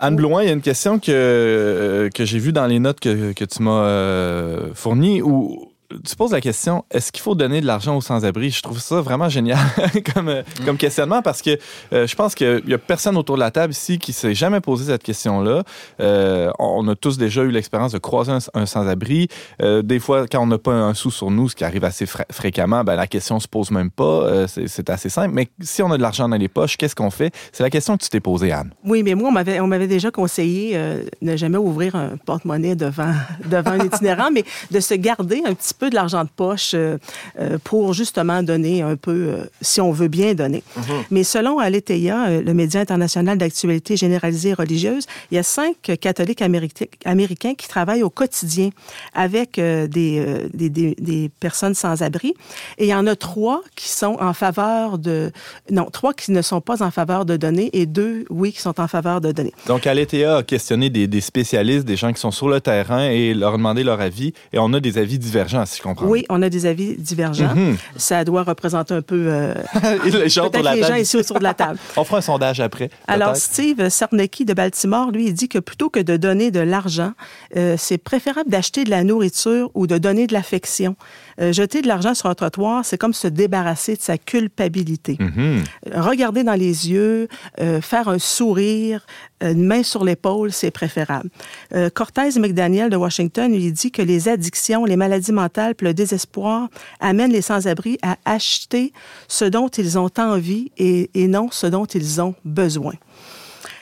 Anne 0.00 0.14
Blouin, 0.14 0.42
il 0.42 0.46
y 0.46 0.50
a 0.50 0.52
une 0.52 0.60
question 0.62 0.98
que, 1.00 2.08
que 2.14 2.24
j'ai 2.24 2.38
vue 2.38 2.52
dans 2.52 2.66
les 2.66 2.78
notes 2.78 3.00
que, 3.00 3.32
que 3.32 3.44
tu 3.44 3.62
m'as 3.64 3.82
euh, 3.82 4.70
fournies 4.74 5.22
où 5.22 5.67
tu 6.04 6.16
poses 6.16 6.32
la 6.32 6.40
question, 6.40 6.84
est-ce 6.90 7.10
qu'il 7.12 7.22
faut 7.22 7.34
donner 7.34 7.60
de 7.60 7.66
l'argent 7.66 7.96
aux 7.96 8.00
sans-abri? 8.00 8.50
Je 8.50 8.62
trouve 8.62 8.78
ça 8.78 9.00
vraiment 9.00 9.28
génial 9.28 9.58
comme, 10.14 10.28
euh, 10.28 10.42
Mm. 10.60 10.64
comme 10.66 10.76
questionnement 10.76 11.22
parce 11.22 11.40
que 11.42 11.58
euh, 11.92 12.06
je 12.06 12.14
pense 12.14 12.34
qu'il 12.34 12.62
n'y 12.66 12.74
a 12.74 12.78
personne 12.78 13.16
autour 13.16 13.36
de 13.36 13.40
la 13.40 13.50
table 13.50 13.72
ici 13.72 13.98
qui 13.98 14.12
s'est 14.12 14.34
jamais 14.34 14.60
posé 14.60 14.84
cette 14.92 15.02
question-là. 15.02 15.62
Euh, 16.00 16.50
on 16.58 16.86
a 16.88 16.94
tous 16.94 17.16
déjà 17.18 17.42
eu 17.42 17.50
l'expérience 17.50 17.92
de 17.92 17.98
croiser 17.98 18.32
un, 18.32 18.38
un 18.54 18.66
sans-abri. 18.66 19.28
Euh, 19.62 19.82
des 19.82 19.98
fois, 19.98 20.26
quand 20.26 20.40
on 20.42 20.46
n'a 20.46 20.58
pas 20.58 20.72
un 20.72 20.94
sou 20.94 21.10
sur 21.10 21.30
nous, 21.30 21.48
ce 21.48 21.56
qui 21.56 21.64
arrive 21.64 21.84
assez 21.84 22.06
fré- 22.06 22.24
fréquemment, 22.30 22.84
ben, 22.84 22.94
la 22.96 23.06
question 23.06 23.40
se 23.40 23.48
pose 23.48 23.70
même 23.70 23.90
pas. 23.90 24.04
Euh, 24.04 24.46
c'est 24.66 24.90
assez 24.90 25.08
simple. 25.08 25.30
Mais 25.34 25.48
si 25.60 25.82
on 25.82 25.90
a 25.90 25.96
de 25.96 26.02
l'argent 26.02 26.28
dans 26.28 26.36
les 26.36 26.48
poches, 26.48 26.76
qu'est-ce 26.76 26.94
qu'on 26.96 27.10
fait? 27.10 27.32
C'est 27.52 27.62
la 27.62 27.70
question 27.70 27.96
que 27.96 28.02
tu 28.04 28.10
t'es 28.10 28.20
posée, 28.20 28.52
Anne. 28.52 28.72
Oui, 28.84 29.02
mais 29.02 29.14
moi, 29.14 29.28
on 29.30 29.32
m'avait, 29.32 29.60
on 29.60 29.66
m'avait 29.66 29.86
déjà 29.86 30.10
conseillé 30.10 30.72
euh, 30.74 31.02
ne 31.22 31.36
jamais 31.36 31.58
ouvrir 31.58 31.96
un 31.96 32.16
porte-monnaie 32.24 32.74
devant, 32.76 33.12
devant 33.46 33.70
un 33.72 33.84
itinérant, 33.84 34.30
mais 34.32 34.44
de 34.70 34.80
se 34.80 34.94
garder 34.94 35.42
un 35.46 35.54
petit 35.54 35.74
peu 35.74 35.77
de 35.86 35.94
l'argent 35.94 36.24
de 36.24 36.28
poche 36.34 36.72
euh, 36.74 36.98
euh, 37.38 37.58
pour 37.62 37.92
justement 37.94 38.42
donner 38.42 38.82
un 38.82 38.96
peu, 38.96 39.10
euh, 39.12 39.44
si 39.60 39.80
on 39.80 39.92
veut 39.92 40.08
bien 40.08 40.34
donner. 40.34 40.62
Mais 41.10 41.24
selon 41.24 41.58
Aletheia, 41.58 42.40
le 42.40 42.54
média 42.54 42.80
international 42.80 43.38
d'actualité 43.38 43.96
généralisée 43.96 44.50
et 44.50 44.54
religieuse, 44.54 45.06
il 45.30 45.36
y 45.36 45.38
a 45.38 45.42
cinq 45.42 45.76
catholiques 46.00 46.42
américains, 46.42 47.54
qui 47.54 47.68
travaillent 47.68 48.02
au 48.02 48.10
quotidien 48.10 48.70
avec 49.14 49.60
des, 49.60 50.48
des, 50.52 50.70
des- 50.70 50.96
des 50.98 51.30
personnes 51.40 51.74
sans 51.74 52.02
abri. 52.02 52.34
Et 52.78 52.86
il 52.86 52.88
y 52.88 52.94
en 52.94 53.06
a 53.06 53.16
trois 53.16 53.62
qui 53.76 53.88
sont 53.88 54.16
en 54.20 54.32
faveur 54.32 54.98
de... 54.98 55.30
Non, 55.70 55.86
trois 55.90 56.12
qui 56.14 56.32
ne 56.32 56.42
sont 56.42 56.60
pas 56.60 56.82
en 56.82 56.90
faveur 56.90 57.24
de 57.24 57.36
donner 57.36 57.70
et 57.72 57.86
deux, 57.86 58.24
oui, 58.30 58.52
qui 58.52 58.60
sont 58.60 58.80
en 58.80 58.88
faveur 58.88 59.20
de 59.20 59.32
donner. 59.32 59.52
Donc, 59.66 59.86
Aletheia 59.86 60.36
a 60.38 60.42
questionné 60.42 60.90
des, 60.90 61.06
des 61.06 61.20
spécialistes, 61.20 61.84
des 61.84 61.96
gens 61.96 62.12
qui 62.12 62.20
sont 62.20 62.30
sur 62.30 62.48
le 62.48 62.60
terrain 62.60 63.08
et 63.10 63.34
leur 63.34 63.52
demandé 63.52 63.84
leur 63.84 64.00
avis. 64.00 64.32
Et 64.52 64.58
on 64.58 64.72
a 64.72 64.80
des 64.80 64.98
avis 64.98 65.18
divergents, 65.18 65.66
si 65.68 65.78
je 65.78 65.82
comprends. 65.82 66.06
Oui, 66.06 66.24
on 66.28 66.42
a 66.42 66.48
des 66.48 66.66
avis 66.66 66.96
divergents. 66.96 67.54
Mhm. 67.54 67.76
Ça 67.96 68.24
doit 68.24 68.42
représenter 68.42 68.94
un 68.94 69.02
peu 69.02 69.26
euh, 69.28 69.54
les 70.04 70.28
gens 70.28 70.50
la 70.62 70.74
les 70.74 70.82
gens 70.82 70.94
ici 70.94 71.16
autour 71.16 71.38
de 71.38 71.44
la 71.44 71.54
table. 71.54 71.78
On 71.96 72.04
fera 72.04 72.18
un 72.18 72.22
sondage 72.22 72.60
après. 72.60 72.90
Alors. 73.06 73.36
Steve 73.36 73.88
Sarnecki 73.88 74.44
de 74.44 74.54
Baltimore, 74.54 75.10
lui, 75.10 75.26
il 75.26 75.34
dit 75.34 75.48
que 75.48 75.58
plutôt 75.58 75.90
que 75.90 76.00
de 76.00 76.16
donner 76.16 76.50
de 76.50 76.60
l'argent, 76.60 77.12
euh, 77.56 77.76
c'est 77.78 77.98
préférable 77.98 78.50
d'acheter 78.50 78.84
de 78.84 78.90
la 78.90 79.04
nourriture 79.04 79.70
ou 79.74 79.86
de 79.86 79.98
donner 79.98 80.26
de 80.26 80.32
l'affection. 80.32 80.96
Euh, 81.40 81.52
jeter 81.52 81.82
de 81.82 81.88
l'argent 81.88 82.14
sur 82.14 82.28
un 82.28 82.34
trottoir, 82.34 82.84
c'est 82.84 82.98
comme 82.98 83.14
se 83.14 83.28
débarrasser 83.28 83.94
de 83.94 84.00
sa 84.00 84.18
culpabilité. 84.18 85.16
Mhm. 85.20 85.62
Regarder 85.94 86.42
dans 86.42 86.54
les 86.54 86.90
yeux, 86.90 87.28
euh, 87.60 87.80
faire 87.80 88.08
un 88.08 88.18
sourire, 88.18 89.06
euh, 89.42 89.52
une 89.52 89.64
main 89.64 89.82
sur 89.82 90.04
l'épaule, 90.04 90.52
c'est 90.52 90.70
préférable. 90.70 91.30
Euh, 91.74 91.90
Cortez 91.90 92.38
McDaniel 92.38 92.90
de 92.90 92.96
Washington 92.96 93.52
lui 93.52 93.72
dit 93.72 93.90
que 93.90 94.02
les 94.02 94.28
addictions, 94.28 94.84
les 94.84 94.96
maladies 94.96 95.32
mentales, 95.32 95.57
le 95.80 95.92
désespoir 95.92 96.68
amènent 97.00 97.32
les 97.32 97.42
sans-abri 97.42 97.98
à 98.02 98.16
acheter 98.24 98.92
ce 99.28 99.44
dont 99.44 99.68
ils 99.68 99.98
ont 99.98 100.10
envie 100.18 100.72
et, 100.78 101.10
et 101.14 101.26
non 101.28 101.48
ce 101.50 101.66
dont 101.66 101.86
ils 101.86 102.20
ont 102.20 102.34
besoin. 102.44 102.94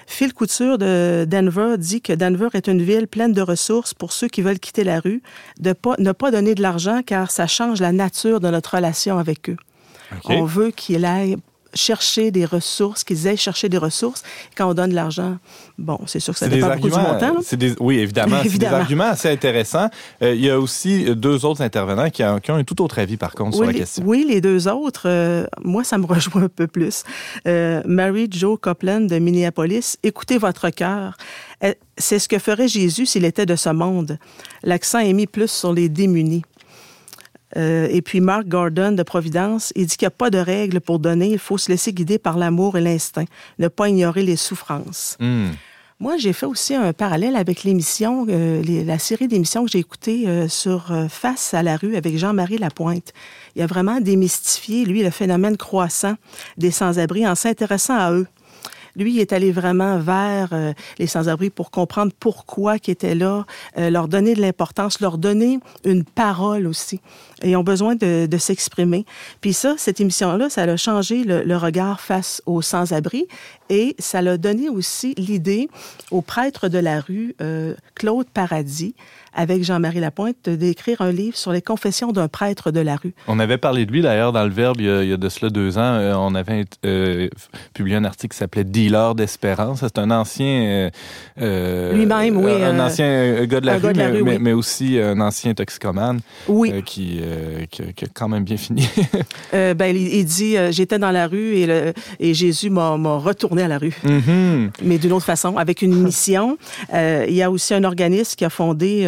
Phil 0.06 0.32
Couture 0.32 0.78
de 0.78 1.26
Denver 1.28 1.74
dit 1.78 2.00
que 2.00 2.12
Denver 2.12 2.48
est 2.54 2.68
une 2.68 2.80
ville 2.80 3.08
pleine 3.08 3.32
de 3.32 3.42
ressources 3.42 3.92
pour 3.92 4.12
ceux 4.12 4.28
qui 4.28 4.40
veulent 4.40 4.60
quitter 4.60 4.84
la 4.84 5.00
rue, 5.00 5.20
de 5.58 5.72
pas, 5.72 5.96
ne 5.98 6.12
pas 6.12 6.30
donner 6.30 6.54
de 6.54 6.62
l'argent 6.62 7.00
car 7.04 7.30
ça 7.30 7.46
change 7.46 7.80
la 7.80 7.92
nature 7.92 8.40
de 8.40 8.48
notre 8.48 8.76
relation 8.76 9.18
avec 9.18 9.50
eux. 9.50 9.56
On 10.24 10.44
veut 10.44 10.70
qu'ils 10.70 11.04
aillent 11.04 11.36
chercher 11.76 12.30
des 12.30 12.44
ressources, 12.44 13.04
qu'ils 13.04 13.28
aillent 13.28 13.36
chercher 13.36 13.68
des 13.68 13.78
ressources. 13.78 14.22
Quand 14.56 14.68
on 14.70 14.74
donne 14.74 14.90
de 14.90 14.94
l'argent, 14.94 15.38
bon, 15.78 15.98
c'est 16.06 16.20
sûr 16.20 16.32
que 16.32 16.38
ça 16.40 16.48
dépend 16.48 16.74
beaucoup 16.74 16.88
du 16.90 16.96
montant. 16.96 17.34
des- 17.52 17.74
oui, 17.80 17.98
évidemment. 17.98 18.36
C'est 18.42 18.42
des 18.42 18.48
Évidemment. 18.48 18.76
arguments 18.76 19.04
assez 19.10 19.30
intéressants. 19.30 19.88
Euh, 20.22 20.34
il 20.34 20.40
y 20.44 20.50
a 20.50 20.58
aussi 20.58 21.04
deux 21.14 21.44
autres 21.44 21.62
intervenants 21.62 22.10
qui, 22.10 22.24
ont 22.24 22.40
qui 22.40 22.50
ont 22.50 22.56
un 22.56 22.64
tout 22.64 22.82
autre 22.82 22.98
avis, 22.98 23.16
par 23.16 23.32
contre, 23.34 23.56
sur 23.56 23.64
la 23.64 23.72
les- 23.72 23.78
question. 23.78 24.02
oui, 24.06 24.24
les 24.28 24.40
deux 24.40 24.66
autres, 24.68 25.02
euh, 25.08 25.46
moi, 25.62 25.84
ça 25.84 25.98
me 25.98 26.06
rejoint 26.14 26.44
un 26.44 26.48
peu 26.48 26.66
plus. 26.66 27.02
Euh, 27.46 27.82
Mary 27.84 28.28
Jo 28.32 28.56
Copeland 28.56 29.02
de 29.02 29.18
Minneapolis, 29.18 29.98
écoutez 30.02 30.38
votre 30.38 30.70
cœur. 30.70 31.16
C'est 31.98 32.18
ce 32.18 32.28
que 32.28 32.38
ferait 32.38 32.68
Jésus 32.68 33.06
s'il 33.06 33.24
était 33.24 33.46
de 33.46 33.56
ce 33.56 33.70
monde. 33.70 34.18
L'accent 34.62 34.98
est 34.98 35.14
mis 35.14 35.26
plus 35.26 35.50
sur 35.50 35.72
les 35.72 35.88
démunis. 35.88 36.42
Euh, 37.56 37.88
et 37.90 38.02
puis 38.02 38.20
Mark 38.20 38.46
Gordon 38.48 38.92
de 38.92 39.02
Providence, 39.02 39.72
il 39.76 39.86
dit 39.86 39.96
qu'il 39.96 40.06
n'y 40.06 40.08
a 40.08 40.18
pas 40.18 40.30
de 40.30 40.38
règle 40.38 40.80
pour 40.80 40.98
donner, 40.98 41.30
il 41.30 41.38
faut 41.38 41.58
se 41.58 41.70
laisser 41.70 41.92
guider 41.92 42.18
par 42.18 42.36
l'amour 42.38 42.76
et 42.76 42.80
l'instinct, 42.80 43.26
ne 43.58 43.68
pas 43.68 43.88
ignorer 43.88 44.22
les 44.22 44.36
souffrances. 44.36 45.16
Hmm. 45.20 45.50
Moi, 45.98 46.18
j'ai 46.18 46.34
fait 46.34 46.44
aussi 46.44 46.74
un 46.74 46.92
parallèle 46.92 47.36
avec 47.36 47.64
l'émission, 47.64 48.26
euh, 48.28 48.62
la 48.84 48.98
série 48.98 49.28
d'émissions 49.28 49.64
que 49.64 49.70
j'ai 49.70 49.78
écoutées 49.78 50.28
euh, 50.28 50.46
sur 50.46 50.92
euh, 50.92 51.08
Face 51.08 51.54
à 51.54 51.62
la 51.62 51.78
rue 51.78 51.96
avec 51.96 52.18
Jean-Marie 52.18 52.58
Lapointe. 52.58 53.14
Il 53.54 53.62
a 53.62 53.66
vraiment 53.66 53.98
démystifié, 53.98 54.84
lui, 54.84 55.02
le 55.02 55.08
phénomène 55.08 55.56
croissant 55.56 56.16
des 56.58 56.70
sans-abri 56.70 57.26
en 57.26 57.34
s'intéressant 57.34 57.96
à 57.96 58.12
eux. 58.12 58.26
Lui, 58.96 59.20
est 59.20 59.32
allé 59.32 59.52
vraiment 59.52 59.98
vers 59.98 60.48
euh, 60.52 60.72
les 60.98 61.06
sans-abri 61.06 61.50
pour 61.50 61.70
comprendre 61.70 62.12
pourquoi 62.18 62.76
ils 62.86 62.90
étaient 62.90 63.14
là, 63.14 63.44
euh, 63.78 63.90
leur 63.90 64.08
donner 64.08 64.34
de 64.34 64.40
l'importance, 64.40 65.00
leur 65.00 65.18
donner 65.18 65.58
une 65.84 66.04
parole 66.04 66.66
aussi. 66.66 67.00
Et 67.42 67.50
ils 67.50 67.56
ont 67.56 67.62
besoin 67.62 67.94
de, 67.94 68.26
de 68.26 68.38
s'exprimer. 68.38 69.04
Puis 69.40 69.52
ça, 69.52 69.74
cette 69.76 70.00
émission-là, 70.00 70.48
ça 70.50 70.62
a 70.62 70.76
changé 70.76 71.24
le, 71.24 71.42
le 71.42 71.56
regard 71.56 72.00
face 72.00 72.42
aux 72.46 72.62
sans-abri 72.62 73.26
et 73.68 73.96
ça 73.98 74.22
l'a 74.22 74.36
donné 74.36 74.68
aussi 74.68 75.14
l'idée 75.16 75.68
au 76.10 76.22
prêtre 76.22 76.68
de 76.68 76.78
la 76.78 77.00
rue, 77.00 77.34
euh, 77.40 77.74
Claude 77.94 78.26
Paradis, 78.32 78.94
avec 79.36 79.62
Jean-Marie 79.62 80.00
Lapointe, 80.00 80.48
d'écrire 80.48 81.00
un 81.02 81.12
livre 81.12 81.36
sur 81.36 81.52
les 81.52 81.62
confessions 81.62 82.10
d'un 82.10 82.26
prêtre 82.26 82.70
de 82.72 82.80
la 82.80 82.96
rue. 82.96 83.14
On 83.28 83.38
avait 83.38 83.58
parlé 83.58 83.86
de 83.86 83.92
lui, 83.92 84.00
d'ailleurs, 84.02 84.32
dans 84.32 84.42
le 84.44 84.50
Verbe, 84.50 84.78
il 84.80 84.86
y 84.86 84.90
a, 84.90 85.02
il 85.02 85.08
y 85.10 85.12
a 85.12 85.16
de 85.18 85.28
cela 85.28 85.50
deux 85.50 85.76
ans. 85.78 85.82
Euh, 85.82 86.14
on 86.16 86.34
avait 86.34 86.64
euh, 86.84 87.28
publié 87.74 87.96
un 87.96 88.04
article 88.04 88.32
qui 88.32 88.38
s'appelait 88.38 88.64
Dealer 88.64 89.14
d'espérance. 89.14 89.80
C'est 89.80 89.98
un 89.98 90.10
ancien... 90.10 90.90
euh, 91.40 91.92
Lui-même, 91.94 92.38
oui, 92.38 92.50
Un 92.62 92.80
ancien 92.80 93.44
gars 93.44 93.60
de 93.60 93.66
la 93.66 93.74
rue, 93.74 93.82
gars 93.82 93.92
de 93.92 93.98
la 93.98 94.08
mais, 94.08 94.16
rue, 94.18 94.22
mais- 94.24 94.32
oui. 94.32 94.38
mais 94.40 94.52
aussi 94.52 94.98
un 94.98 95.20
ancien 95.20 95.54
toxicomane 95.54 96.20
Oui. 96.48 96.70
euh, 96.72 96.80
qui, 96.80 97.20
qui, 97.70 97.82
a- 97.82 97.92
qui 97.92 98.04
a 98.04 98.08
quand 98.12 98.28
même 98.28 98.44
bien 98.44 98.56
fini. 98.56 98.88
Ben, 99.52 99.94
il, 99.94 100.14
il 100.14 100.24
dit 100.24 100.56
J'étais 100.70 100.98
dans 100.98 101.10
la 101.10 101.26
rue 101.26 101.56
et, 101.56 101.66
le- 101.66 101.92
et 102.20 102.34
Jésus 102.34 102.70
m'a 102.70 102.90
retourné 103.18 103.62
à 103.62 103.68
la 103.68 103.78
rue. 103.78 103.94
Mhm. 104.04 104.70
mais 104.82 104.98
d'une 104.98 105.12
autre 105.12 105.24
façon, 105.26 105.56
avec 105.56 105.82
une 105.82 105.94
mission. 106.04 106.56
Il 106.92 107.34
y 107.34 107.42
a 107.42 107.50
aussi 107.50 107.74
un 107.74 107.84
organisme 107.84 108.34
qui 108.36 108.44
a 108.44 108.50
fondé 108.50 109.04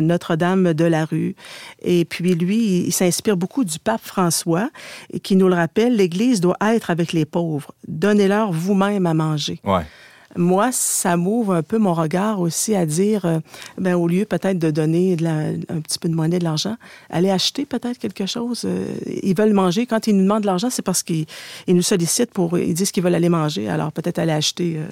Notre-Dame 0.00 0.74
de 0.74 0.84
la 0.84 1.04
rue. 1.04 1.34
Et 1.82 2.04
puis 2.04 2.34
lui, 2.34 2.84
il 2.86 2.92
s'inspire 2.92 3.36
beaucoup 3.36 3.64
du 3.64 3.78
pape 3.78 4.02
François, 4.02 4.70
qui 5.22 5.36
nous 5.36 5.48
le 5.48 5.54
rappelle, 5.54 5.96
l'Église 5.96 6.40
doit 6.40 6.56
être 6.74 6.90
avec 6.90 7.12
les 7.12 7.24
pauvres. 7.24 7.72
Donnez-leur 7.88 8.52
vous-même 8.52 9.06
à 9.06 9.14
manger. 9.14 9.60
Ouais. 9.64 9.82
Moi, 10.36 10.70
ça 10.70 11.16
m'ouvre 11.16 11.54
un 11.54 11.62
peu 11.64 11.76
mon 11.78 11.92
regard 11.92 12.38
aussi 12.40 12.76
à 12.76 12.86
dire, 12.86 13.24
euh, 13.24 13.40
ben, 13.78 13.96
au 13.96 14.06
lieu 14.06 14.24
peut-être 14.24 14.60
de 14.60 14.70
donner 14.70 15.16
de 15.16 15.24
la- 15.24 15.48
un 15.74 15.80
petit 15.80 15.98
peu 15.98 16.08
de 16.08 16.14
monnaie, 16.14 16.38
de 16.38 16.44
l'argent, 16.44 16.76
aller 17.10 17.30
acheter 17.30 17.66
peut-être 17.66 17.98
quelque 17.98 18.26
chose. 18.26 18.62
Euh, 18.64 18.84
ils 19.24 19.34
veulent 19.36 19.52
manger. 19.54 19.86
Quand 19.86 20.06
ils 20.06 20.16
nous 20.16 20.22
demandent 20.22 20.42
de 20.42 20.46
l'argent, 20.46 20.70
c'est 20.70 20.82
parce 20.82 21.02
qu'ils 21.02 21.26
ils 21.66 21.74
nous 21.74 21.82
sollicitent 21.82 22.30
pour, 22.32 22.56
ils 22.56 22.74
disent 22.74 22.92
qu'ils 22.92 23.02
veulent 23.02 23.16
aller 23.16 23.28
manger. 23.28 23.68
Alors 23.68 23.90
peut-être 23.90 24.20
aller 24.20 24.30
acheter 24.30 24.76
euh, 24.78 24.86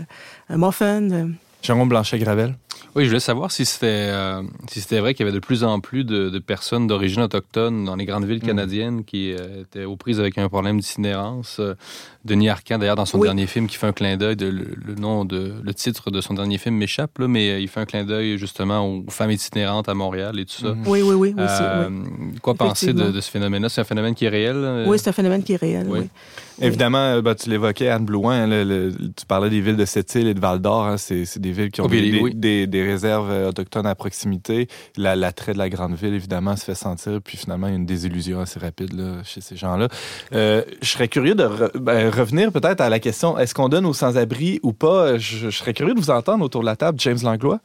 un 0.54 0.56
muffin. 0.58 1.28
Euh, 1.58 1.66
Jérôme 1.66 1.88
Blanchet-Gravel? 1.88 2.56
Oui, 2.94 3.04
je 3.04 3.10
voulais 3.10 3.20
savoir 3.20 3.50
si 3.50 3.64
c'était 3.64 3.86
euh, 3.86 4.42
si 4.68 4.80
c'était 4.80 4.98
vrai 4.98 5.14
qu'il 5.14 5.24
y 5.24 5.28
avait 5.28 5.34
de 5.38 5.44
plus 5.44 5.62
en 5.62 5.78
plus 5.78 6.04
de, 6.04 6.30
de 6.30 6.38
personnes 6.38 6.86
d'origine 6.86 7.22
autochtone 7.22 7.84
dans 7.84 7.96
les 7.96 8.06
grandes 8.06 8.24
villes 8.24 8.40
canadiennes 8.40 9.04
qui 9.04 9.32
euh, 9.32 9.62
étaient 9.62 9.84
aux 9.84 9.96
prises 9.96 10.18
avec 10.20 10.38
un 10.38 10.48
problème 10.48 10.80
d'itinérance. 10.80 11.60
Denis 12.24 12.48
Arcand, 12.48 12.78
d'ailleurs, 12.78 12.96
dans 12.96 13.06
son 13.06 13.18
Oui. 13.18 13.26
dernier 13.28 13.46
film, 13.46 13.66
qui 13.68 13.76
fait 13.76 13.86
un 13.86 13.92
clin 13.92 14.16
d'œil, 14.16 14.36
de, 14.36 14.46
le, 14.46 14.66
le 14.84 14.94
nom 14.96 15.24
de 15.24 15.52
le 15.62 15.74
titre 15.74 16.10
de 16.10 16.20
son 16.20 16.34
dernier 16.34 16.58
film 16.58 16.74
m'échappe, 16.76 17.18
là, 17.18 17.28
mais 17.28 17.50
euh, 17.50 17.60
il 17.60 17.68
fait 17.68 17.80
un 17.80 17.86
clin 17.86 18.04
d'œil 18.04 18.36
justement 18.38 18.86
aux 18.86 19.04
femmes 19.08 19.30
itinérantes 19.30 19.88
à 19.88 19.94
Montréal 19.94 20.38
et 20.38 20.44
tout 20.44 20.60
ça. 20.60 20.74
Oui, 20.86 21.00
oui, 21.02 21.14
oui, 21.14 21.28
aussi, 21.36 21.62
Euh, 21.62 21.88
oui. 21.90 22.34
Quoi 22.42 22.54
penser 22.54 22.92
de, 22.92 23.20
ce 23.20 23.30
phénomène-là? 23.30 23.68
C'est 23.68 23.80
un 23.80 23.84
phénomène 23.84 24.14
qui 24.14 24.24
est 24.24 24.28
réel 24.30 24.56
euh, 24.56 24.84
Oui, 24.86 24.98
c'est 24.98 25.08
un 25.10 25.12
phénomène 25.12 25.42
qui 25.42 25.52
est 25.52 25.56
réel. 25.56 25.86
oui. 25.88 26.00
Oui. 26.00 26.08
Évidemment, 26.60 26.98
euh, 26.98 27.22
ben, 27.22 27.36
tu 27.36 27.48
l'évoquais, 27.50 27.88
Anne 27.88 28.04
Blouin, 28.04 28.48
le- 28.48 28.64
le- 28.64 28.92
tu 29.16 29.24
parlais 29.28 29.48
des 29.48 29.60
villes 29.60 29.76
de 29.76 29.84
Sept-Îles 29.84 30.26
et 30.26 30.34
de 30.34 30.40
Val-d'Or. 30.40 30.86
hein, 30.86 30.96
c'est 30.98 31.38
des 31.38 31.52
villes 31.52 31.70
qui 31.70 31.80
ont 31.80 31.86
des, 31.86 32.00
puis, 32.00 32.10
des- 32.10 32.20
oui. 32.20 32.34
des- 32.34 32.66
des 32.66 32.82
réserves 32.82 33.30
autochtones 33.48 33.86
à 33.86 33.94
proximité. 33.94 34.66
La- 34.96 35.14
L'attrait 35.14 35.52
de 35.52 35.58
la 35.58 35.68
grande 35.68 35.94
ville, 35.94 36.14
évidemment, 36.14 36.56
se 36.56 36.64
fait 36.64 36.74
sentir. 36.74 37.20
Puis 37.22 37.36
finalement, 37.36 37.68
il 37.68 37.70
y 37.70 37.72
a 37.74 37.76
une 37.76 37.86
désillusion 37.86 38.40
assez 38.40 38.58
rapide 38.58 38.92
là, 38.94 39.22
chez 39.22 39.40
ces 39.40 39.56
gens-là. 39.56 39.86
Euh, 40.34 40.62
je 40.82 40.88
serais 40.88 41.06
curieux 41.06 41.36
de 41.36 41.44
re- 41.44 41.78
ben, 41.78 42.10
revenir 42.18 42.52
peut-être 42.52 42.80
à 42.80 42.88
la 42.88 42.98
question 43.00 43.38
est-ce 43.38 43.54
qu'on 43.54 43.68
donne 43.68 43.86
aux 43.86 43.94
sans-abri 43.94 44.60
ou 44.62 44.72
pas? 44.72 45.16
Je, 45.18 45.50
je 45.50 45.56
serais 45.56 45.72
curieux 45.74 45.94
de 45.94 46.00
vous 46.00 46.10
entendre 46.10 46.44
autour 46.44 46.60
de 46.62 46.66
la 46.66 46.76
table, 46.76 46.98
James 47.00 47.18
Langlois. 47.22 47.60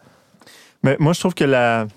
Mais 0.83 0.97
moi, 0.99 1.13
je 1.13 1.19
trouve 1.19 1.33
que 1.33 1.43
la... 1.45 1.87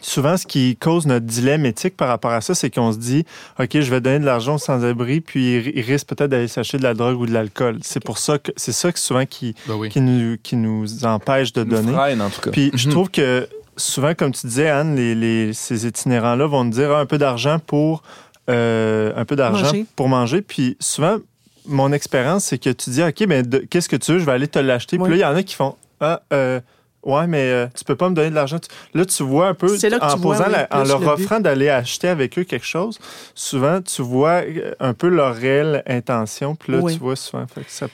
souvent, 0.00 0.36
ce 0.36 0.46
qui 0.46 0.76
cause 0.76 1.06
notre 1.06 1.26
dilemme 1.26 1.66
éthique 1.66 1.96
par 1.96 2.08
rapport 2.08 2.30
à 2.32 2.40
ça, 2.40 2.54
c'est 2.54 2.70
qu'on 2.70 2.92
se 2.92 2.98
dit 2.98 3.24
OK, 3.60 3.70
je 3.74 3.90
vais 3.90 4.00
donner 4.00 4.18
de 4.20 4.24
l'argent 4.24 4.54
aux 4.54 4.58
sans-abri, 4.58 5.20
puis 5.20 5.56
ils 5.74 5.80
risquent 5.82 6.08
peut-être 6.08 6.30
d'aller 6.30 6.48
s'acheter 6.48 6.78
de 6.78 6.82
la 6.84 6.94
drogue 6.94 7.18
ou 7.20 7.26
de 7.26 7.32
l'alcool. 7.32 7.78
C'est 7.82 8.02
pour 8.02 8.18
ça 8.18 8.38
que 8.38 8.52
c'est 8.56 8.72
ça 8.72 8.92
que 8.92 8.98
souvent 8.98 9.26
qui, 9.26 9.54
Ben 9.66 9.74
oui. 9.74 9.88
qui, 9.88 10.00
nous, 10.00 10.36
qui 10.42 10.56
nous 10.56 11.04
empêche 11.04 11.52
de 11.52 11.64
Nous 11.64 11.70
donner. 11.70 11.92
freine, 11.92 12.22
en 12.22 12.30
tout 12.30 12.40
cas. 12.40 12.50
Puis 12.50 12.70
je 12.74 12.86
Mhm. 12.86 12.92
trouve 12.92 13.10
que 13.10 13.48
souvent, 13.76 14.14
comme 14.14 14.32
tu 14.32 14.46
disais, 14.46 14.68
Anne, 14.68 14.94
les, 14.96 15.14
les- 15.14 15.52
ces 15.52 15.86
itinérants-là 15.86 16.46
vont 16.46 16.68
te 16.68 16.74
dire 16.74 16.92
Ah, 16.92 17.00
un 17.00 17.06
peu 17.06 17.18
d'argent 17.18 17.58
pour 17.58 18.02
euh, 18.50 19.12
un 19.16 19.24
peu 19.24 19.36
d'argent 19.36 19.66
Manger. 19.66 19.86
pour 19.96 20.08
manger. 20.08 20.42
Puis 20.42 20.76
souvent, 20.80 21.18
mon 21.66 21.92
expérience, 21.92 22.44
c'est 22.46 22.58
que 22.58 22.70
tu 22.70 22.90
dis 22.90 23.02
OK, 23.02 23.24
mais 23.28 23.42
de- 23.42 23.58
qu'est-ce 23.58 23.88
que 23.88 23.96
tu 23.96 24.12
veux? 24.12 24.18
Je 24.18 24.24
vais 24.24 24.32
aller 24.32 24.48
te 24.48 24.58
l'acheter. 24.58 24.96
Oui. 24.98 25.08
Puis 25.08 25.18
là, 25.18 25.28
il 25.28 25.30
y 25.30 25.32
en 25.32 25.36
a 25.36 25.42
qui 25.42 25.54
font 25.54 25.76
Ah, 26.00 26.20
euh, 26.32 26.60
ouais, 27.04 27.26
mais 27.28 27.42
euh, 27.50 27.66
tu 27.76 27.84
peux 27.84 27.94
pas 27.94 28.08
me 28.08 28.14
donner 28.14 28.30
de 28.30 28.34
l'argent. 28.34 28.58
Là, 28.94 29.04
tu 29.04 29.22
vois 29.22 29.48
un 29.48 29.54
peu, 29.54 29.76
C'est 29.78 29.88
là 29.88 30.00
que 30.00 30.04
en, 30.04 30.16
vois, 30.16 30.36
posant 30.36 30.48
la- 30.50 30.66
en 30.72 30.82
leur 30.84 30.98
le 30.98 31.06
but. 31.06 31.12
offrant 31.12 31.38
d'aller 31.40 31.68
acheter 31.68 32.08
avec 32.08 32.36
eux 32.38 32.44
quelque 32.44 32.66
chose, 32.66 32.98
souvent, 33.34 33.80
tu 33.80 34.02
vois 34.02 34.42
euh, 34.42 34.74
un 34.80 34.94
peu 34.94 35.08
leur 35.08 35.34
réelle 35.36 35.82
intention. 35.86 36.54
Puis 36.56 36.72
là, 36.72 36.78
Oui. 36.80 36.94
tu 36.94 36.98
vois 36.98 37.14
souvent. 37.16 37.46
Fait 37.46 37.60
que 37.62 37.70
ça- 37.70 37.86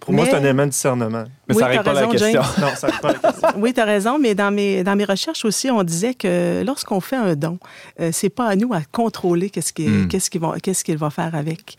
pour 0.00 0.14
moi, 0.14 0.24
c'est 0.26 0.34
un 0.36 0.40
élément 0.44 0.66
de 0.66 0.70
discernement. 0.70 1.24
Mais 1.48 1.54
Oui, 1.56 1.60
ça 1.62 1.68
t'as 1.68 1.82
pas 1.82 1.92
la 1.94 2.00
raison, 2.06 2.10
question. 2.12 2.42
Non, 2.60 2.68
ça 2.76 2.86
à 2.86 2.90
la 3.08 3.14
question. 3.14 3.48
Oui, 3.56 3.72
tu 3.74 3.80
as 3.80 3.84
raison, 3.84 4.18
mais 4.20 4.34
dans 4.36 4.52
mes, 4.52 4.84
dans 4.84 4.94
mes 4.94 5.04
recherches 5.04 5.44
aussi, 5.44 5.68
on 5.68 5.82
disait 5.82 6.14
que 6.14 6.62
lorsqu'on 6.64 7.00
fait 7.00 7.16
un 7.16 7.34
don, 7.34 7.58
euh, 8.00 8.10
c'est 8.12 8.28
pas 8.28 8.46
à 8.46 8.54
nous 8.54 8.72
à 8.72 8.82
contrôler 8.92 9.50
qu'est-ce 9.50 9.72
qu'il 9.72 9.90
Mm. 9.90 10.08
qu'est-ce 10.08 10.30
qu'il 10.30 10.40
va, 10.42 10.54
qu'est-ce 10.62 10.84
qu'il 10.84 10.96
va 10.98 11.10
faire 11.10 11.34
avec. 11.34 11.76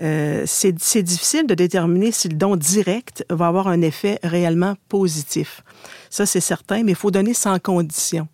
Euh, 0.00 0.44
c'est 0.46 1.02
difficile 1.02 1.46
de 1.46 1.54
déterminer 1.54 2.12
si 2.12 2.28
le 2.28 2.36
don 2.36 2.54
direct 2.56 3.24
va 3.30 3.48
avoir 3.48 3.68
un 3.68 3.82
effet 3.82 4.18
réellement 4.22 4.76
positif. 4.88 5.62
Ça, 6.08 6.24
c'est 6.24 6.40
certain, 6.40 6.84
mais 6.84 6.92
il 6.92 6.96
faut 6.96 7.10
donner 7.10 7.34
sans 7.34 7.58
condition. 7.58 8.28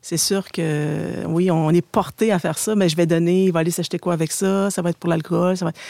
C'est 0.00 0.16
sûr 0.16 0.50
que, 0.52 1.26
oui, 1.26 1.50
on 1.50 1.70
est 1.70 1.84
porté 1.84 2.30
à 2.30 2.38
faire 2.38 2.56
ça, 2.56 2.76
mais 2.76 2.88
je 2.88 2.96
vais 2.96 3.06
donner, 3.06 3.46
il 3.46 3.52
va 3.52 3.60
aller 3.60 3.72
s'acheter 3.72 3.98
quoi 3.98 4.12
avec 4.12 4.30
ça, 4.30 4.70
ça 4.70 4.80
va 4.80 4.90
être 4.90 4.98
pour 4.98 5.10
l'alcool, 5.10 5.56
ça 5.56 5.64
va 5.64 5.70
être... 5.70 5.80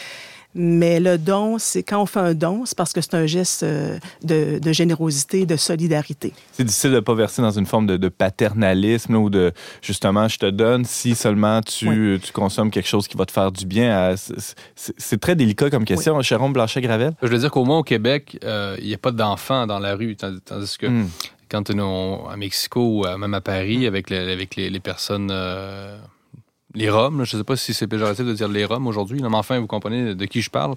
Mais 0.55 0.99
le 0.99 1.19
don, 1.19 1.59
c'est 1.59 1.83
quand 1.83 2.03
on 2.03 2.07
fait 2.07 2.21
un 2.21 2.35
don, 2.35 2.65
c'est 2.65 2.77
parce 2.77 2.93
que 2.93 3.01
c'est 3.01 3.15
un 3.15 3.27
geste 3.27 3.63
euh, 3.63 3.99
de, 4.25 4.59
de 4.59 4.73
générosité, 4.73 5.45
de 5.47 5.57
solidarité. 5.57 6.33
C'est 6.53 6.65
difficile 6.65 6.91
de 6.91 6.97
ne 6.97 7.01
pas 7.01 7.15
verser 7.15 7.43
dans 7.43 7.51
une 7.51 7.67
forme 7.67 7.87
de, 7.87 7.97
de 7.97 8.09
paternalisme 8.09 9.13
là, 9.13 9.19
ou 9.19 9.31
de 9.31 9.53
justement 9.83 10.27
je 10.27 10.39
te 10.39 10.47
donne 10.47 10.85
si 10.85 11.15
seulement 11.15 11.61
tu, 11.61 12.19
tu 12.23 12.33
consommes 12.33 12.71
quelque 12.71 12.89
chose 12.89 13.07
qui 13.09 13.17
va 13.17 13.27
te 13.27 13.33
faire 13.33 13.53
du 13.53 13.67
bien. 13.67 13.97
à- 13.97 14.17
c'est- 14.17 15.19
très 15.21 15.37
délicat 15.37 15.69
comme 15.71 15.85
question. 15.85 16.21
Sharon 16.23 16.51
Blanchet-Gravel? 16.51 17.13
Je 17.23 17.29
veux 17.29 17.39
dire 17.39 17.51
qu'au 17.51 17.65
moins 17.65 17.79
au 17.79 17.83
Québec, 17.85 18.39
euh, 18.45 18.77
il 18.81 18.87
n'y 18.87 18.95
a 18.95 18.99
pas 18.99 19.11
d'enfants 19.13 19.67
dans 19.67 19.79
la 19.79 19.95
rue, 19.95 20.17
tandis, 20.17 20.41
tandis 20.41 20.77
que 20.79 20.87
Hmm. 20.87 21.09
quand 21.51 21.71
on 21.71 21.79
est 22.29 22.33
à 22.33 22.37
Mexico 22.37 22.81
ou 22.81 23.05
euh, 23.07 23.17
même 23.19 23.35
à 23.35 23.41
Paris 23.41 23.87
avec, 23.87 24.11
les- 24.11 24.17
avec 24.33 24.57
les, 24.57 24.71
les 24.71 24.81
personnes, 24.81 25.29
euh, 25.31 25.99
les 26.79 26.91
Roms, 26.91 27.19
là, 27.19 27.25
je 27.25 27.37
ne 27.37 27.41
sais 27.43 27.45
pas 27.45 27.57
si 27.57 27.75
c'est 27.75 27.87
péjoratif 27.87 28.25
de 28.25 28.33
dire 28.33 28.49
les 28.49 28.65
Roms 28.65 28.87
aujourd'hui, 28.87 29.21
mais 29.21 29.29
enfin, 29.37 29.59
vous 29.59 29.67
comprenez 29.67 30.15
de 30.15 30.25
qui 30.27 30.41
je 30.43 30.51
parle. 30.51 30.75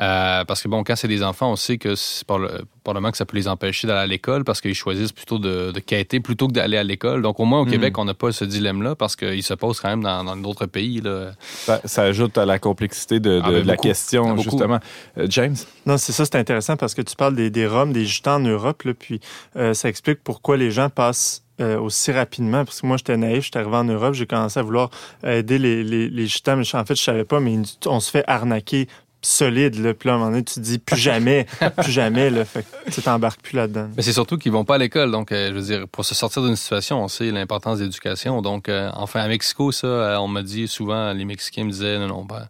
Euh, 0.00 0.44
parce 0.44 0.62
que 0.62 0.68
bon, 0.68 0.82
quand 0.84 0.96
c'est 0.96 1.08
des 1.08 1.22
enfants, 1.22 1.50
on 1.52 1.56
sait 1.56 1.78
que 1.78 1.94
c'est 1.94 2.24
par 2.26 2.38
le- 2.38 2.62
probablement 2.84 3.10
que 3.10 3.16
ça 3.16 3.24
peut 3.26 3.36
les 3.36 3.48
empêcher 3.48 3.86
d'aller 3.86 4.00
à 4.00 4.06
l'école 4.06 4.44
parce 4.44 4.60
qu'ils 4.60 4.74
choisissent 4.74 5.12
plutôt 5.12 5.38
de, 5.38 5.70
de 5.72 5.80
quêter 5.80 6.20
plutôt 6.20 6.48
que 6.48 6.52
d'aller 6.52 6.76
à 6.76 6.82
l'école. 6.82 7.22
Donc 7.22 7.38
au 7.40 7.44
moins 7.44 7.60
au 7.60 7.64
Mhm. 7.64 7.70
Québec, 7.72 7.98
on 7.98 8.04
n'a 8.04 8.14
pas 8.14 8.32
ce 8.32 8.44
dilemme-là 8.44 8.94
parce 8.94 9.16
qu'il 9.16 9.42
se 9.42 9.54
pose 9.54 9.80
quand 9.80 9.88
même 9.88 10.02
dans 10.02 10.24
dans 10.24 10.36
d'autres 10.36 10.66
pays. 10.66 11.00
Là. 11.00 11.32
Ça, 11.40 11.80
ça 11.84 12.02
ajoute 12.02 12.38
à 12.38 12.46
la 12.46 12.58
complexité 12.58 13.20
de, 13.20 13.36
de- 13.36 13.42
Ah, 13.44 13.50
de 13.50 13.60
la 13.62 13.76
question, 13.76 14.34
Ah, 14.36 14.40
justement. 14.42 14.78
Euh, 15.18 15.26
James? 15.28 15.56
Non, 15.86 15.96
c'est 15.98 16.12
ça, 16.12 16.24
c'est 16.24 16.36
intéressant 16.36 16.76
parce 16.76 16.94
que 16.94 17.02
tu 17.02 17.14
parles 17.16 17.34
des, 17.36 17.50
des 17.50 17.66
Roms, 17.66 17.92
des 17.92 18.04
Gitans 18.06 18.36
en 18.36 18.40
Europe, 18.40 18.82
là, 18.84 18.94
puis 18.94 19.20
euh, 19.56 19.74
ça 19.74 19.88
explique 19.88 20.20
pourquoi 20.24 20.56
les 20.56 20.70
gens 20.70 20.88
passent 20.90 21.42
euh, 21.60 21.78
aussi 21.78 22.12
rapidement. 22.12 22.64
Parce 22.64 22.80
que 22.80 22.86
moi, 22.86 22.96
j'étais 22.96 23.16
naïf, 23.16 23.44
j'étais 23.44 23.58
arrivé 23.58 23.76
en 23.76 23.84
Europe, 23.84 24.14
j'ai 24.14 24.26
commencé 24.26 24.58
à 24.58 24.62
vouloir 24.62 24.90
aider 25.24 25.58
les, 25.58 25.84
les, 25.84 26.08
les 26.08 26.28
mais 26.46 26.74
en 26.74 26.84
fait, 26.84 26.94
je 26.94 27.02
savais 27.02 27.24
pas, 27.24 27.40
mais 27.40 27.60
on 27.86 28.00
se 28.00 28.10
fait 28.10 28.24
arnaquer 28.26 28.88
solide, 29.22 29.78
là. 29.78 29.94
Puis 29.94 30.10
à 30.10 30.14
un 30.14 30.18
moment 30.18 30.30
donné, 30.30 30.42
tu 30.42 30.54
te 30.54 30.60
dis 30.60 30.78
plus 30.78 30.96
jamais, 30.96 31.46
plus 31.76 31.92
jamais. 31.92 32.30
Fait 32.44 32.64
que 32.64 32.90
tu 32.90 33.00
t'embarques 33.02 33.40
plus 33.40 33.56
là-dedans. 33.56 33.88
Mais 33.96 34.02
c'est 34.02 34.12
surtout 34.12 34.36
qu'ils 34.36 34.52
vont 34.52 34.64
pas 34.64 34.74
à 34.74 34.78
l'école. 34.78 35.10
Donc, 35.10 35.32
euh, 35.32 35.48
je 35.48 35.54
veux 35.54 35.62
dire, 35.62 35.88
pour 35.88 36.04
se 36.04 36.14
sortir 36.14 36.42
d'une 36.42 36.56
situation, 36.56 37.02
on 37.02 37.08
sait 37.08 37.30
l'importance 37.30 37.78
de 37.78 37.84
l'éducation. 37.84 38.42
Donc, 38.42 38.68
euh, 38.68 38.90
enfin, 38.94 39.20
à 39.20 39.28
Mexico, 39.28 39.72
ça, 39.72 40.20
on 40.20 40.28
m'a 40.28 40.42
dit 40.42 40.68
souvent, 40.68 41.12
les 41.12 41.24
Mexicains 41.24 41.64
me 41.64 41.70
disaient, 41.70 41.98
non, 41.98 42.08
non, 42.08 42.24
ben, 42.24 42.48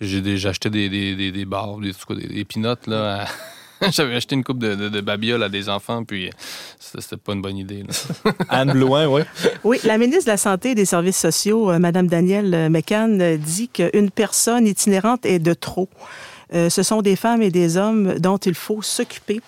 j'ai 0.00 0.46
acheté 0.46 0.70
des, 0.70 0.88
des, 0.88 1.16
des, 1.16 1.32
des 1.32 1.44
des, 1.44 2.26
des, 2.28 2.44
peanuts, 2.44 2.86
là. 2.86 3.26
J'avais 3.90 4.16
acheté 4.16 4.34
une 4.34 4.44
coupe 4.44 4.58
de, 4.58 4.74
de, 4.74 4.88
de 4.88 5.00
babioles 5.00 5.42
à 5.42 5.48
des 5.48 5.68
enfants, 5.68 6.04
puis 6.04 6.28
euh, 6.28 6.30
c'était 6.78 7.16
pas 7.16 7.32
une 7.32 7.42
bonne 7.42 7.56
idée. 7.56 7.82
là. 7.82 8.32
Anne 8.48 8.72
Blouin, 8.72 9.06
oui. 9.06 9.22
Oui, 9.64 9.78
la 9.84 9.98
ministre 9.98 10.26
de 10.26 10.30
la 10.30 10.36
Santé 10.36 10.70
et 10.70 10.74
des 10.74 10.84
Services 10.84 11.18
sociaux, 11.18 11.70
euh, 11.70 11.78
Mme 11.78 12.06
Danielle 12.06 12.54
euh, 12.54 12.68
McCann, 12.68 13.36
dit 13.36 13.68
qu'une 13.68 14.10
personne 14.10 14.66
itinérante 14.66 15.24
est 15.24 15.38
de 15.38 15.54
trop. 15.54 15.88
Euh, 16.52 16.68
ce 16.68 16.82
sont 16.82 17.00
des 17.02 17.16
femmes 17.16 17.42
et 17.42 17.50
des 17.50 17.76
hommes 17.76 18.18
dont 18.18 18.38
il 18.38 18.54
faut 18.54 18.82
s'occuper. 18.82 19.40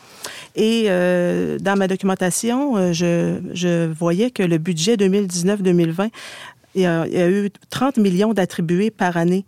Et 0.54 0.84
euh, 0.88 1.58
dans 1.58 1.76
ma 1.76 1.88
documentation, 1.88 2.76
euh, 2.76 2.92
je, 2.92 3.40
je 3.54 3.92
voyais 3.92 4.30
que 4.30 4.42
le 4.42 4.58
budget 4.58 4.94
2019-2020 4.96 6.10
il 6.74 6.82
y, 6.82 6.86
a, 6.86 7.06
il 7.06 7.12
y 7.12 7.20
a 7.20 7.30
eu 7.30 7.50
30 7.70 7.98
millions 7.98 8.32
d'attribués 8.32 8.90
par 8.90 9.16
année 9.16 9.44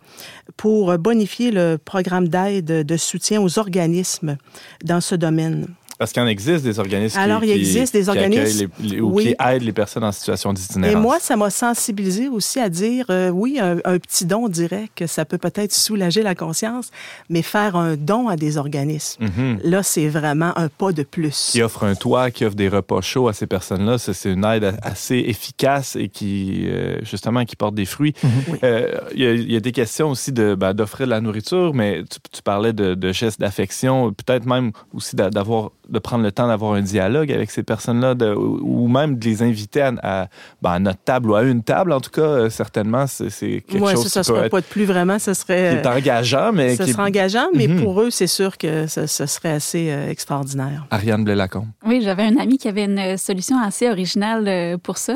pour 0.57 0.97
bonifier 0.97 1.51
le 1.51 1.77
programme 1.77 2.27
d'aide 2.27 2.65
de 2.65 2.97
soutien 2.97 3.41
aux 3.41 3.59
organismes 3.59 4.37
dans 4.83 5.01
ce 5.01 5.15
domaine. 5.15 5.67
Parce 5.97 6.11
qu'il 6.11 6.21
en 6.21 6.27
existe 6.27 6.63
des 6.63 6.77
organismes 6.79 7.17
Alors, 7.19 7.41
qui, 7.41 7.47
il 7.47 7.53
qui- 7.53 7.59
existe 7.59 7.93
des 7.93 8.03
qui 8.03 8.09
organismes- 8.09 8.41
accueillent 8.41 8.69
les- 8.79 8.89
les- 8.95 9.01
ou 9.01 9.13
Oui. 9.13 9.23
qui 9.27 9.35
aident 9.45 9.61
les 9.63 9.71
personnes 9.71 10.03
en 10.03 10.11
situation 10.11 10.51
Et 10.51 10.55
d'itinérance. 10.55 11.01
moi, 11.01 11.17
ça 11.21 11.35
m'a 11.37 11.49
sensibilisé 11.49 12.27
aussi 12.27 12.59
à 12.59 12.67
dire, 12.69 13.05
euh, 13.09 13.29
oui, 13.29 13.59
un, 13.61 13.77
un 13.85 13.97
petit 13.97 14.25
don 14.25 14.49
direct, 14.49 14.91
que 14.95 15.07
ça 15.07 15.23
peut 15.25 15.37
peut-être 15.37 15.73
soulager 15.73 16.21
la 16.21 16.35
conscience, 16.35 16.91
mais 17.29 17.41
faire 17.41 17.75
un 17.77 17.95
don 17.95 18.27
à 18.27 18.35
des 18.35 18.57
organismes, 18.57 19.23
Mhm. 19.25 19.59
là, 19.63 19.83
c'est 19.83 20.07
vraiment 20.09 20.51
un 20.57 20.67
pas 20.69 20.91
de 20.91 21.03
plus. 21.03 21.49
qui 21.51 21.61
offre 21.61 21.83
un 21.85 21.95
toit, 21.95 22.29
qui 22.31 22.43
offre 22.45 22.55
des 22.55 22.67
repas 22.69 23.01
chauds 23.01 23.27
à 23.27 23.33
ces 23.33 23.47
personnes-là. 23.47 23.97
C'est 23.97 24.31
une 24.31 24.43
aide 24.45 24.75
assez 24.81 25.15
efficace 25.27 25.95
et 25.95 26.09
qui, 26.09 26.65
euh, 26.67 26.97
justement, 27.03 27.45
qui 27.45 27.55
porte 27.55 27.75
des 27.75 27.85
fruits. 27.85 28.13
Oui. 28.23 28.59
Euh, 28.63 28.97
Il 29.13 29.21
y, 29.21 29.27
a- 29.27 29.31
il 29.33 29.51
y 29.51 29.55
a 29.55 29.59
des 29.59 29.71
questions 29.71 30.09
aussi 30.09 30.31
de, 30.31 30.55
ben, 30.55 30.73
d'offrir 30.73 31.05
de 31.07 31.11
la 31.11 31.21
nourriture, 31.21 31.73
mais 31.73 32.03
tu, 32.03 32.17
tu 32.31 32.41
parlais 32.41 32.73
de, 32.73 32.95
de 32.95 33.11
gestes 33.13 33.39
d'affection, 33.39 34.11
peut-être 34.13 34.45
même 34.45 34.71
aussi 34.93 35.15
d'a- 35.15 35.29
d'avoir, 35.29 35.71
de 35.89 35.99
prendre 35.99 36.23
le 36.23 36.31
temps 36.31 36.47
d'avoir 36.47 36.73
un 36.73 36.81
dialogue 36.81 37.31
avec 37.31 37.51
ces 37.51 37.63
personnes-là, 37.63 38.15
ou 38.37 38.87
même 38.87 39.17
de 39.17 39.25
les 39.25 39.43
inviter 39.43 39.81
à, 39.81 39.93
à, 40.03 40.27
ben, 40.61 40.71
à 40.71 40.79
notre 40.79 40.99
table 41.03 41.29
ou 41.31 41.35
à 41.35 41.43
une 41.43 41.63
table, 41.63 41.91
en 41.91 41.99
tout 42.01 42.11
cas, 42.11 42.21
euh, 42.21 42.49
certainement, 42.49 43.07
c'est, 43.07 43.29
c'est 43.29 43.63
quelque 43.67 43.77
Moi, 43.79 43.93
chose 43.93 44.07
ça, 44.07 44.09
ça 44.09 44.21
qui 44.23 44.29
peut 44.29 44.35
serait 44.35 44.45
être 44.47 44.51
pas 44.51 44.61
de 44.61 44.65
plus 44.65 44.85
vraiment, 44.85 45.19
ce 45.19 45.31
qui 45.31 45.35
serait... 45.35 45.75
est 45.75 45.87
engageant, 45.87 46.51
mais 46.53 46.75
ça 46.75 46.85
qui 46.85 46.91
serait 46.93 47.03
engageant, 47.03 47.47
mais 47.53 47.67
Mhm. 47.67 47.81
pour 47.81 48.01
eux, 48.01 48.09
c'est 48.09 48.27
sûr 48.27 48.57
que 48.57 48.87
ce, 48.87 49.05
ce 49.07 49.25
serait 49.25 49.51
assez 49.51 49.89
euh, 49.91 50.09
extraordinaire. 50.09 50.85
Ariane 50.91 51.23
Blais-Lacombe. 51.23 51.67
Oui, 51.85 52.01
j'avais 52.03 52.23
un 52.23 52.37
ami 52.37 52.57
qui 52.57 52.67
avait 52.67 52.85
une 52.85 53.17
solution 53.17 53.57
assez 53.59 53.89
originale 53.89 54.47
euh, 54.47 54.77
pour 54.77 54.97
ça. 54.97 55.15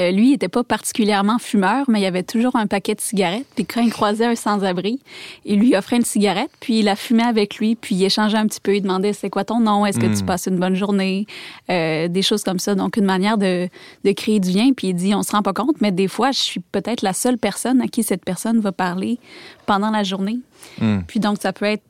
Euh, 0.00 0.10
lui, 0.10 0.28
il 0.28 0.30
n'était 0.32 0.48
pas 0.48 0.64
particulièrement 0.64 1.38
fumeur, 1.38 1.84
mais 1.88 2.00
il 2.00 2.06
avait 2.06 2.22
toujours 2.22 2.56
un 2.56 2.66
paquet 2.66 2.94
de 2.94 3.00
cigarettes. 3.00 3.46
Puis 3.54 3.64
quand 3.66 3.80
il 3.80 3.90
croisait 3.92 4.26
un 4.26 4.34
sans-abri, 4.34 5.00
il 5.44 5.58
lui 5.60 5.76
offrait 5.76 5.96
une 5.96 6.04
cigarette, 6.04 6.50
puis 6.60 6.80
il 6.80 6.84
la 6.84 6.96
fumait 6.96 7.22
avec 7.24 7.56
lui, 7.56 7.74
puis 7.74 7.94
il 7.94 8.04
échangeait 8.04 8.38
un 8.38 8.46
petit 8.46 8.60
peu. 8.60 8.74
Il 8.76 8.82
demandait 8.82 9.12
c'est 9.12 9.30
quoi 9.30 9.44
ton 9.44 9.60
nom, 9.60 9.84
est-ce 9.86 9.98
que 10.08 10.16
tu 10.16 10.22
Mm. 10.22 10.26
passes 10.26 10.46
une 10.46 10.58
bonne 10.58 10.74
journée, 10.74 11.26
Euh, 11.70 12.08
des 12.08 12.22
choses 12.22 12.42
comme 12.44 12.58
ça. 12.58 12.74
Donc 12.74 12.96
une 12.96 13.04
manière 13.04 13.38
de, 13.38 13.68
de 14.04 14.12
créer 14.12 14.40
du 14.40 14.50
lien. 14.50 14.70
Puis 14.76 14.88
il 14.88 14.94
dit 14.94 15.14
on 15.14 15.22
se 15.22 15.32
rend 15.32 15.42
pas 15.42 15.52
compte, 15.52 15.80
mais 15.80 15.92
des 15.92 16.08
fois, 16.08 16.30
je 16.32 16.38
suis 16.40 16.60
peut-être 16.60 17.02
la 17.02 17.12
seule 17.12 17.38
personne 17.38 17.80
à 17.80 17.86
qui 17.88 18.02
cette 18.02 18.24
personne 18.24 18.60
va 18.60 18.72
parler 18.72 19.18
pendant 19.66 19.90
la 19.90 20.02
journée. 20.02 20.38
Mm. 20.80 20.98
Puis 21.06 21.20
donc, 21.20 21.38
ça 21.40 21.52
peut 21.52 21.64
être 21.66 21.82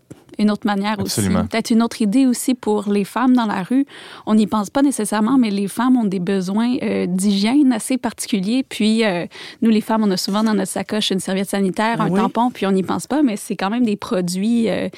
une 0.43 0.51
autre 0.51 0.67
manière 0.67 0.99
Absolument. 1.01 1.41
aussi. 1.41 1.49
Peut-être 1.49 1.71
une 1.71 1.83
autre 1.83 2.03
idée 2.03 2.27
aussi 2.27 2.55
pour 2.55 2.91
les 2.93 3.05
femmes 3.05 3.35
dans 3.35 3.47
la 3.47 3.63
rue. 3.63 3.87
On 4.27 4.35
n'y 4.35 4.47
pense 4.47 4.71
pas 4.71 4.83
nécessairement, 4.83 5.39
mais 5.39 5.51
les 5.51 5.69
femmes 5.69 5.97
ont 5.97 6.05
des 6.05 6.19
besoins 6.21 6.77
euh, 6.83 7.07
d'hygiène 7.07 7.73
assez 7.73 7.97
particuliers. 7.99 8.65
Puis, 8.69 9.05
euh, 9.05 9.27
nous, 9.63 9.71
les 9.71 9.81
femmes, 9.81 10.03
on 10.05 10.11
a 10.11 10.17
souvent 10.17 10.43
dans 10.43 10.55
notre 10.55 10.71
sacoche 10.71 11.11
une 11.11 11.21
serviette 11.21 11.49
sanitaire, 11.51 12.01
un 12.01 12.11
Oui. 12.11 12.21
tampon, 12.21 12.51
puis 12.51 12.67
on 12.67 12.73
n'y 12.73 12.83
pense 12.83 13.07
pas, 13.07 13.23
mais 13.23 13.37
c'est 13.37 13.57
quand 13.57 13.71
même 13.71 13.85
des 13.85 13.97
produits 13.97 14.69
euh, 14.69 14.89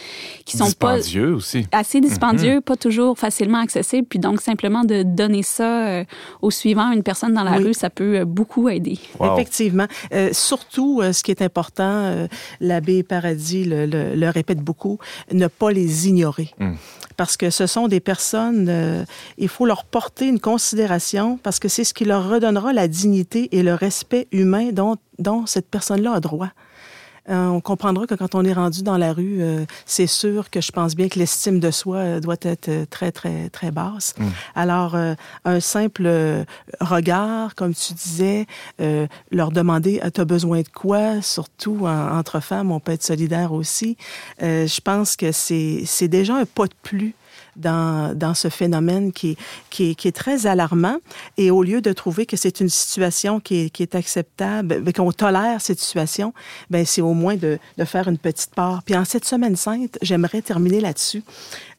qui 0.44 0.56
sont 0.56 0.70
pas 0.72 0.96
Dispendieux 0.96 1.34
aussi. 1.34 1.66
assez 1.72 2.00
dispendieux, 2.00 2.60
pas 2.60 2.76
toujours 2.76 3.18
facilement 3.18 3.58
accessibles. 3.58 4.06
Puis 4.08 4.18
donc, 4.18 4.40
simplement 4.40 4.84
de 4.84 5.02
donner 5.02 5.42
ça 5.42 5.86
euh, 5.88 6.04
au 6.42 6.50
suivant, 6.50 6.90
une 6.92 7.02
personne 7.02 7.34
dans 7.34 7.44
la 7.44 7.58
Oui. 7.58 7.64
rue, 7.64 7.74
ça 7.74 7.90
peut 7.90 8.20
euh, 8.20 8.24
beaucoup 8.24 8.68
aider. 8.68 8.98
Wow. 9.20 9.34
Effectivement. 9.34 9.86
Euh, 10.12 10.30
surtout, 10.32 11.00
euh, 11.02 11.12
ce 11.12 11.22
qui 11.22 11.30
est 11.30 11.42
important, 11.42 11.82
euh, 11.84 12.26
l'abbé 12.60 13.02
Paradis 13.02 13.64
le, 13.64 13.86
le- 13.86 14.14
le 14.14 14.28
répète 14.30 14.60
beaucoup, 14.60 14.98
ne 15.34 15.46
pas 15.46 15.70
les 15.70 16.08
ignorer. 16.08 16.50
Mm. 16.58 16.74
Parce 17.16 17.36
que 17.36 17.50
ce 17.50 17.66
sont 17.66 17.86
des 17.86 18.00
personnes, 18.00 18.66
euh, 18.68 19.04
il 19.38 19.48
faut 19.48 19.66
leur 19.66 19.84
porter 19.84 20.26
une 20.26 20.40
considération 20.40 21.38
parce 21.42 21.58
que 21.58 21.68
c'est 21.68 21.84
ce 21.84 21.94
qui 21.94 22.04
leur 22.04 22.28
redonnera 22.28 22.72
la 22.72 22.88
dignité 22.88 23.56
et 23.56 23.62
le 23.62 23.74
respect 23.74 24.26
humain 24.32 24.70
dont, 24.72 24.96
dont 25.18 25.46
cette 25.46 25.68
personne-là 25.68 26.14
a 26.14 26.20
droit. 26.20 26.50
Euh, 27.30 27.46
on 27.48 27.60
comprendra 27.60 28.06
que 28.06 28.14
quand 28.14 28.34
on 28.34 28.44
est 28.44 28.52
rendu 28.52 28.82
dans 28.82 28.98
la 28.98 29.12
rue, 29.12 29.38
euh, 29.40 29.64
c'est 29.86 30.06
sûr 30.06 30.50
que 30.50 30.60
je 30.60 30.70
pense 30.72 30.94
bien 30.94 31.08
que 31.08 31.18
l'estime 31.18 31.58
de 31.58 31.70
soi 31.70 31.96
euh, 31.96 32.20
doit 32.20 32.36
être 32.42 32.68
euh, 32.68 32.84
très, 32.88 33.12
très, 33.12 33.48
très 33.48 33.70
basse. 33.70 34.14
Mm. 34.18 34.28
Alors, 34.54 34.94
euh, 34.94 35.14
un 35.46 35.60
simple 35.60 36.06
regard, 36.80 37.54
comme 37.54 37.74
tu 37.74 37.94
disais, 37.94 38.46
euh, 38.80 39.06
leur 39.30 39.50
demander 39.52 40.00
tu 40.14 40.20
as 40.20 40.24
besoin 40.24 40.60
de 40.60 40.68
quoi, 40.68 41.22
surtout 41.22 41.86
en- 41.86 42.18
entre 42.18 42.40
femmes, 42.40 42.70
on 42.70 42.80
peut 42.80 42.92
être 42.92 43.02
solidaire 43.02 43.52
aussi. 43.52 43.96
Euh, 44.42 44.66
je 44.66 44.80
pense 44.80 45.16
que 45.16 45.32
c'est 45.32 45.82
c'est 45.86 46.08
déjà 46.08 46.36
un 46.36 46.44
pas 46.44 46.66
de 46.66 46.74
plus 46.82 47.14
dans, 47.56 48.34
ce 48.34 48.48
phénomène 48.48 49.12
qui, 49.12 49.36
est- 49.78 50.12
très 50.16 50.46
alarmant. 50.46 50.98
Et 51.36 51.50
au 51.50 51.62
lieu 51.62 51.80
de 51.80 51.92
trouver 51.92 52.26
que 52.26 52.36
c'est 52.36 52.60
une 52.60 52.68
situation 52.68 53.40
qui 53.40 53.70
est, 53.78 53.94
acceptable, 53.94 54.80
ben, 54.80 54.92
qu'on 54.92 55.12
tolère 55.12 55.60
cette 55.60 55.80
situation, 55.80 56.32
ben, 56.70 56.84
c'est 56.86 57.00
au 57.02 57.12
moins 57.14 57.36
de, 57.36 57.58
de 57.78 57.84
faire 57.84 58.08
une 58.08 58.18
petite 58.18 58.54
part. 58.54 58.82
Puis 58.82 58.96
en 58.96 59.04
cette 59.04 59.24
semaine 59.24 59.56
sainte, 59.56 59.98
j'aimerais 60.02 60.42
terminer 60.42 60.80
là-dessus. 60.80 61.22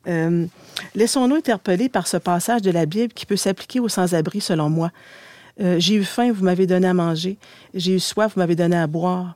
Euh, 0.07 0.45
Laissons-nous 0.93 1.35
interpeller 1.35 1.87
par 1.89 2.05
ce 2.07 2.17
passage 2.17 2.61
de 2.61 2.71
la 2.71 2.85
Bible 2.85 3.13
qui 3.13 3.25
peut 3.25 3.37
s'appliquer 3.37 3.79
aux 3.79 3.87
sans-abri, 3.89 4.41
selon 4.41 4.69
moi. 4.69 4.91
Euh, 5.61 5.77
J'ai 5.79 5.95
eu 5.95 6.03
faim, 6.03 6.31
vous 6.33 6.43
m'avez 6.43 6.67
donné 6.67 6.87
à 6.87 6.93
manger. 6.93 7.37
J'ai 7.73 7.93
eu 7.95 7.99
soif, 7.99 8.33
vous 8.35 8.41
m'avez 8.41 8.55
donné 8.55 8.75
à 8.75 8.87
boire. 8.87 9.35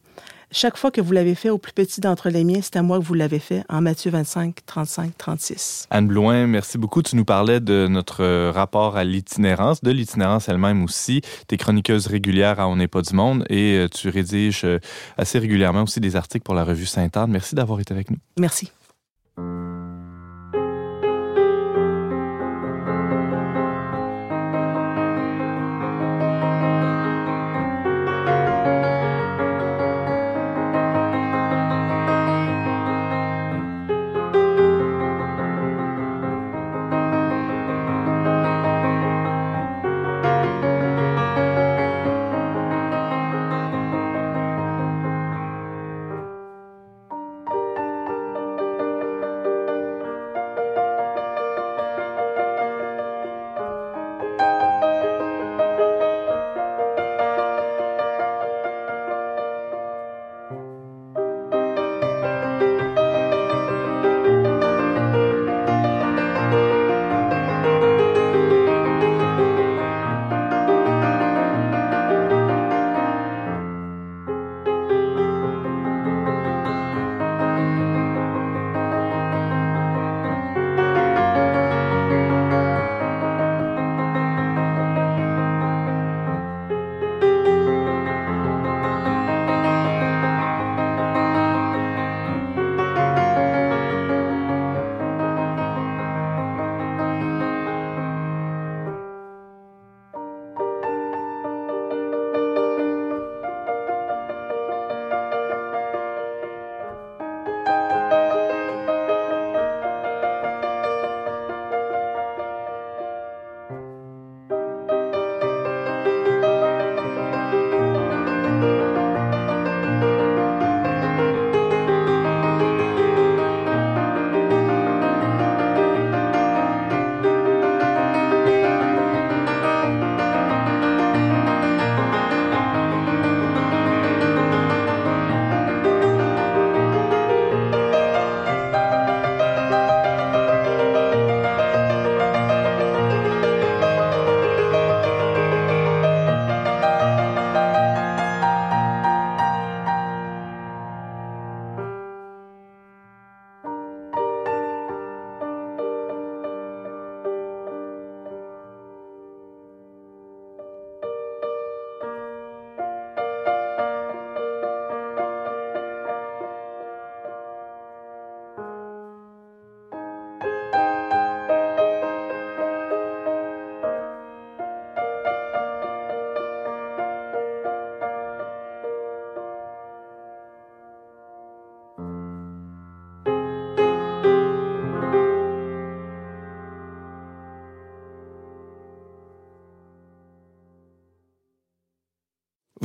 Chaque 0.51 0.77
fois 0.77 0.89
que 0.89 0.99
vous 0.99 1.11
l'avez 1.11 1.35
fait 1.35 1.51
au 1.51 1.59
plus 1.59 1.73
petit 1.73 2.01
d'entre 2.01 2.29
les 2.29 2.43
miens, 2.43 2.59
c'est 2.63 2.75
à 2.75 2.81
moi 2.81 2.97
que 2.97 3.03
vous 3.03 3.13
l'avez 3.13 3.37
fait, 3.37 3.63
en 3.69 3.81
Matthieu 3.81 4.09
25, 4.09 4.55
35, 4.65 5.15
36. 5.15 5.87
Anne 5.91 6.07
Blouin, 6.07 6.47
merci 6.47 6.79
beaucoup. 6.79 7.03
Tu 7.03 7.15
nous 7.15 7.25
parlais 7.25 7.59
de 7.59 7.87
notre 7.87 8.23
euh, 8.23 8.51
rapport 8.51 8.97
à 8.97 9.03
l'itinérance, 9.03 9.83
de 9.83 9.91
l'itinérance 9.91 10.49
elle-même 10.49 10.83
aussi. 10.83 11.21
Tu 11.47 11.53
es 11.53 11.57
chroniqueuse 11.57 12.07
régulière 12.07 12.59
à 12.59 12.67
On 12.67 12.77
n'est 12.77 12.87
pas 12.87 13.03
du 13.03 13.13
monde 13.13 13.45
et 13.47 13.75
euh, 13.75 13.87
tu 13.87 14.09
rédiges 14.09 14.65
euh, 14.65 14.79
assez 15.19 15.37
régulièrement 15.37 15.83
aussi 15.83 15.99
des 15.99 16.15
articles 16.15 16.43
pour 16.43 16.55
la 16.55 16.63
revue 16.63 16.87
Sainte-Anne. 16.87 17.29
Merci 17.29 17.53
d'avoir 17.53 17.79
été 17.79 17.93
avec 17.93 18.09
nous. 18.09 18.17
Merci. 18.39 18.71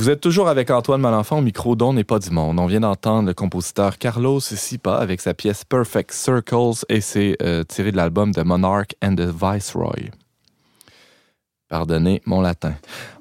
Vous 0.05 0.11
êtes 0.11 0.21
toujours 0.21 0.49
avec 0.49 0.71
Antoine 0.71 1.01
Malenfant 1.01 1.39
au 1.39 1.41
micro 1.41 1.77
d'On 1.77 1.95
n'est 1.95 2.05
pas 2.05 2.19
du 2.19 2.29
monde. 2.29 2.61
On 2.61 2.67
vient 2.67 2.81
d'entendre 2.81 3.27
le 3.27 3.33
compositeur 3.33 3.97
Carlos 3.97 4.39
Sipa 4.39 4.97
avec 4.97 5.23
sa 5.23 5.33
pièce 5.33 5.65
Perfect 5.65 6.13
Circles 6.13 6.85
et 6.91 7.01
c'est 7.01 7.39
euh, 7.43 7.65
tiré 7.65 7.91
de 7.91 7.97
l'album 7.97 8.35
The 8.35 8.45
Monarch 8.45 8.95
and 9.03 9.15
the 9.15 9.23
Viceroy. 9.23 10.11
Pardonnez 11.71 12.21
mon 12.27 12.43
latin. 12.43 12.75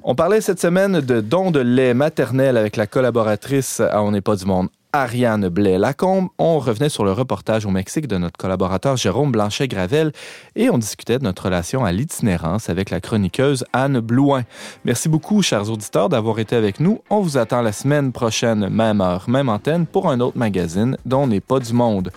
On 0.04 0.14
parlait 0.14 0.42
cette 0.42 0.60
semaine 0.60 1.00
de 1.00 1.22
dons 1.22 1.52
de 1.52 1.62
lait 1.62 1.94
maternel 1.94 2.58
avec 2.58 2.76
la 2.76 2.86
collaboratrice 2.86 3.80
à 3.80 4.04
On 4.04 4.12
n'est 4.12 4.20
pas 4.20 4.36
du 4.36 4.44
monde, 4.44 4.68
Ariane 4.96 5.50
Blais-Lacombe. 5.50 6.30
On 6.38 6.60
revenait 6.60 6.88
sur 6.88 7.04
le 7.04 7.12
reportage 7.12 7.66
au 7.66 7.72
Mexique 7.72 8.08
de 8.08 8.18
notre 8.18 8.38
collaborateur 8.38 8.96
Jérôme 8.96 9.32
Blanchet-Gravel 9.32 10.12
et 10.56 10.70
on 10.70 10.78
discutait 10.78 11.18
de 11.18 11.24
notre 11.24 11.46
relation 11.46 11.84
à 11.84 11.92
l'itinérance 11.92 12.70
avec 12.70 12.92
la 12.92 13.02
chroniqueuse 13.02 13.66
Anne 13.74 14.00
Blouin. 14.00 14.44
Merci 14.86 15.10
beaucoup, 15.10 15.42
chers 15.42 15.72
auditeurs, 15.72 16.10
d'avoir 16.10 16.38
été 16.38 16.56
avec 16.56 16.80
nous. 16.80 17.02
On 17.10 17.22
vous 17.22 17.40
attend 17.40 17.64
la 17.64 17.72
semaine 17.72 18.12
prochaine, 18.12 18.70
même 18.70 19.02
heure, 19.02 19.28
même 19.28 19.50
antenne, 19.50 19.88
pour 19.88 20.12
un 20.12 20.20
autre 20.20 20.38
magazine 20.38 20.96
dont 21.06 21.24
on 21.24 21.28
n'est 21.28 21.42
pas 21.42 21.60
du 21.60 21.74
monde. 21.74 22.12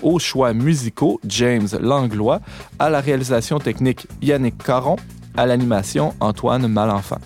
Aux 0.00 0.20
choix 0.20 0.52
musicaux, 0.54 1.20
James 1.26 1.68
Langlois. 1.80 2.40
À 2.78 2.90
la 2.90 3.00
réalisation 3.00 3.58
technique, 3.58 4.06
Yannick 4.22 4.62
Caron. 4.62 4.96
À 5.36 5.46
l'animation, 5.46 6.14
Antoine 6.20 6.68
Malenfant. 6.68 7.18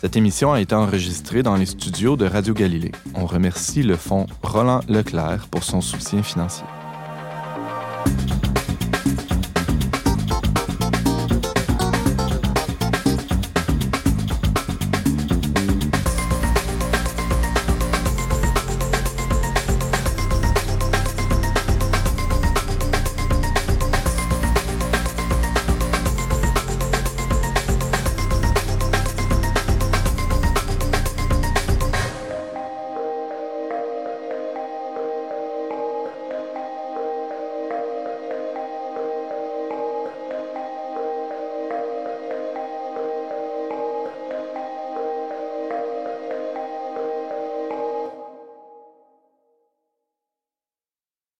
Cette 0.00 0.16
émission 0.16 0.52
a 0.52 0.60
été 0.60 0.74
enregistrée 0.74 1.42
dans 1.42 1.56
les 1.56 1.64
studios 1.66 2.16
de 2.16 2.26
Radio 2.26 2.52
Galilée. 2.52 2.92
On 3.14 3.24
remercie 3.24 3.82
le 3.82 3.96
fonds 3.96 4.26
Roland 4.42 4.80
Leclerc 4.88 5.48
pour 5.50 5.64
son 5.64 5.80
soutien 5.80 6.22
financier. 6.22 6.66